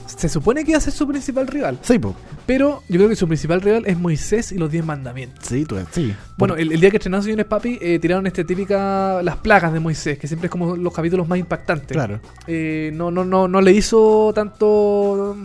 Se 0.05 0.29
supone 0.29 0.63
que 0.63 0.71
iba 0.71 0.77
a 0.77 0.81
ser 0.81 0.93
su 0.93 1.07
principal 1.07 1.47
rival. 1.47 1.79
Sí, 1.81 1.99
po. 1.99 2.15
Pero 2.45 2.83
yo 2.89 2.97
creo 2.97 3.09
que 3.09 3.15
su 3.15 3.27
principal 3.27 3.61
rival 3.61 3.83
es 3.85 3.97
Moisés 3.97 4.51
y 4.51 4.57
los 4.57 4.69
10 4.71 4.85
mandamientos. 4.85 5.45
Sí, 5.47 5.65
tú, 5.65 5.77
sí. 5.91 6.13
Bueno, 6.37 6.55
el, 6.55 6.71
el 6.71 6.79
día 6.79 6.89
que 6.91 6.97
estrenaron 6.97 7.23
Señores 7.23 7.45
Papi, 7.45 7.77
eh, 7.81 7.99
tiraron 7.99 8.27
este 8.27 8.43
típica 8.43 9.21
las 9.23 9.37
plagas 9.37 9.71
de 9.73 9.79
Moisés, 9.79 10.17
que 10.19 10.27
siempre 10.27 10.47
es 10.47 10.51
como 10.51 10.75
los 10.75 10.93
capítulos 10.93 11.27
más 11.27 11.39
impactantes. 11.39 11.95
Claro. 11.95 12.19
Eh, 12.47 12.91
no, 12.93 13.11
no, 13.11 13.23
no, 13.23 13.47
no 13.47 13.61
le 13.61 13.71
hizo 13.71 14.31
tanto. 14.35 15.35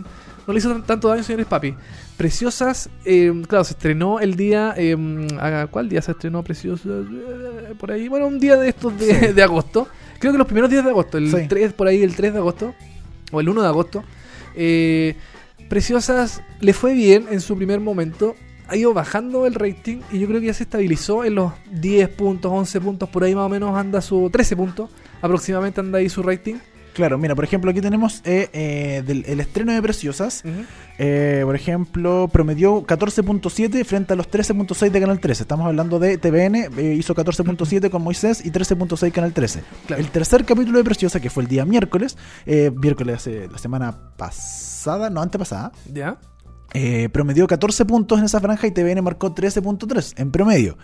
No 0.47 0.53
le 0.53 0.59
hizo 0.59 0.71
tan- 0.71 0.83
tanto 0.83 1.07
daño, 1.09 1.23
señores 1.23 1.45
papi. 1.45 1.75
Preciosas, 2.17 2.89
eh, 3.05 3.31
claro, 3.47 3.63
se 3.63 3.73
estrenó 3.73 4.19
el 4.19 4.35
día. 4.35 4.73
eh, 4.75 4.97
¿a 5.39 5.67
¿Cuál 5.71 5.87
día 5.87 6.01
se 6.01 6.11
estrenó 6.11 6.43
Preciosas? 6.43 7.05
Por 7.79 7.91
ahí, 7.91 8.07
bueno, 8.09 8.27
un 8.27 8.39
día 8.39 8.57
de 8.57 8.69
estos 8.69 8.97
de, 8.99 9.31
de 9.33 9.43
agosto. 9.43 9.87
Creo 10.19 10.33
que 10.33 10.37
los 10.37 10.47
primeros 10.47 10.69
días 10.69 10.83
de 10.83 10.89
agosto, 10.89 11.17
el 11.17 11.31
Sí. 11.31 11.45
3, 11.47 11.71
por 11.71 11.87
ahí, 11.87 12.03
el 12.03 12.13
3 12.15 12.33
de 12.33 12.39
agosto, 12.39 12.73
o 13.31 13.39
el 13.39 13.47
1 13.47 13.61
de 13.61 13.67
agosto. 13.69 14.03
Eh, 14.61 15.15
Preciosas 15.69 16.41
le 16.61 16.73
fue 16.73 16.93
bien 16.93 17.27
en 17.29 17.41
su 17.41 17.55
primer 17.55 17.79
momento. 17.79 18.35
Ha 18.67 18.75
ido 18.75 18.93
bajando 18.93 19.45
el 19.45 19.53
rating 19.53 20.01
y 20.11 20.19
yo 20.19 20.27
creo 20.27 20.39
que 20.39 20.47
ya 20.47 20.53
se 20.53 20.63
estabilizó 20.63 21.23
en 21.23 21.35
los 21.35 21.53
10 21.71 22.09
puntos, 22.09 22.51
11 22.51 22.81
puntos, 22.81 23.09
por 23.09 23.23
ahí 23.23 23.35
más 23.35 23.45
o 23.45 23.49
menos 23.49 23.75
anda 23.77 24.01
su 24.01 24.29
13 24.31 24.55
puntos, 24.55 24.89
aproximadamente 25.21 25.79
anda 25.79 25.99
ahí 25.99 26.09
su 26.09 26.23
rating. 26.23 26.55
Claro, 26.99 27.17
mira, 27.17 27.33
por 27.33 27.45
ejemplo, 27.45 27.71
aquí 27.71 27.79
tenemos 27.79 28.21
eh, 28.25 28.49
eh, 28.51 29.03
del, 29.07 29.23
el 29.25 29.39
estreno 29.39 29.71
de 29.71 29.81
Preciosas. 29.81 30.43
Eh, 30.97 31.43
por 31.45 31.55
ejemplo, 31.55 32.27
promedió 32.27 32.85
14.7 32.85 33.85
frente 33.85 34.11
a 34.11 34.15
los 34.17 34.29
13.6 34.29 34.91
de 34.91 34.99
Canal 34.99 35.21
13. 35.21 35.43
Estamos 35.43 35.65
hablando 35.65 35.97
de 35.97 36.17
TVN, 36.17 36.55
eh, 36.77 36.95
hizo 36.99 37.15
14.7 37.15 37.89
con 37.89 38.01
Moisés 38.01 38.45
y 38.45 38.51
13.6 38.51 39.13
Canal 39.13 39.31
13. 39.31 39.63
Claro. 39.87 40.01
El 40.01 40.09
tercer 40.09 40.43
capítulo 40.43 40.77
de 40.77 40.83
Preciosa, 40.83 41.21
que 41.21 41.29
fue 41.29 41.43
el 41.43 41.47
día 41.47 41.63
miércoles, 41.63 42.17
eh, 42.45 42.69
miércoles 42.75 43.25
la 43.49 43.57
semana 43.57 43.97
pasada, 44.17 45.09
no, 45.09 45.21
antepasada, 45.21 45.71
¿Ya? 45.93 46.17
promedió 47.13 47.47
14 47.47 47.85
puntos 47.85 48.19
en 48.19 48.25
esa 48.25 48.41
franja 48.41 48.67
y 48.67 48.71
TVN 48.71 49.01
marcó 49.01 49.33
13.3 49.33 50.15
en 50.17 50.31
promedio. 50.31 50.77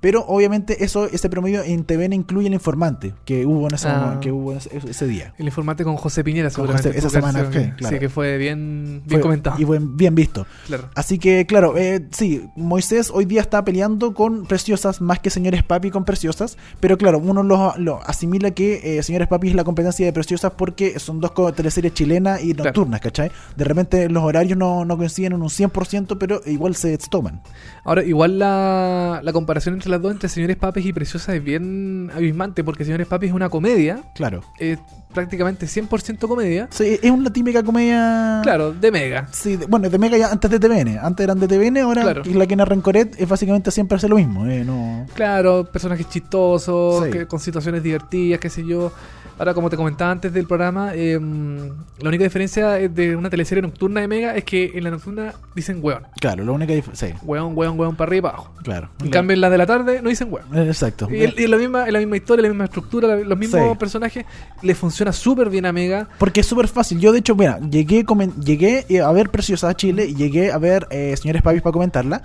Pero 0.00 0.24
obviamente 0.26 0.82
eso, 0.84 1.04
ese 1.06 1.28
promedio 1.28 1.62
en 1.62 1.84
TVN 1.84 2.14
incluye 2.14 2.48
el 2.48 2.54
informante 2.54 3.12
que 3.26 3.44
hubo 3.44 3.68
en, 3.68 3.74
ese 3.74 3.88
Ah. 3.88 4.18
que 4.20 4.32
hubo 4.32 4.52
ese, 4.54 4.70
ese 4.88 5.06
día. 5.06 5.34
El 5.36 5.46
informante 5.46 5.84
con 5.84 5.96
José 5.96 6.24
Piñera, 6.24 6.48
seguramente. 6.48 6.88
José- 6.88 6.98
esa 6.98 7.10
semana 7.10 7.40
se- 7.40 7.44
fue, 7.52 7.74
claro. 7.76 7.94
Sí, 7.96 8.00
que 8.00 8.08
fue 8.08 8.38
bien, 8.38 9.02
bien 9.04 9.10
Fue- 9.10 9.20
comentado. 9.20 9.56
Y 9.60 9.64
buen- 9.64 9.96
bien 9.98 10.14
visto. 10.14 10.46
Claro. 10.66 10.88
Así 10.94 11.18
que, 11.18 11.44
claro, 11.46 11.76
eh, 11.76 12.06
sí, 12.12 12.42
Moisés 12.56 13.10
hoy 13.12 13.26
día 13.26 13.42
está 13.42 13.62
peleando 13.64 14.14
con 14.14 14.46
Preciosas 14.46 15.00
más 15.02 15.18
que 15.20 15.28
Señores 15.28 15.62
Papi 15.64 15.90
con 15.90 16.04
Preciosas, 16.06 16.56
pero 16.80 16.96
claro, 16.96 17.18
uno 17.18 17.42
lo, 17.42 17.74
lo 17.76 18.00
asimila 18.06 18.52
que 18.52 18.98
eh, 18.98 19.02
Señores 19.02 19.28
Papi 19.28 19.48
es 19.50 19.54
la 19.54 19.64
competencia 19.64 20.06
de 20.06 20.12
Preciosas 20.14 20.52
porque 20.56 20.98
son 20.98 21.20
dos 21.20 21.32
teleseries 21.54 21.92
chilenas 21.92 22.42
y 22.42 22.54
nocturnas, 22.54 23.00
¿cachai? 23.00 23.30
De 23.56 23.64
repente 23.64 24.08
los 24.08 24.22
horarios 24.24 24.56
no, 24.56 24.84
no 24.86 24.96
coinciden 24.96 25.32
en 25.34 25.42
un 25.42 25.50
100%, 25.50 26.16
pero 26.18 26.40
igual 26.46 26.74
se, 26.74 26.98
se 26.98 27.08
toman. 27.10 27.42
Ahora, 27.84 28.02
igual 28.02 28.38
la, 28.38 29.20
la 29.22 29.32
comparación 29.32 29.74
entre 29.74 29.89
las 29.90 30.00
dos, 30.02 30.12
entre 30.12 30.28
Señores 30.28 30.56
Papis 30.56 30.86
y 30.86 30.92
Preciosas, 30.92 31.34
es 31.34 31.44
bien 31.44 32.10
abismante, 32.14 32.64
porque 32.64 32.84
Señores 32.84 33.06
Papis 33.06 33.30
es 33.30 33.34
una 33.34 33.48
comedia, 33.48 34.00
Claro. 34.14 34.42
es 34.58 34.78
prácticamente 35.12 35.66
100% 35.66 36.28
comedia. 36.28 36.68
Sí, 36.70 36.98
es 37.02 37.10
una 37.10 37.32
típica 37.32 37.62
comedia... 37.64 38.40
Claro, 38.44 38.72
de 38.72 38.92
mega. 38.92 39.26
Sí, 39.32 39.56
de- 39.56 39.66
bueno, 39.66 39.90
de 39.90 39.98
Mega 39.98 40.16
ya 40.16 40.30
antes 40.30 40.48
de 40.50 40.60
TVN. 40.60 40.98
Antes 41.02 41.24
eran 41.24 41.40
de 41.40 41.48
TVN, 41.48 41.78
ahora 41.80 42.02
Claro. 42.02 42.22
la 42.24 42.46
que 42.46 42.54
narra 42.56 42.74
en 42.74 42.80
Coret 42.80 43.16
es 43.18 43.28
básicamente 43.28 43.70
siempre 43.72 43.96
hace 43.96 44.08
lo 44.08 44.16
mismo. 44.16 44.46
eh, 44.46 44.64
no... 44.64 45.06
Claro, 45.14 45.68
personajes 45.70 46.08
chistosos, 46.08 47.04
Sí. 47.06 47.10
que- 47.10 47.26
con 47.26 47.40
situaciones 47.40 47.82
divertidas, 47.82 48.38
qué 48.40 48.48
sé 48.50 48.64
yo. 48.64 48.92
Ahora, 49.40 49.54
como 49.54 49.70
te 49.70 49.76
comentaba 49.78 50.10
antes 50.10 50.34
del 50.34 50.46
programa, 50.46 50.90
eh, 50.94 51.18
la 51.18 52.08
única 52.10 52.24
diferencia 52.24 52.78
es 52.78 52.94
de 52.94 53.16
una 53.16 53.30
teleserie 53.30 53.62
nocturna 53.62 54.02
de 54.02 54.06
Mega 54.06 54.36
es 54.36 54.44
que 54.44 54.72
en 54.74 54.84
la 54.84 54.90
nocturna 54.90 55.32
dicen 55.54 55.78
weón. 55.80 56.02
Claro, 56.20 56.44
la 56.44 56.52
única 56.52 56.74
dif- 56.74 56.90
Sí, 56.92 57.06
Weón, 57.22 57.52
weón, 57.56 57.80
weón, 57.80 57.96
para 57.96 58.10
arriba 58.10 58.18
y 58.18 58.22
para 58.32 58.34
abajo. 58.36 58.52
claro. 58.62 58.90
En 59.02 59.08
cambio, 59.08 59.32
en 59.32 59.40
las 59.40 59.50
de 59.50 59.56
la 59.56 59.64
tarde 59.64 60.02
no 60.02 60.10
dicen 60.10 60.28
weón. 60.30 60.46
Eh, 60.54 60.66
Exacto. 60.66 61.08
Y, 61.10 61.24
y 61.42 61.46
la 61.46 61.56
misma, 61.56 61.86
en 61.86 61.92
la 61.94 61.98
misma 62.00 62.16
historia, 62.18 62.42
la 62.42 62.50
misma 62.50 62.64
estructura, 62.66 63.08
la- 63.08 63.16
los 63.16 63.38
mismos 63.38 63.62
Sí. 63.62 63.76
personajes, 63.78 64.26
le 64.60 64.74
funciona 64.74 65.10
súper 65.10 65.48
bien 65.48 65.64
a 65.64 65.72
Mega. 65.72 66.06
Porque 66.18 66.40
es 66.40 66.46
súper 66.46 66.68
fácil. 66.68 67.00
Yo, 67.00 67.10
de 67.10 67.20
hecho, 67.20 67.34
mira, 67.34 67.58
llegué, 67.60 68.04
llegué 68.44 68.84
eh, 68.90 69.00
a 69.00 69.10
ver 69.10 69.30
Preciosa 69.30 69.72
Chile 69.74 70.04
y 70.04 70.14
llegué 70.16 70.52
a 70.52 70.58
ver 70.58 70.86
eh, 70.90 71.16
Señores 71.16 71.40
Papis 71.40 71.62
para 71.62 71.72
comentarla. 71.72 72.20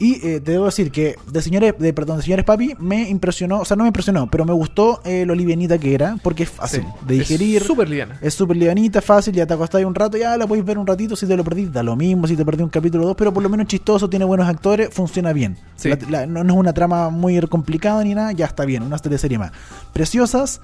Y 0.00 0.24
eh, 0.24 0.40
te 0.40 0.52
debo 0.52 0.66
decir 0.66 0.92
que 0.92 1.16
de 1.30 1.42
señores, 1.42 1.74
de, 1.76 1.92
perdón, 1.92 2.18
de 2.18 2.22
señores 2.22 2.44
papi 2.44 2.74
me 2.78 3.08
impresionó, 3.08 3.58
o 3.60 3.64
sea, 3.64 3.76
no 3.76 3.82
me 3.82 3.88
impresionó, 3.88 4.30
pero 4.30 4.44
me 4.44 4.52
gustó 4.52 5.00
eh, 5.04 5.24
lo 5.26 5.34
livianita 5.34 5.76
que 5.76 5.92
era, 5.92 6.16
porque 6.22 6.44
es 6.44 6.50
fácil 6.50 6.82
Sí, 6.82 6.86
de 7.06 7.14
digerir. 7.14 7.56
Es 7.62 7.66
súper 7.66 7.88
liviana. 7.88 8.16
Es 8.22 8.34
súper 8.34 8.56
livianita, 8.56 9.02
fácil, 9.02 9.34
ya 9.34 9.44
te 9.44 9.54
acostás 9.54 9.82
un 9.84 9.96
rato, 9.96 10.16
ya 10.16 10.36
la 10.36 10.46
podéis 10.46 10.64
ver 10.64 10.78
un 10.78 10.86
ratito, 10.86 11.16
si 11.16 11.26
te 11.26 11.36
lo 11.36 11.42
perdís, 11.42 11.72
da 11.72 11.82
lo 11.82 11.96
mismo, 11.96 12.28
si 12.28 12.36
te 12.36 12.44
perdí 12.44 12.62
un 12.62 12.68
capítulo 12.68 13.02
o 13.02 13.06
dos, 13.08 13.16
pero 13.16 13.32
por 13.34 13.42
lo 13.42 13.48
menos 13.48 13.66
chistoso, 13.66 14.08
tiene 14.08 14.24
buenos 14.24 14.46
actores, 14.48 14.88
funciona 14.92 15.32
bien. 15.32 15.56
Sí. 15.74 15.88
La- 15.88 15.98
la- 16.20 16.26
no, 16.26 16.44
no 16.44 16.52
es 16.54 16.58
una 16.60 16.72
trama 16.72 17.10
muy 17.10 17.40
complicada 17.48 18.04
ni 18.04 18.14
nada, 18.14 18.30
ya 18.30 18.46
está 18.46 18.64
bien, 18.64 18.84
una 18.84 18.98
teleserie 18.98 19.36
más. 19.38 19.50
Preciosas, 19.92 20.60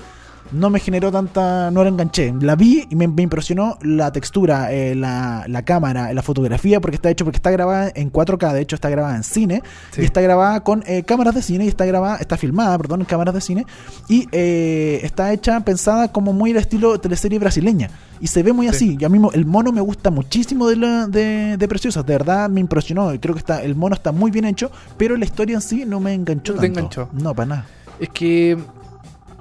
no 0.53 0.71
me 0.71 0.79
generó 0.79 1.11
tanta, 1.11 1.71
no 1.71 1.83
la 1.83 1.89
enganché. 1.91 2.33
La 2.41 2.55
vi 2.55 2.87
y 2.89 2.95
me, 2.97 3.09
me 3.09 3.23
impresionó 3.23 3.77
la 3.83 4.13
textura, 4.13 4.73
eh, 4.73 4.95
la, 4.95 5.45
la 5.49 5.63
cámara, 5.65 6.13
la 6.13 6.23
fotografía, 6.23 6.81
porque 6.81 6.97
está 6.97 7.11
hecho, 7.11 7.25
porque 7.25 7.37
está 7.39 7.51
grabada 7.51 7.91
en 7.95 8.13
4K, 8.13 8.53
de 8.53 8.61
hecho 8.61 8.77
está 8.77 8.89
grabada 8.91 9.17
en 9.17 9.25
cine, 9.25 9.63
Sí. 9.91 10.03
y 10.03 10.05
está 10.05 10.21
grabada 10.21 10.61
con 10.61 10.83
eh, 10.87 11.03
cámaras 11.03 11.35
de 11.35 11.43
cine, 11.43 11.65
y 11.65 11.69
está 11.69 11.85
grabada, 11.87 12.19
está 12.19 12.37
filmada, 12.37 12.77
perdón, 12.79 13.01
en 13.01 13.07
cámaras 13.07 13.35
de 13.35 13.41
cine, 13.41 13.67
y 14.09 14.29
eh, 14.33 15.01
está 15.03 15.33
hecha, 15.33 15.61
pensada 15.61 16.13
como 16.13 16.33
muy 16.33 16.51
al 16.53 16.59
estilo 16.59 16.99
teleserie 17.01 17.39
brasileña. 17.39 17.91
Y 18.21 18.29
se 18.29 18.43
ve 18.43 18.53
muy 18.53 18.67
Sí. 18.69 18.75
así. 18.75 18.97
Y 19.01 19.05
a 19.05 19.09
mí 19.09 19.19
mo- 19.19 19.33
el 19.33 19.45
mono 19.45 19.73
me 19.73 19.81
gusta 19.81 20.11
muchísimo 20.11 20.69
de, 20.69 20.77
la, 20.77 21.07
de, 21.09 21.57
de 21.59 21.69
Preciosas. 21.69 22.07
De 22.07 22.13
verdad 22.15 22.49
me 22.49 22.61
impresionó. 22.61 23.13
y 23.13 23.19
Creo 23.19 23.35
que 23.35 23.41
está, 23.41 23.63
el 23.63 23.75
mono 23.75 23.95
está 23.97 24.13
muy 24.13 24.31
bien 24.31 24.45
hecho, 24.45 24.71
pero 24.97 25.17
la 25.17 25.25
historia 25.25 25.57
en 25.57 25.61
sí 25.61 25.85
no 25.87 26.01
me 26.01 26.15
enganchó 26.15 26.55
No 26.55 26.61
te 26.61 26.67
enganchó. 26.69 27.09
No, 27.13 27.35
para 27.35 27.47
nada. 27.47 27.67
Es 27.99 28.09
que, 28.11 28.57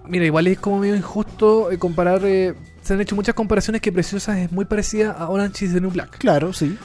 mira, 0.07 0.25
igual 0.25 0.47
es 0.47 0.59
como 0.59 0.79
medio 0.79 0.95
injusto 0.95 1.71
eh, 1.71 1.77
comparar. 1.77 2.21
eh, 2.25 2.53
se 2.81 2.93
han 2.93 3.01
hecho 3.01 3.15
muchas 3.15 3.33
comparaciones 3.33 3.81
que 3.81 3.91
Preciosas 3.91 4.37
es 4.37 4.51
muy 4.51 4.65
parecida 4.65 5.11
a 5.11 5.29
Orange 5.29 5.65
is 5.65 5.73
the 5.73 5.81
New 5.81 5.91
Black. 5.91 6.17
Claro, 6.17 6.51
sí. 6.51 6.77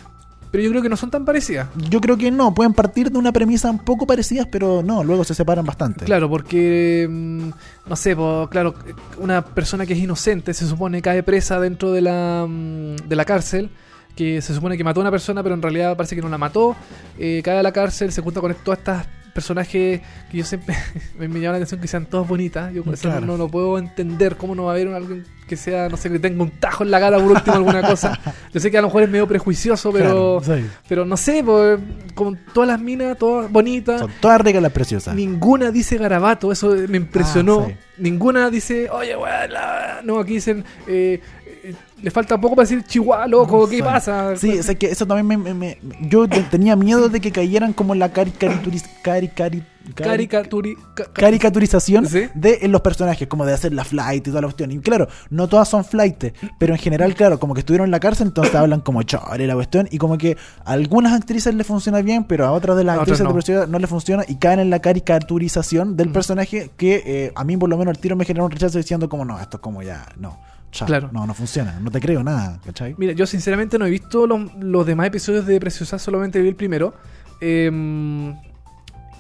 Pero 0.51 0.65
yo 0.65 0.71
creo 0.71 0.83
que 0.83 0.89
no 0.89 0.97
son 0.97 1.11
tan 1.11 1.25
parecidas. 1.25 1.69
Yo 1.91 2.01
creo 2.01 2.17
que 2.17 2.31
no, 2.31 2.55
pueden 2.55 2.73
partir 2.73 3.11
de 3.11 3.19
una 3.19 3.33
premisa 3.33 3.71
un 3.71 3.81
poco 3.81 4.07
parecidas, 4.07 4.47
pero 4.51 4.83
no, 4.83 5.05
luego 5.05 5.25
se 5.25 5.35
separan 5.35 5.67
bastante. 5.67 6.07
Claro, 6.07 6.31
porque, 6.31 7.07
mm, 7.09 7.51
no 7.87 7.97
sé, 7.97 8.17
po, 8.17 8.49
claro, 8.51 8.75
una 9.19 9.45
persona 9.45 9.85
que 9.85 9.93
es 9.93 9.99
inocente 9.99 10.55
se 10.55 10.67
supone 10.67 11.03
cae 11.03 11.23
presa 11.23 11.61
dentro 11.61 11.93
de 11.93 12.01
la, 12.01 12.47
mm, 12.49 13.09
de 13.09 13.17
la 13.17 13.25
cárcel, 13.27 13.71
que 14.17 14.41
se 14.41 14.55
supone 14.55 14.77
que 14.77 14.85
mató 14.85 15.01
a 15.01 15.03
una 15.03 15.11
persona, 15.11 15.43
pero 15.43 15.55
en 15.55 15.63
realidad 15.63 15.97
parece 15.97 16.17
que 16.17 16.23
no 16.23 16.29
la 16.29 16.39
mató, 16.39 16.77
eh, 17.19 17.43
cae 17.45 17.59
a 17.59 17.63
la 17.63 17.73
cárcel, 17.73 18.11
se 18.11 18.23
junta 18.23 18.41
con 18.41 18.55
todas 18.65 18.79
estas 18.79 19.07
personajes 19.35 20.01
que 20.31 20.37
yo 20.37 20.45
siempre 20.45 20.77
me, 21.19 21.29
me 21.29 21.41
llama 21.41 21.53
la 21.53 21.57
atención 21.59 21.81
que 21.81 21.89
sean 21.89 22.07
todas 22.07 22.27
bonitas. 22.29 22.73
Yo 22.73 22.83
por 22.85 22.95
eso 22.95 23.09
Claro. 23.09 23.27
no, 23.27 23.37
no 23.37 23.49
puedo 23.49 23.79
entender 23.79 24.37
cómo 24.37 24.55
no 24.55 24.65
va 24.65 24.73
a 24.73 24.75
haber 24.75 24.89
alguien 24.89 25.25
que 25.49 25.57
sea, 25.57 25.89
no 25.89 25.97
sé, 25.97 26.11
que 26.11 26.19
tenga 26.19 26.43
un 26.43 26.51
tajo 26.51 26.85
en 26.85 26.91
la 26.91 27.01
cara 27.01 27.19
por 27.19 27.33
último 27.33 27.57
alguna 27.57 27.81
cosa. 27.83 28.19
Yo 28.53 28.61
sé 28.61 28.71
que 28.71 28.77
a 28.77 28.83
lo 28.83 28.89
mejor 28.89 29.05
es 29.05 29.09
medio 29.09 29.27
prejuicioso, 29.27 29.91
pero, 29.93 30.41
Claro, 30.45 30.61
sí. 30.61 30.67
pero 30.87 31.05
no 31.07 31.17
sé, 31.17 31.43
po, 31.43 31.79
con 32.15 32.39
todas 32.53 32.69
las 32.69 32.81
minas, 32.81 33.17
todas 33.17 33.51
bonitas. 33.51 34.01
Son 34.03 34.11
todas 34.21 34.43
ricas 34.43 34.61
las 34.63 34.73
preciosas. 34.73 35.15
Ninguna 35.15 35.71
dice 35.71 35.97
garabato, 35.97 36.53
eso 36.53 36.75
me 36.89 36.99
impresionó. 36.99 37.61
Ah, 37.61 37.69
sí. 37.71 37.75
Ninguna 38.03 38.51
dice, 38.51 38.91
oye, 38.91 39.17
weón, 39.17 39.51
la-". 39.53 40.01
no, 40.05 40.19
aquí 40.21 40.35
dicen, 40.35 40.65
eh, 40.87 41.21
le 42.03 42.11
falta 42.11 42.41
poco 42.41 42.57
para 42.57 42.69
decir 42.69 42.85
chihuahua, 42.85 43.27
loco, 43.27 43.69
¿qué 43.69 43.83
pasa? 43.83 44.37
Sí, 44.37 44.59
o 44.59 44.63
sea, 44.63 44.75
que 44.75 44.87
eso 44.91 45.07
también 45.07 45.27
me, 45.27 45.37
me- 45.37 45.55
me- 45.55 45.79
yo 46.09 46.29
te- 46.29 46.43
tenía 46.43 46.77
miedo 46.77 47.09
de 47.09 47.21
que 47.21 47.33
cayeran 47.33 47.73
como 47.73 47.93
en 47.95 47.99
la 48.01 48.11
caricaturiz, 48.13 48.85
cari- 49.03 49.31
cari- 49.35 49.65
cari- 49.95 50.29
Caricaturi- 50.29 50.77
ca- 50.95 51.05
ca- 51.05 51.13
caricaturización 51.15 52.07
Sí. 52.07 52.25
de 52.35 52.59
en 52.63 52.73
los 52.73 52.83
personajes, 52.83 53.27
como 53.27 53.47
de 53.47 53.55
hacer 53.55 53.73
la 53.73 53.85
flight 53.85 54.27
y 54.27 54.31
toda 54.31 54.43
la 54.43 54.47
cuestión. 54.49 54.71
Y 54.71 54.79
claro, 54.81 55.09
no 55.31 55.49
todas 55.49 55.67
son 55.69 55.83
flight, 55.85 56.35
pero 56.59 56.75
en 56.75 56.79
general, 56.79 57.15
claro, 57.15 57.41
como 57.41 57.55
que 57.55 57.61
estuvieron 57.61 57.87
en 57.87 57.91
la 57.93 57.99
cárcel, 58.01 58.27
entonces 58.29 58.55
hablan 58.55 58.81
como 58.83 59.03
chore 59.05 59.47
la 59.47 59.55
cuestión. 59.55 59.89
Y 59.91 59.97
como 59.99 60.19
que 60.19 60.37
a 60.65 60.73
algunas 60.73 61.15
actrices 61.15 61.55
les 61.55 61.67
funciona 61.67 62.03
bien, 62.03 62.25
pero 62.25 62.45
a 62.47 62.53
otras 62.53 62.77
de 62.77 62.85
las 62.85 62.99
A 62.99 63.01
actrices 63.01 63.25
no. 63.25 63.33
de 63.33 63.67
no 63.67 63.79
les 63.79 63.89
funciona 63.89 64.25
y 64.29 64.37
caen 64.37 64.61
en 64.61 64.69
la 64.71 64.81
caricaturización 64.81 65.97
del 65.97 66.11
personaje 66.13 66.71
que 66.77 67.03
eh, 67.07 67.33
a 67.35 67.45
mí, 67.45 67.57
por 67.57 67.69
lo 67.71 67.79
menos, 67.79 67.95
el 67.97 67.99
tiro 68.01 68.15
me 68.15 68.25
generó 68.25 68.45
un 68.45 68.51
rechazo 68.51 68.77
diciendo, 68.79 69.09
como 69.09 69.25
no, 69.25 69.41
esto 69.41 69.57
es 69.57 69.61
como 69.63 69.83
ya, 69.83 70.07
no. 70.19 70.39
Claro. 70.71 71.11
No, 71.13 71.27
no 71.27 71.35
funciona, 71.35 71.79
no 71.81 71.91
te 71.91 72.01
creo 72.01 72.23
nada, 72.23 72.61
¿cachai? 72.65 72.95
Mira, 72.99 73.13
yo 73.13 73.27
sinceramente 73.27 73.79
no 73.79 73.87
he 73.87 73.91
visto 73.91 74.27
los, 74.27 74.55
los 74.57 74.87
demás 74.87 75.07
episodios 75.07 75.47
de 75.47 75.59
Preciosa, 75.59 75.99
solamente 75.99 76.41
vi 76.41 76.49
el 76.49 76.57
primero. 76.57 76.95
Em, 77.41 78.35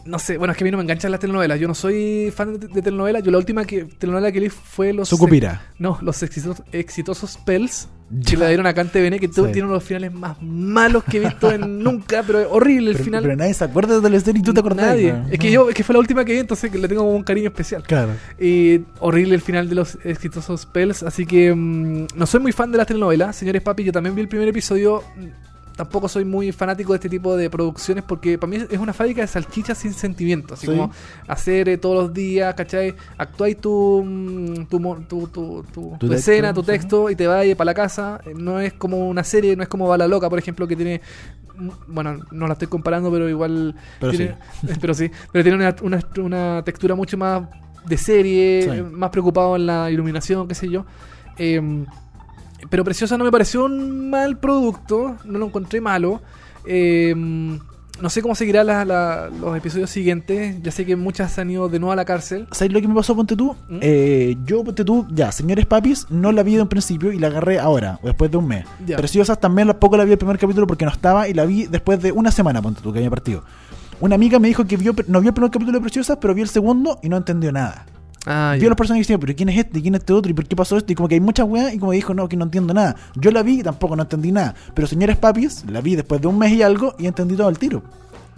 no 0.04 0.18
sé, 0.18 0.36
bueno, 0.38 0.52
es 0.52 0.58
que 0.58 0.64
a 0.64 0.66
mí 0.66 0.70
no 0.70 0.78
me 0.78 0.84
enganchan 0.84 1.10
las 1.10 1.20
telenovelas. 1.20 1.58
Yo 1.58 1.68
no 1.68 1.74
soy 1.74 2.32
fan 2.34 2.58
de, 2.58 2.68
de 2.68 2.82
telenovelas. 2.82 3.22
Yo 3.22 3.30
la 3.30 3.38
última 3.38 3.64
que, 3.64 3.84
telenovela 3.84 4.32
que 4.32 4.40
vi 4.40 4.48
fue 4.48 4.92
los... 4.92 5.08
Sucupira. 5.08 5.62
No, 5.78 5.98
los 6.02 6.22
exitosos, 6.22 6.64
exitosos 6.72 7.36
Pels. 7.38 7.88
Que 8.26 8.36
le 8.36 8.46
dieron 8.48 8.66
a 8.66 8.72
Cante 8.74 9.00
Bene, 9.02 9.20
que 9.20 9.28
tú 9.28 9.44
Sí. 9.46 9.52
tiene 9.52 9.64
uno 9.64 9.74
de 9.74 9.76
los 9.80 9.84
finales 9.84 10.12
más 10.14 10.40
malos 10.42 11.04
que 11.04 11.18
he 11.18 11.20
visto 11.20 11.52
en 11.52 11.78
nunca, 11.84 12.22
pero 12.26 12.50
horrible 12.50 12.90
el 12.90 12.92
Pero, 12.96 13.04
final. 13.04 13.22
pero 13.22 13.36
nadie 13.36 13.52
se 13.54 13.64
acuerda 13.64 13.94
de 13.96 14.00
la 14.00 14.08
teleserie 14.08 14.40
y 14.40 14.42
tú 14.42 14.54
te 14.54 14.60
acordás. 14.60 14.86
Nadie. 14.86 15.12
¿no? 15.12 15.26
Es 15.30 15.38
que 15.38 15.50
yo, 15.52 15.68
es 15.68 15.74
que 15.74 15.84
fue 15.84 15.92
la 15.92 15.98
última 15.98 16.24
que 16.24 16.32
vi, 16.32 16.38
entonces 16.38 16.72
le 16.74 16.88
tengo 16.88 17.02
como 17.02 17.14
un 17.14 17.22
cariño 17.22 17.48
especial. 17.48 17.82
Claro. 17.82 18.12
Y 18.40 18.80
horrible 19.00 19.34
el 19.34 19.42
final 19.42 19.68
de 19.68 19.74
los 19.74 19.98
exitosos 20.04 20.62
Spells, 20.62 21.02
así 21.02 21.26
que 21.26 21.54
mm, 21.54 22.06
no 22.16 22.26
soy 22.26 22.40
muy 22.40 22.52
fan 22.52 22.72
de 22.72 22.78
las 22.78 22.86
telenovelas. 22.86 23.36
Señores 23.36 23.60
papi, 23.62 23.84
yo 23.84 23.92
también 23.92 24.14
vi 24.14 24.22
el 24.22 24.28
primer 24.28 24.48
episodio. 24.48 25.02
Tampoco 25.78 26.08
soy 26.08 26.24
muy 26.24 26.50
fanático 26.52 26.92
de 26.92 26.96
este 26.96 27.08
tipo 27.08 27.36
de 27.36 27.48
producciones 27.48 28.02
porque 28.02 28.36
para 28.36 28.50
mí 28.50 28.56
es 28.68 28.78
una 28.78 28.92
fábrica 28.92 29.20
de 29.22 29.28
salchichas 29.28 29.78
sin 29.78 29.94
sentimiento. 29.94 30.54
Así 30.54 30.66
Sí. 30.66 30.72
como 30.72 30.90
hacer 31.28 31.68
eh, 31.68 31.78
todos 31.78 31.94
los 32.02 32.12
días, 32.12 32.52
¿cachai? 32.56 32.94
Actuáis 33.16 33.56
tu, 33.60 34.02
mm, 34.04 34.66
tu, 34.66 34.80
tu, 35.08 35.28
tu, 35.28 35.96
tu- 36.00 36.12
escena, 36.12 36.48
texto, 36.48 36.54
tu 36.54 36.66
sí. 36.66 36.66
texto 36.72 37.10
y 37.10 37.14
te 37.16 37.26
vas 37.28 37.46
para 37.56 37.66
la 37.66 37.74
casa. 37.74 38.20
Eh, 38.26 38.34
No 38.36 38.58
es 38.60 38.72
como 38.72 39.08
una 39.08 39.22
serie, 39.22 39.54
no 39.54 39.62
es 39.62 39.68
como 39.68 39.86
Bala 39.86 40.08
Loca, 40.08 40.28
por 40.28 40.38
ejemplo, 40.40 40.66
que 40.66 40.74
tiene. 40.74 41.00
mm, 41.56 41.68
Bueno, 41.86 42.18
no 42.32 42.46
la 42.48 42.54
estoy 42.54 42.66
comparando, 42.68 43.10
pero 43.12 43.28
igual. 43.28 43.74
Pero 44.00 44.12
tiene, 44.12 44.34
pero 44.80 44.94
sí. 44.94 45.10
Pero 45.32 45.44
tiene 45.44 45.56
una, 45.58 45.76
una, 45.82 46.00
una 46.20 46.62
textura 46.64 46.96
mucho 46.96 47.16
más 47.16 47.42
de 47.86 47.96
serie, 47.96 48.62
Sí. 48.68 48.82
más 48.92 49.10
preocupado 49.10 49.54
en 49.54 49.64
la 49.66 49.90
iluminación, 49.92 50.48
qué 50.48 50.54
sé 50.56 50.68
yo. 50.68 50.84
Eh, 51.38 51.62
pero 52.70 52.84
Preciosa 52.84 53.16
no 53.18 53.24
me 53.24 53.30
pareció 53.30 53.64
un 53.64 54.10
mal 54.10 54.38
producto, 54.38 55.16
no 55.24 55.38
lo 55.38 55.46
encontré 55.46 55.80
malo. 55.80 56.20
Eh, 56.66 57.14
no 58.00 58.10
sé 58.10 58.22
cómo 58.22 58.34
seguirá 58.36 58.62
la- 58.62 58.84
la- 58.84 59.28
los 59.28 59.56
episodios 59.56 59.90
siguientes. 59.90 60.56
Ya 60.62 60.70
sé 60.70 60.86
que 60.86 60.94
muchas 60.94 61.36
han 61.38 61.50
ido 61.50 61.68
de 61.68 61.80
nuevo 61.80 61.92
a 61.92 61.96
la 61.96 62.04
cárcel. 62.04 62.46
¿Sabes 62.52 62.72
lo 62.72 62.80
que 62.80 62.86
me 62.86 62.94
pasó, 62.94 63.16
ponte 63.16 63.34
tú? 63.34 63.56
¿Mm? 63.68 63.78
Eh, 63.80 64.36
yo, 64.44 64.62
ponte 64.62 64.84
tú, 64.84 65.06
ya, 65.10 65.32
señores 65.32 65.66
papis, 65.66 66.06
no 66.08 66.30
la 66.30 66.42
vi 66.44 66.54
de 66.56 66.62
un 66.62 66.68
principio 66.68 67.10
y 67.10 67.18
la 67.18 67.26
agarré 67.26 67.58
ahora, 67.58 67.98
o 68.02 68.06
después 68.06 68.30
de 68.30 68.36
un 68.36 68.46
mes. 68.46 68.64
Ya. 68.86 68.96
Preciosas 68.96 69.40
también 69.40 69.66
tampoco 69.68 69.96
la 69.96 70.04
vi 70.04 70.12
el 70.12 70.18
primer 70.18 70.38
capítulo 70.38 70.66
porque 70.68 70.84
no 70.84 70.92
estaba 70.92 71.28
y 71.28 71.34
la 71.34 71.44
vi 71.44 71.66
después 71.66 72.00
de 72.00 72.12
una 72.12 72.30
semana, 72.30 72.62
ponte 72.62 72.80
tú, 72.82 72.92
que 72.92 72.98
había 73.00 73.10
partido. 73.10 73.42
Una 74.00 74.14
amiga 74.14 74.38
me 74.38 74.46
dijo 74.46 74.64
que 74.64 74.76
vio, 74.76 74.94
no 75.08 75.20
vio 75.20 75.30
el 75.30 75.34
primer 75.34 75.50
capítulo 75.50 75.78
de 75.78 75.82
Preciosas, 75.82 76.18
pero 76.20 76.32
vio 76.34 76.44
el 76.44 76.50
segundo 76.50 77.00
y 77.02 77.08
no 77.08 77.16
entendió 77.16 77.50
nada. 77.50 77.84
Ah, 78.30 78.52
vio 78.56 78.62
ya. 78.62 78.66
a 78.66 78.68
los 78.70 78.76
personajes 78.76 79.06
y 79.08 79.12
decía, 79.12 79.18
pero 79.18 79.34
¿quién 79.34 79.48
es 79.48 79.58
este? 79.58 79.78
¿Y 79.78 79.82
¿Quién 79.82 79.94
es 79.94 80.00
este 80.00 80.12
otro? 80.12 80.30
¿Y 80.30 80.34
por 80.34 80.46
qué 80.46 80.54
pasó 80.54 80.76
esto? 80.76 80.92
Y 80.92 80.94
como 80.94 81.08
que 81.08 81.14
hay 81.14 81.20
muchas 81.20 81.48
weas 81.48 81.72
y 81.72 81.78
como 81.78 81.92
dijo, 81.92 82.12
no, 82.12 82.28
que 82.28 82.36
no 82.36 82.44
entiendo 82.44 82.74
nada. 82.74 82.94
Yo 83.16 83.30
la 83.30 83.42
vi 83.42 83.60
y 83.60 83.62
tampoco 83.62 83.96
no 83.96 84.02
entendí 84.02 84.32
nada. 84.32 84.54
Pero 84.74 84.86
señores 84.86 85.16
papis, 85.16 85.64
la 85.66 85.80
vi 85.80 85.96
después 85.96 86.20
de 86.20 86.26
un 86.26 86.38
mes 86.38 86.52
y 86.52 86.60
algo 86.62 86.94
y 86.98 87.06
entendí 87.06 87.36
todo 87.36 87.48
el 87.48 87.58
tiro. 87.58 87.82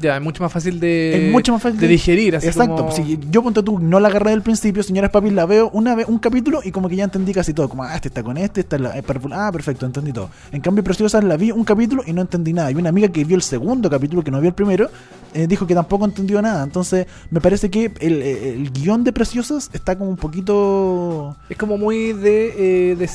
Ya, 0.01 0.17
es 0.17 0.23
mucho 0.23 0.43
más 0.43 0.53
fácil 0.53 0.81
de, 0.81 1.27
es 1.27 1.33
mucho 1.33 1.53
más 1.53 1.63
fácil 1.63 1.79
de 1.79 1.87
digerir. 1.89 2.37
Así 2.37 2.47
Exacto. 2.47 2.77
como- 2.77 2.93
si 2.93 3.19
yo 3.31 3.43
ponte 3.43 3.63
tú, 3.63 3.79
no 3.79 4.01
la 4.01 4.09
agarré 4.09 4.31
del 4.31 4.43
principio, 4.43 4.83
señores 4.83 5.11
papis, 5.11 5.33
la 5.33 5.45
veo 5.47 5.69
una 5.75 5.95
vez, 5.95 6.07
un 6.09 6.19
capítulo 6.19 6.61
y 6.65 6.71
como 6.71 6.89
que 6.89 6.97
ya 6.97 7.05
entendí 7.05 7.33
casi 7.35 7.53
todo. 7.53 7.69
Como, 7.69 7.83
ah, 7.85 7.95
este 7.95 8.09
está 8.09 8.23
con 8.23 8.37
este, 8.39 8.61
esta 8.61 8.77
es 8.77 8.83
la, 8.83 8.95
ah, 9.33 9.53
perfecto, 9.53 9.85
entendí 9.87 10.13
todo. 10.13 10.31
En 10.53 10.61
cambio, 10.61 10.83
Preciosas 10.83 11.23
la 11.25 11.37
vi 11.37 11.51
un 11.51 11.65
capítulo 11.65 12.03
y 12.07 12.13
no 12.13 12.23
entendí 12.23 12.53
nada. 12.53 12.71
Y 12.71 12.75
una 12.77 12.89
amiga 12.89 13.09
que 13.09 13.25
vio 13.25 13.37
el 13.37 13.43
segundo 13.43 13.91
capítulo, 13.91 14.23
que 14.25 14.31
no 14.31 14.41
vio 14.41 14.49
el 14.49 14.55
primero, 14.55 14.89
eh, 15.35 15.47
dijo 15.47 15.67
que 15.67 15.75
tampoco 15.75 16.05
entendió 16.07 16.41
nada. 16.41 16.65
Entonces, 16.65 17.07
me 17.31 17.41
parece 17.41 17.71
que 17.71 17.93
el, 18.01 18.23
el 18.23 18.73
guion 18.73 19.05
de 19.05 19.13
Preciosas 19.13 19.71
está 19.73 19.97
como 19.99 20.11
un 20.11 20.17
poquito. 20.17 21.37
Es 21.49 21.57
como 21.57 21.77
muy 21.79 22.13
de... 22.15 22.93
eh, 22.93 22.97
de- 22.97 23.11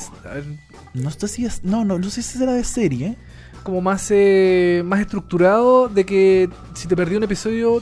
No 0.94 1.10
sé 1.12 1.28
si 1.28 1.46
es. 1.46 1.64
No, 1.64 1.84
no, 1.84 1.98
no 2.00 2.10
sé 2.10 2.22
si 2.22 2.38
será 2.38 2.54
de 2.54 2.64
serie, 2.64 3.08
¿eh? 3.08 3.18
Como 3.66 3.82
más, 3.82 4.12
eh, 4.12 4.84
más 4.86 5.00
estructurado 5.02 5.90
de 5.90 6.06
que 6.06 6.50
si 6.76 6.88
te 6.88 6.96
perdí 6.96 7.16
un 7.16 7.24
episodio 7.24 7.82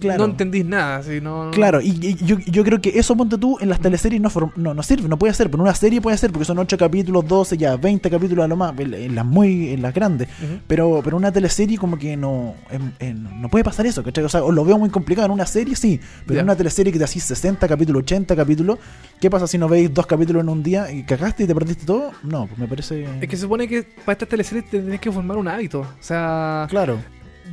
Claro. 0.00 0.24
no 0.26 0.30
entendís 0.32 0.64
nada. 0.64 0.96
así, 0.96 1.20
no, 1.20 1.50
Claro, 1.52 1.80
y, 1.80 1.90
y 1.90 2.14
yo, 2.24 2.38
yo 2.38 2.64
creo 2.64 2.80
que 2.80 2.98
eso, 2.98 3.16
ponte 3.16 3.38
tú, 3.38 3.56
en 3.60 3.68
las 3.68 3.80
teleseries 3.80 4.20
no, 4.20 4.30
form- 4.30 4.52
no, 4.56 4.74
no 4.74 4.82
sirve, 4.82 5.08
no 5.08 5.18
puede 5.18 5.34
ser, 5.34 5.48
pero 5.50 5.58
en 5.62 5.68
una 5.68 5.74
serie 5.74 6.00
puede 6.00 6.16
ser, 6.18 6.32
porque 6.32 6.44
son 6.44 6.58
8 6.58 6.76
capítulos, 6.78 7.26
12, 7.26 7.56
ya 7.56 7.76
20 7.76 8.10
capítulos 8.10 8.44
a 8.44 8.48
lo 8.48 8.56
más, 8.56 8.72
en, 8.78 9.14
las 9.14 9.24
muy, 9.26 9.70
en 9.70 9.82
las 9.82 9.92
grandes, 9.94 10.28
pero 10.66 11.00
pero 11.04 11.16
una 11.16 11.30
teleserie 11.32 11.78
como 11.78 11.98
que 11.98 12.16
no, 12.16 12.54
en- 12.70 12.92
en- 12.98 13.40
no 13.40 13.48
puede 13.48 13.64
pasar 13.64 13.86
eso, 13.86 14.02
¿cachai? 14.02 14.24
O 14.24 14.28
sea, 14.28 14.42
o 14.42 14.50
lo 14.52 14.64
veo 14.64 14.78
muy 14.78 14.90
complicado 14.90 15.26
en 15.26 15.32
una 15.32 15.46
serie, 15.46 15.76
sí, 15.76 16.00
pero 16.26 16.40
en 16.40 16.44
una 16.46 16.56
teleserie 16.56 16.92
que 16.92 16.98
te 16.98 17.04
hacís 17.04 17.24
60 17.24 17.68
capítulos, 17.68 18.02
80 18.02 18.34
capítulos, 18.36 18.78
¿qué 19.20 19.30
pasa 19.30 19.46
si 19.46 19.58
no 19.58 19.68
veis 19.68 19.92
dos 19.92 20.06
capítulos 20.06 20.42
en 20.42 20.48
un 20.48 20.62
día 20.62 20.90
y 20.90 21.02
cagaste 21.04 21.44
y 21.44 21.46
te 21.46 21.54
perdiste 21.54 21.84
todo? 21.86 22.10
No, 22.22 22.46
pues 22.46 22.58
me 22.58 22.66
parece... 22.66 23.04
Es 23.20 23.28
que 23.28 23.36
se 23.36 23.42
supone 23.42 23.68
que 23.68 23.82
para 24.04 24.12
estas 24.12 24.28
teleseries 24.28 24.68
te 24.70 24.80
tenés 24.80 25.00
que 25.00 25.10
formar 25.12 25.36
un 25.36 25.48
hábito. 25.48 25.80
O 25.80 25.86
sea, 26.02 26.66
Claro, 26.70 26.98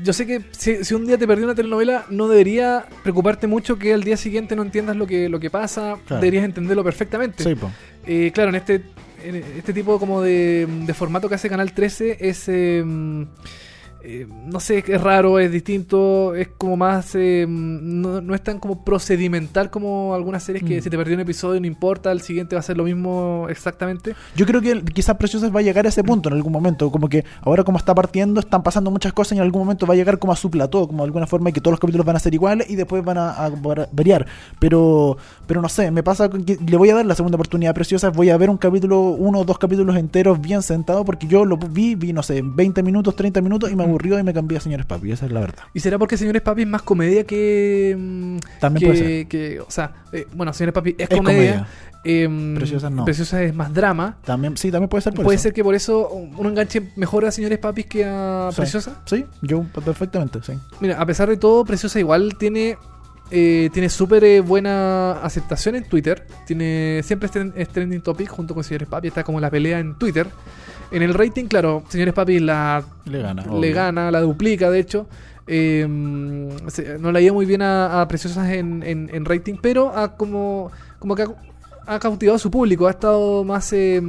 yo 0.04 0.14
sé 0.14 0.26
que 0.26 0.41
si, 0.52 0.84
si 0.84 0.93
un 0.93 1.06
día 1.06 1.18
te 1.18 1.28
perdí 1.28 1.43
una 1.43 1.56
telenovela, 1.56 2.06
no 2.10 2.28
debería 2.28 2.86
preocuparte 3.04 3.48
mucho 3.48 3.78
que 3.78 3.93
al 3.93 4.04
día 4.04 4.18
siguiente 4.18 4.56
no 4.56 4.62
entiendas 4.64 4.95
lo 4.95 5.08
que, 5.08 5.30
lo 5.30 5.39
que 5.39 5.50
pasa. 5.50 5.98
Claro. 6.06 6.22
Deberías 6.22 6.45
entenderlo 6.45 6.84
perfectamente. 6.84 7.43
sí. 7.43 7.54
Eh, 8.06 8.32
claro, 8.34 8.50
en 8.50 8.56
este, 8.56 8.84
en 9.24 9.36
este 9.36 9.74
tipo 9.74 10.00
como 10.00 10.22
de, 10.22 10.66
de 10.86 10.93
formato 10.93 11.28
que 11.28 11.36
hace 11.36 11.50
Canal 11.50 11.74
13 11.74 12.18
es... 12.22 12.45
eh, 12.48 12.84
eh, 14.10 14.26
no 14.45 14.60
sé, 14.62 14.84
es 14.88 15.01
raro, 15.01 15.38
es 15.39 15.51
distinto, 15.51 16.34
es 16.34 16.47
como 16.58 16.78
más... 16.78 17.14
eh, 17.16 17.45
no, 17.47 18.22
no 18.22 18.34
es 18.34 18.41
tan 18.41 18.60
como 18.60 18.84
procedimental 18.86 19.70
como 19.70 20.14
algunas 20.16 20.43
series 20.43 20.64
que 20.64 20.80
Mm. 20.80 20.82
si 20.82 20.89
te 20.89 20.97
perdió 20.97 21.16
un 21.16 21.22
episodio 21.22 21.60
no 21.60 21.68
importa, 21.68 22.12
el 22.12 22.22
siguiente 22.22 22.55
va 22.55 22.60
a 22.60 22.64
ser 22.64 22.78
lo 22.78 22.84
mismo 22.86 23.47
exactamente. 23.49 24.16
Yo 24.36 24.45
creo 24.45 24.62
que 24.62 24.82
quizás 24.93 25.18
Preciosas 25.18 25.53
va 25.53 25.60
a 25.60 25.64
llegar 25.64 25.86
a 25.86 25.89
ese 25.89 26.03
punto 26.03 26.30
en 26.30 26.36
algún 26.36 26.53
momento. 26.53 26.89
Como 26.91 27.10
que 27.10 27.26
ahora 27.41 27.64
como 27.64 27.78
está 27.78 27.93
partiendo, 27.93 28.39
están 28.39 28.64
pasando 28.64 28.91
muchas 28.91 29.12
cosas 29.14 29.34
y 29.34 29.36
en 29.39 29.43
algún 29.43 29.62
momento 29.64 29.86
va 29.86 29.93
a 29.93 29.97
llegar 29.97 30.20
como 30.20 30.32
a 30.34 30.36
su 30.38 30.49
plató, 30.49 30.88
como 30.88 31.03
de 31.03 31.08
alguna 31.08 31.28
forma 31.28 31.49
y 31.49 31.53
que 31.53 31.60
todos 31.62 31.74
los 31.74 31.80
capítulos 31.80 32.05
van 32.05 32.16
a 32.16 32.20
ser 32.20 32.34
iguales 32.34 32.70
y 32.70 32.76
después 32.76 33.03
van 33.03 33.18
a, 33.18 33.32
a 33.32 33.49
var- 33.49 33.89
variar. 33.91 34.26
Pero 34.60 35.18
pero 35.45 35.62
no 35.62 35.70
sé, 35.70 35.91
me 35.91 36.03
pasa 36.03 36.30
que 36.30 36.58
le 36.66 36.78
voy 36.78 36.89
a 36.89 36.95
dar 36.95 37.05
la 37.05 37.16
segunda 37.16 37.36
oportunidad 37.36 37.72
a 37.72 37.74
Preciosas, 37.74 38.14
voy 38.16 38.30
a 38.30 38.38
ver 38.38 38.49
un 38.49 38.58
capítulo, 38.58 38.99
uno 39.01 39.39
o 39.39 39.45
dos 39.45 39.58
capítulos 39.58 39.95
enteros 39.95 40.39
bien 40.41 40.62
sentado 40.62 41.05
porque 41.05 41.26
yo 41.28 41.45
lo 41.45 41.58
vi, 41.58 41.95
vi, 41.95 42.12
no 42.14 42.22
sé, 42.24 42.41
20 42.43 42.84
minutos, 42.84 43.16
30 43.16 43.41
minutos 43.41 43.72
y 43.72 43.76
me 43.76 43.84
aburrió 43.98 44.20
y 44.20 44.24
me 44.24 44.34
cambié 44.34 44.58
a 44.58 44.62
Señores 44.62 44.86
Papi, 44.86 45.12
esa 45.12 45.26
es 45.26 45.32
la 45.32 45.39
verdad. 45.39 45.64
¿Y 45.74 45.80
será 45.80 45.98
porque 45.98 46.18
Señores 46.18 46.41
Papi 46.41 46.62
es 46.62 46.68
más 46.68 46.82
comedia 46.84 47.24
que... 47.26 47.95
mm, 47.98 48.38
También 48.60 48.80
que, 48.82 48.86
puede 48.88 48.98
ser. 49.18 49.28
que- 49.28 49.60
o 49.62 49.70
sea, 49.72 49.91
eh, 50.12 50.28
bueno, 50.34 50.54
Señores 50.54 50.74
Papi 50.74 50.95
es, 50.98 51.10
Es 51.10 51.18
comedia. 51.18 51.68
em, 52.04 52.56
Preciosas 52.56 52.91
no. 52.91 53.06
Preciosa 53.06 53.41
es 53.43 53.54
más 53.54 53.74
drama. 53.74 54.18
También, 54.24 54.56
sí, 54.58 54.72
también 54.72 54.89
puede 54.89 55.02
ser 55.02 55.14
por 55.14 55.26
Puede 55.26 55.36
eso. 55.36 55.43
ser 55.43 55.54
que 55.54 55.64
por 55.64 55.76
eso 55.76 56.10
uno 56.10 56.50
enganche 56.50 56.82
mejor 56.95 57.26
a 57.26 57.32
Señores 57.32 57.58
Papis 57.60 57.86
que 57.88 58.06
a 58.06 58.50
Sí. 58.52 58.58
Preciosa. 58.58 59.02
Sí, 59.06 59.26
yo 59.41 59.64
perfectamente, 59.84 60.39
sí. 60.43 60.54
Mira, 60.80 61.02
a 61.02 61.06
pesar 61.06 61.28
de 61.30 61.38
todo, 61.38 61.66
Preciosa 61.66 62.00
igual 62.00 62.38
tiene 62.38 62.78
eh, 63.30 63.70
tiene 63.74 63.89
súper 63.89 64.24
eh, 64.24 64.39
buena 64.39 65.14
aceptación 65.22 65.76
en 65.76 65.84
Twitter. 65.84 66.26
Tiene 66.45 67.02
siempre 67.04 67.30
es 67.56 67.68
trending 67.70 68.00
topic 68.02 68.30
junto 68.30 68.54
con 68.54 68.64
Señores 68.64 68.88
Papi. 68.88 69.10
Está 69.10 69.24
como 69.26 69.41
la 69.41 69.50
pelea 69.52 69.80
en 69.80 69.95
Twitter. 69.95 70.28
En 70.92 71.02
el 71.04 71.14
rating, 71.14 71.46
claro, 71.46 71.84
Señores 71.90 72.14
Papi 72.14 72.40
la 72.40 72.84
Le 73.06 73.22
gana. 73.22 73.44
le 73.44 73.50
obvio. 73.52 73.76
gana, 73.76 74.10
la 74.12 74.22
duplica, 74.22 74.70
de 74.70 74.80
hecho. 74.80 75.08
Eh, 75.50 75.86
no 75.88 77.12
la 77.12 77.22
iba 77.22 77.34
muy 77.34 77.46
bien 77.46 77.62
a, 77.62 78.02
a 78.02 78.08
Preciosas 78.08 78.50
en, 78.50 78.84
en- 78.84 79.10
en 79.14 79.26
rating, 79.26 79.56
pero 79.62 79.96
ha 79.98 80.16
como, 80.16 80.72
como 81.00 81.16
que 81.16 81.24
ha, 81.24 81.28
ha 81.88 82.00
cautivado 82.00 82.36
a 82.36 82.40
su 82.40 82.52
público. 82.52 82.88
Ha 82.88 82.92
estado 82.92 83.44
más. 83.44 83.72
eh, 83.74 84.02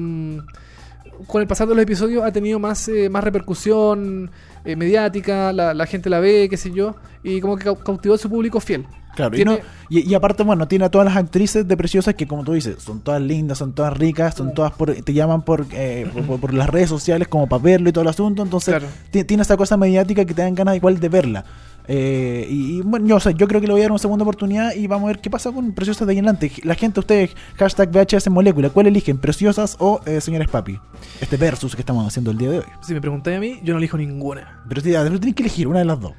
con 1.26 1.40
el 1.42 1.48
pasar 1.48 1.66
de 1.66 1.74
los 1.74 1.82
episodios 1.82 2.22
ha 2.24 2.30
tenido 2.32 2.60
más, 2.60 2.88
eh, 2.88 3.08
más 3.10 3.24
repercusión 3.24 4.30
eh, 4.64 4.76
mediática, 4.76 5.52
la, 5.52 5.74
la 5.74 5.86
gente 5.86 6.08
la 6.08 6.20
ve, 6.20 6.46
qué 6.48 6.56
sé 6.56 6.70
yo, 6.70 6.94
y 7.24 7.40
como 7.40 7.56
que 7.56 7.64
cau- 7.68 7.82
cautivó 7.82 8.14
a 8.14 8.18
su 8.18 8.30
público 8.30 8.60
fiel. 8.60 8.86
Claro, 9.18 9.34
y, 9.34 9.36
Tiene- 9.38 9.50
no- 9.52 9.58
y, 9.90 10.08
y 10.10 10.14
aparte, 10.14 10.44
bueno, 10.44 10.68
tiene 10.68 10.84
a 10.84 10.90
todas 10.90 11.04
las 11.06 11.16
actrices 11.16 11.66
de 11.66 11.76
Preciosas 11.76 12.14
que, 12.14 12.26
como 12.28 12.44
tú 12.44 12.52
dices, 12.52 12.76
son 12.82 13.00
todas 13.00 13.20
lindas, 13.20 13.58
son 13.58 13.72
todas 13.74 13.96
ricas, 13.96 14.34
son 14.36 14.54
todas 14.54 14.70
por, 14.72 14.94
te 14.94 15.12
llaman 15.12 15.42
por, 15.42 15.66
eh, 15.72 16.08
por, 16.12 16.22
por- 16.24 16.40
por 16.40 16.54
las 16.54 16.70
redes 16.70 16.88
sociales 16.88 17.26
como 17.28 17.48
para 17.48 17.62
verlo 17.62 17.88
y 17.88 17.92
todo 17.92 18.02
el 18.02 18.08
asunto. 18.08 18.42
Entonces, 18.42 18.76
Claro. 18.76 18.86
tiene 19.26 19.42
esa 19.42 19.56
cosa 19.56 19.76
mediática 19.76 20.24
que 20.24 20.34
te 20.34 20.42
dan 20.42 20.54
ganas 20.54 20.76
igual 20.76 21.00
de 21.00 21.08
verla. 21.08 21.44
Eh, 21.90 22.46
y, 22.50 22.76
y, 22.76 22.80
bueno, 22.82 23.06
yo, 23.06 23.16
o 23.16 23.20
sea, 23.20 23.32
yo 23.32 23.48
creo 23.48 23.62
que 23.62 23.66
le 23.66 23.72
voy 23.72 23.80
a 23.80 23.84
dar 23.84 23.92
una 23.92 23.98
segunda 23.98 24.22
oportunidad 24.22 24.74
y 24.74 24.86
vamos 24.86 25.04
a 25.04 25.12
ver 25.12 25.20
qué 25.20 25.30
pasa 25.30 25.50
con 25.50 25.72
Preciosas 25.72 26.06
de 26.06 26.12
ahí 26.12 26.18
en 26.18 26.26
adelante. 26.26 26.52
La 26.62 26.74
gente, 26.74 27.00
ustedes, 27.00 27.30
hashtag 27.56 27.90
VHS 27.90 28.28
Molécula, 28.28 28.68
¿cuál 28.68 28.88
eligen? 28.88 29.16
¿Preciosas 29.18 29.74
o 29.80 30.00
eh, 30.04 30.20
Señores 30.20 30.48
Papi? 30.48 30.78
Este 31.20 31.38
versus 31.38 31.74
que 31.74 31.80
estamos 31.80 32.06
haciendo 32.06 32.30
el 32.30 32.36
día 32.36 32.50
de 32.50 32.58
hoy. 32.58 32.64
Si 32.82 32.92
me 32.92 33.00
preguntáis 33.00 33.38
a 33.38 33.40
mí, 33.40 33.58
yo 33.64 33.72
no 33.72 33.78
elijo 33.78 33.96
ninguna. 33.96 34.62
Pero, 34.68 34.82
pero 34.82 35.18
tienes 35.18 35.34
que 35.34 35.42
elegir 35.42 35.66
una 35.66 35.78
de 35.78 35.86
las 35.86 35.98
dos. 35.98 36.12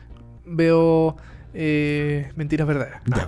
Veo 0.45 1.15
eh, 1.53 2.31
mentiras 2.35 2.67
verdaderas 2.67 3.01
Ya, 3.05 3.27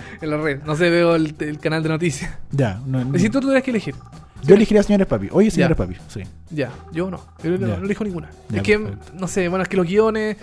en 0.20 0.30
la 0.30 0.36
red. 0.36 0.62
No 0.64 0.76
sé, 0.76 0.90
veo 0.90 1.14
el, 1.14 1.34
el 1.38 1.58
canal 1.58 1.82
de 1.82 1.88
noticias. 1.88 2.36
ya. 2.50 2.80
no- 2.86 3.04
no- 3.04 3.18
Si 3.18 3.30
tú 3.30 3.40
tuvieras 3.40 3.62
que 3.62 3.70
elegir. 3.70 3.94
yo 4.42 4.54
elegiría 4.54 4.82
Señores 4.82 5.06
Papi. 5.06 5.28
Oye, 5.32 5.50
Señores. 5.50 5.76
Papi, 5.76 5.96
sí. 6.08 6.22
Ya, 6.50 6.70
yo 6.92 7.10
no. 7.10 7.20
Yo 7.42 7.50
no, 7.58 7.66
Ya. 7.66 7.76
no 7.78 7.84
elijo 7.84 8.04
ninguna. 8.04 8.30
Ya, 8.48 8.58
es 8.58 8.62
que, 8.62 8.78
perfecto. 8.78 9.12
no 9.14 9.28
sé, 9.28 9.48
bueno, 9.48 9.62
es 9.62 9.68
que 9.68 9.76
los 9.76 9.86
guiones. 9.86 10.36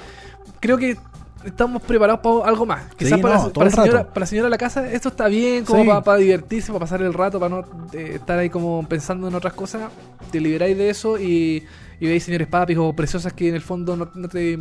Creo 0.60 0.78
que 0.78 0.98
estamos 1.46 1.82
preparados 1.82 2.22
para 2.22 2.50
algo 2.50 2.66
más. 2.66 2.84
Quizás 2.96 3.18
Sí, 3.18 3.22
para, 3.22 3.36
no, 3.36 3.42
todo 3.44 3.54
para, 3.54 3.68
el 3.70 3.74
señora, 3.76 4.00
rato. 4.00 4.14
para 4.14 4.20
la 4.22 4.26
señora 4.28 4.46
de 4.46 4.50
la 4.52 4.58
casa, 4.58 4.90
esto 4.90 5.10
está 5.10 5.28
bien, 5.28 5.66
como 5.66 5.82
Sí. 5.84 5.88
para, 5.90 6.02
para 6.02 6.18
divertirse, 6.18 6.68
para 6.68 6.80
pasar 6.80 7.02
el 7.02 7.14
rato, 7.14 7.38
para 7.40 7.50
no 7.56 7.66
eh, 7.94 8.14
estar 8.16 8.40
ahí 8.40 8.50
como 8.50 8.88
pensando 8.88 9.28
en 9.28 9.36
otras 9.36 9.54
cosas. 9.54 9.92
Te 10.32 10.40
liberáis 10.40 10.78
de 10.78 10.90
eso 10.90 11.20
y, 11.20 11.64
y 12.00 12.08
veis 12.08 12.24
señores 12.24 12.48
papis 12.48 12.78
o 12.80 12.94
preciosas 12.96 13.34
que 13.34 13.50
en 13.50 13.56
el 13.56 13.62
fondo 13.62 13.96
no, 13.98 14.10
no 14.16 14.28
te, 14.30 14.58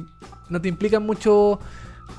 no 0.49 0.61
te 0.61 0.69
implican 0.69 1.05
mucho 1.07 1.61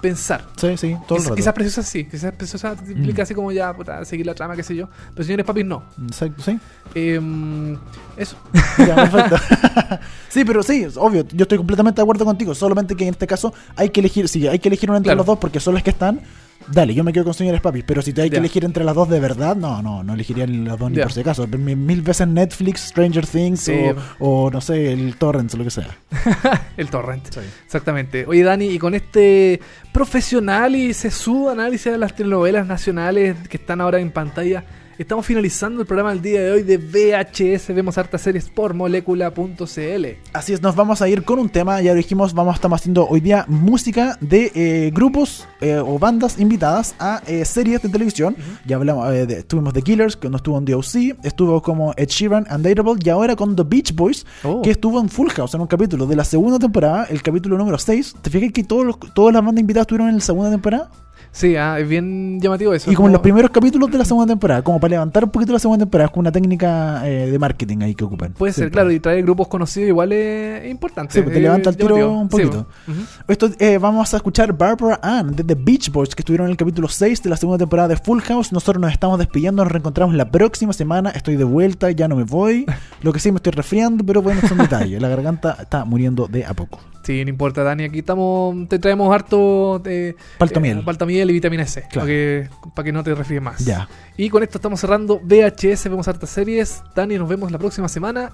pensar. 0.01 0.45
Sí, 0.57 0.77
sí, 0.77 0.95
todo 1.07 1.17
el 1.17 1.23
rato. 1.23 1.35
Quizás 1.35 1.53
preciosa 1.53 1.83
sí, 1.83 2.05
quizás 2.05 2.31
preciosa 2.33 2.75
implica 2.89 3.23
así 3.23 3.33
como 3.33 3.51
ya, 3.51 3.73
puta, 3.73 4.03
seguir 4.05 4.25
la 4.25 4.33
trama, 4.35 4.55
qué 4.55 4.63
sé 4.63 4.75
yo. 4.75 4.89
Pero 5.13 5.23
señores 5.23 5.45
papis 5.45 5.65
no. 5.65 5.83
Exacto, 6.05 6.41
sí. 6.43 6.59
Em, 6.95 7.77
eso. 8.17 8.35
Ya, 8.77 8.95
perfecto. 8.95 9.37
sí, 10.29 10.43
pero 10.45 10.63
sí, 10.63 10.83
es 10.83 10.97
obvio, 10.97 11.25
yo 11.31 11.43
estoy 11.43 11.57
completamente 11.57 11.97
de 12.01 12.03
acuerdo 12.03 12.25
contigo. 12.25 12.53
Solamente 12.55 12.95
que 12.95 13.03
en 13.05 13.11
este 13.11 13.27
caso 13.27 13.53
hay 13.75 13.89
que 13.89 13.99
elegir, 13.99 14.27
sí, 14.27 14.47
hay 14.47 14.59
que 14.59 14.69
elegir 14.69 14.89
una 14.89 14.97
entre 14.97 15.09
Claro. 15.09 15.17
los 15.19 15.25
dos 15.27 15.37
porque 15.39 15.59
son 15.59 15.73
las 15.75 15.83
que 15.83 15.91
están. 15.91 16.21
Dale, 16.67 16.93
yo 16.93 17.03
me 17.03 17.11
quedo 17.13 17.23
con 17.25 17.33
señores 17.33 17.61
papis, 17.61 17.83
pero 17.85 18.01
si 18.01 18.13
te 18.13 18.21
hay 18.21 18.29
que 18.29 18.37
elegir 18.37 18.63
entre 18.65 18.83
las 18.83 18.95
dos 18.95 19.09
de 19.09 19.19
verdad, 19.19 19.55
no, 19.55 19.81
no, 19.81 20.03
no 20.03 20.13
elegiría 20.13 20.45
ni 20.47 20.65
las 20.65 20.77
dos 20.79 20.89
ni 20.91 20.97
Ya. 20.97 21.03
por 21.03 21.11
si 21.13 21.19
acaso. 21.21 21.47
Mi- 21.47 21.75
Mil 21.75 22.01
veces 22.01 22.27
Netflix, 22.27 22.81
Stranger 22.87 23.25
Things 23.27 23.59
Sí. 23.61 23.73
o, 24.19 24.45
o, 24.45 24.51
no 24.51 24.61
sé, 24.61 24.91
el 24.93 25.15
Torrents 25.17 25.53
o 25.53 25.57
lo 25.57 25.63
que 25.63 25.71
sea. 25.71 25.87
El 26.77 26.89
torrent. 26.89 27.27
Exactamente. 27.65 28.25
Oye, 28.25 28.41
Dani, 28.43 28.65
y 28.67 28.79
con 28.79 28.95
este 28.95 29.59
profesional 29.91 30.75
y 30.75 30.93
sesudo 30.93 31.51
análisis 31.51 31.91
de 31.91 31.97
las 31.97 32.15
telenovelas 32.15 32.65
nacionales 32.65 33.35
que 33.47 33.57
están 33.57 33.79
ahora 33.79 33.99
en 33.99 34.11
pantalla, 34.11 34.63
estamos 34.97 35.25
finalizando 35.25 35.81
el 35.81 35.87
programa 35.87 36.11
del 36.11 36.21
día 36.21 36.41
de 36.41 36.51
hoy 36.51 36.63
de 36.63 36.77
VHS. 36.77 37.73
Vemos 37.73 37.97
hartas 37.97 38.21
series 38.21 38.49
por 38.49 38.73
molécula.cl. 38.73 40.05
Así 40.33 40.53
es, 40.53 40.61
nos 40.61 40.75
vamos 40.75 41.01
a 41.01 41.09
ir 41.09 41.23
con 41.23 41.39
un 41.39 41.49
tema, 41.49 41.81
ya 41.81 41.91
lo 41.91 41.97
dijimos, 41.97 42.33
vamos, 42.33 42.55
estamos 42.55 42.79
haciendo 42.81 43.07
hoy 43.07 43.19
día 43.19 43.45
música 43.47 44.17
de 44.21 44.51
eh, 44.55 44.91
grupos 44.93 45.47
eh, 45.61 45.75
o 45.77 45.97
bandas 45.99 46.39
invitadas 46.39 46.95
a 46.99 47.21
eh, 47.27 47.45
series 47.45 47.81
de 47.81 47.89
televisión. 47.89 48.35
Ya 48.65 48.75
hablamos, 48.77 49.09
de, 49.11 49.43
tuvimos 49.43 49.73
The 49.73 49.81
Killers, 49.81 50.15
que 50.15 50.29
no 50.29 50.37
estuvo 50.37 50.57
en 50.57 50.65
DOC, 50.65 51.17
estuvo 51.23 51.61
como 51.61 51.93
Ed 51.97 52.07
Sheeran, 52.09 52.45
Undateable, 52.53 52.95
y 53.03 53.09
ahora 53.09 53.35
con 53.35 53.55
The 53.55 53.63
Beach 53.63 53.93
Boys, 53.95 54.25
Oh. 54.43 54.61
que 54.61 54.71
estuvo 54.71 54.99
en 54.99 55.09
Full 55.09 55.29
House, 55.29 55.53
en 55.53 55.61
un 55.61 55.67
capítulo 55.67 56.05
de 56.05 56.15
la 56.15 56.23
segunda 56.25 56.59
temporada, 56.59 57.05
el 57.09 57.21
capítulo 57.21 57.57
número 57.57 57.77
6. 57.77 58.15
¿Te 58.21 58.29
fijas 58.29 58.51
que 58.51 58.63
todos 58.63 58.85
los- 58.85 58.97
todas 59.13 59.33
las 59.33 59.43
bandas 59.43 59.61
invitadas 59.61 59.83
estuvieron 59.83 60.09
en 60.09 60.15
la 60.15 60.21
segunda 60.21 60.51
temporada? 60.51 60.89
Sí, 61.31 61.55
ah, 61.55 61.79
es 61.79 61.87
bien 61.89 62.39
llamativo 62.39 62.73
eso. 62.75 62.91
Y 62.91 62.95
como 62.95 63.07
en 63.07 63.13
los 63.13 63.17
Como- 63.19 63.23
primeros 63.23 63.49
capítulos 63.51 63.89
de 63.89 63.97
la 63.97 64.05
segunda 64.05 64.31
temporada, 64.31 64.61
como 64.61 64.79
para 64.79 64.91
levantar 64.91 65.23
un 65.23 65.31
poquito 65.31 65.51
la 65.53 65.57
segunda 65.59 65.83
temporada, 65.83 66.09
con 66.09 66.19
una 66.19 66.31
técnica 66.31 67.01
eh, 67.09 67.31
de 67.31 67.39
marketing 67.39 67.79
ahí 67.81 67.95
que 67.95 68.03
ocupan. 68.03 68.33
Puede 68.33 68.53
ser, 68.53 68.65
Siempre. 68.65 68.73
claro, 68.73 68.91
y 68.91 68.99
traer 68.99 69.23
grupos 69.23 69.47
conocidos 69.47 69.87
igual 69.89 70.11
es 70.11 70.69
importante. 70.69 71.13
Sí, 71.13 71.21
pues 71.21 71.33
te 71.33 71.39
es 71.39 71.43
levanta 71.43 71.71
el 71.71 71.77
tiro 71.77 71.97
llamativo. 71.97 72.19
un 72.21 72.29
Sí, 72.29 72.37
poquito. 72.37 72.67
ujú. 72.87 72.99
Esto, 73.27 73.49
eh, 73.57 73.77
vamos 73.79 74.13
a 74.13 74.17
escuchar 74.17 74.53
Barbara 74.55 74.99
Ann 75.01 75.35
de 75.35 75.43
The 75.43 75.55
Beach 75.55 75.91
Boys 75.91 76.13
que 76.13 76.21
estuvieron 76.21 76.45
en 76.47 76.51
el 76.51 76.57
capítulo 76.57 76.87
6 76.87 77.23
de 77.23 77.29
la 77.31 77.37
segunda 77.37 77.57
temporada 77.57 77.87
de 77.89 77.97
Full 77.97 78.19
House. 78.21 78.51
Nosotros 78.53 78.79
nos 78.81 78.91
estamos 78.91 79.17
despidiendo, 79.17 79.63
nos 79.63 79.71
reencontramos 79.71 80.13
la 80.15 80.29
próxima 80.29 80.71
semana. 80.73 81.09
Estoy 81.09 81.35
de 81.35 81.45
vuelta, 81.45 81.89
ya 81.89 82.07
no 82.07 82.15
me 82.15 82.23
voy. 82.25 82.65
Lo 83.01 83.11
que 83.11 83.19
sí 83.19 83.31
me 83.31 83.37
estoy 83.37 83.53
resfriando, 83.53 84.03
pero 84.05 84.21
bueno, 84.21 84.41
son 84.47 84.57
detalles. 84.59 85.01
La 85.01 85.07
garganta 85.09 85.57
está 85.59 85.83
muriendo 85.83 86.27
de 86.27 86.45
a 86.45 86.53
poco. 86.53 86.79
Sí, 87.03 87.23
no 87.23 87.29
importa, 87.29 87.63
Dani. 87.63 87.83
Aquí 87.83 87.99
estamos, 87.99 88.67
te 88.69 88.79
traemos 88.79 89.13
harto 89.13 89.79
de 89.79 90.15
Paltomiel. 90.37 90.79
eh, 90.79 90.83
paltomiel 90.83 91.29
y 91.29 91.33
vitamina 91.33 91.65
C. 91.65 91.81
Claro. 91.81 91.93
Para 91.93 92.05
que, 92.07 92.49
para 92.73 92.83
que 92.85 92.91
no 92.91 93.03
te 93.03 93.13
resfríes 93.13 93.41
más. 93.41 93.63
Ya. 93.65 93.89
Y 94.17 94.29
con 94.29 94.41
esto 94.41 94.57
estamos 94.57 94.79
cerrando 94.79 95.19
VHS. 95.19 95.89
Vemos 95.89 96.07
hartas 96.07 96.29
series. 96.29 96.81
Dani, 96.95 97.17
nos 97.17 97.27
vemos 97.27 97.51
la 97.51 97.59
próxima 97.59 97.87
semana. 97.89 98.31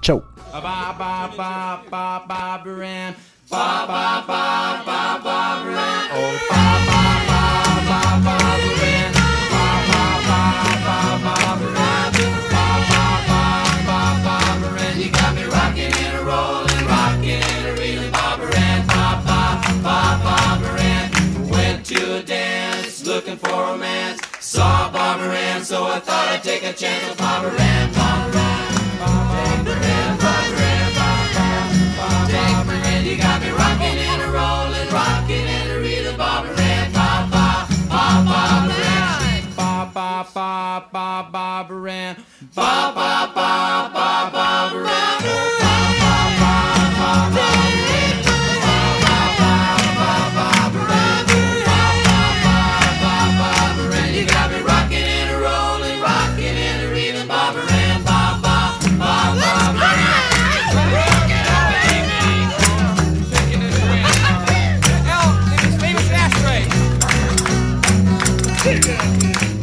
Chau. 0.00 0.22
Ba 0.52 0.60
ba 0.60 1.30
ba 1.36 2.14
looking 23.24 23.38
for 23.38 23.56
romance. 23.56 24.20
Saw 24.40 24.90
Barbara 24.90 25.34
Ann, 25.34 25.64
so 25.64 25.84
I 25.84 25.98
thought 25.98 26.28
I'd 26.28 26.42
take 26.42 26.62
a 26.62 26.74
chance 26.74 27.08
with 27.08 27.16
Barbara 27.16 27.58
Ann. 27.58 27.92
Barbara 27.94 28.40
Ann. 28.40 28.98
Barbara 29.00 29.74
Ann. 29.74 30.18
Barbara 30.18 30.60
Ann. 30.60 30.92
Barbara 31.96 32.76
Ann. 32.76 33.04
You 33.06 33.16
got 33.16 33.40
me 33.40 33.48
rocking 33.50 33.98
and 34.10 34.22
a 34.22 34.28
rolling, 34.28 34.88
rocking 34.92 35.46
and 35.56 35.72
a 35.72 35.80
reeling, 35.80 36.16
Barbara 36.18 36.60
Ann. 36.60 36.92
Ba 36.92 37.28
ba 37.32 37.66
ba 37.88 38.06
Barbara 38.28 38.84
Ann. 38.92 39.54
Ba 39.56 39.90
ba 39.94 40.26
ba 40.34 40.86
ba 40.92 41.28
Barbara 41.32 41.92
Ann. 41.92 42.16
Ba 42.54 42.92
ba 42.94 43.32
ba 43.34 43.90
ba 43.94 44.30
Barbara 44.32 44.90
Ann. 44.90 45.03
Chega! 68.64 69.53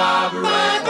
Barbara 0.00 0.89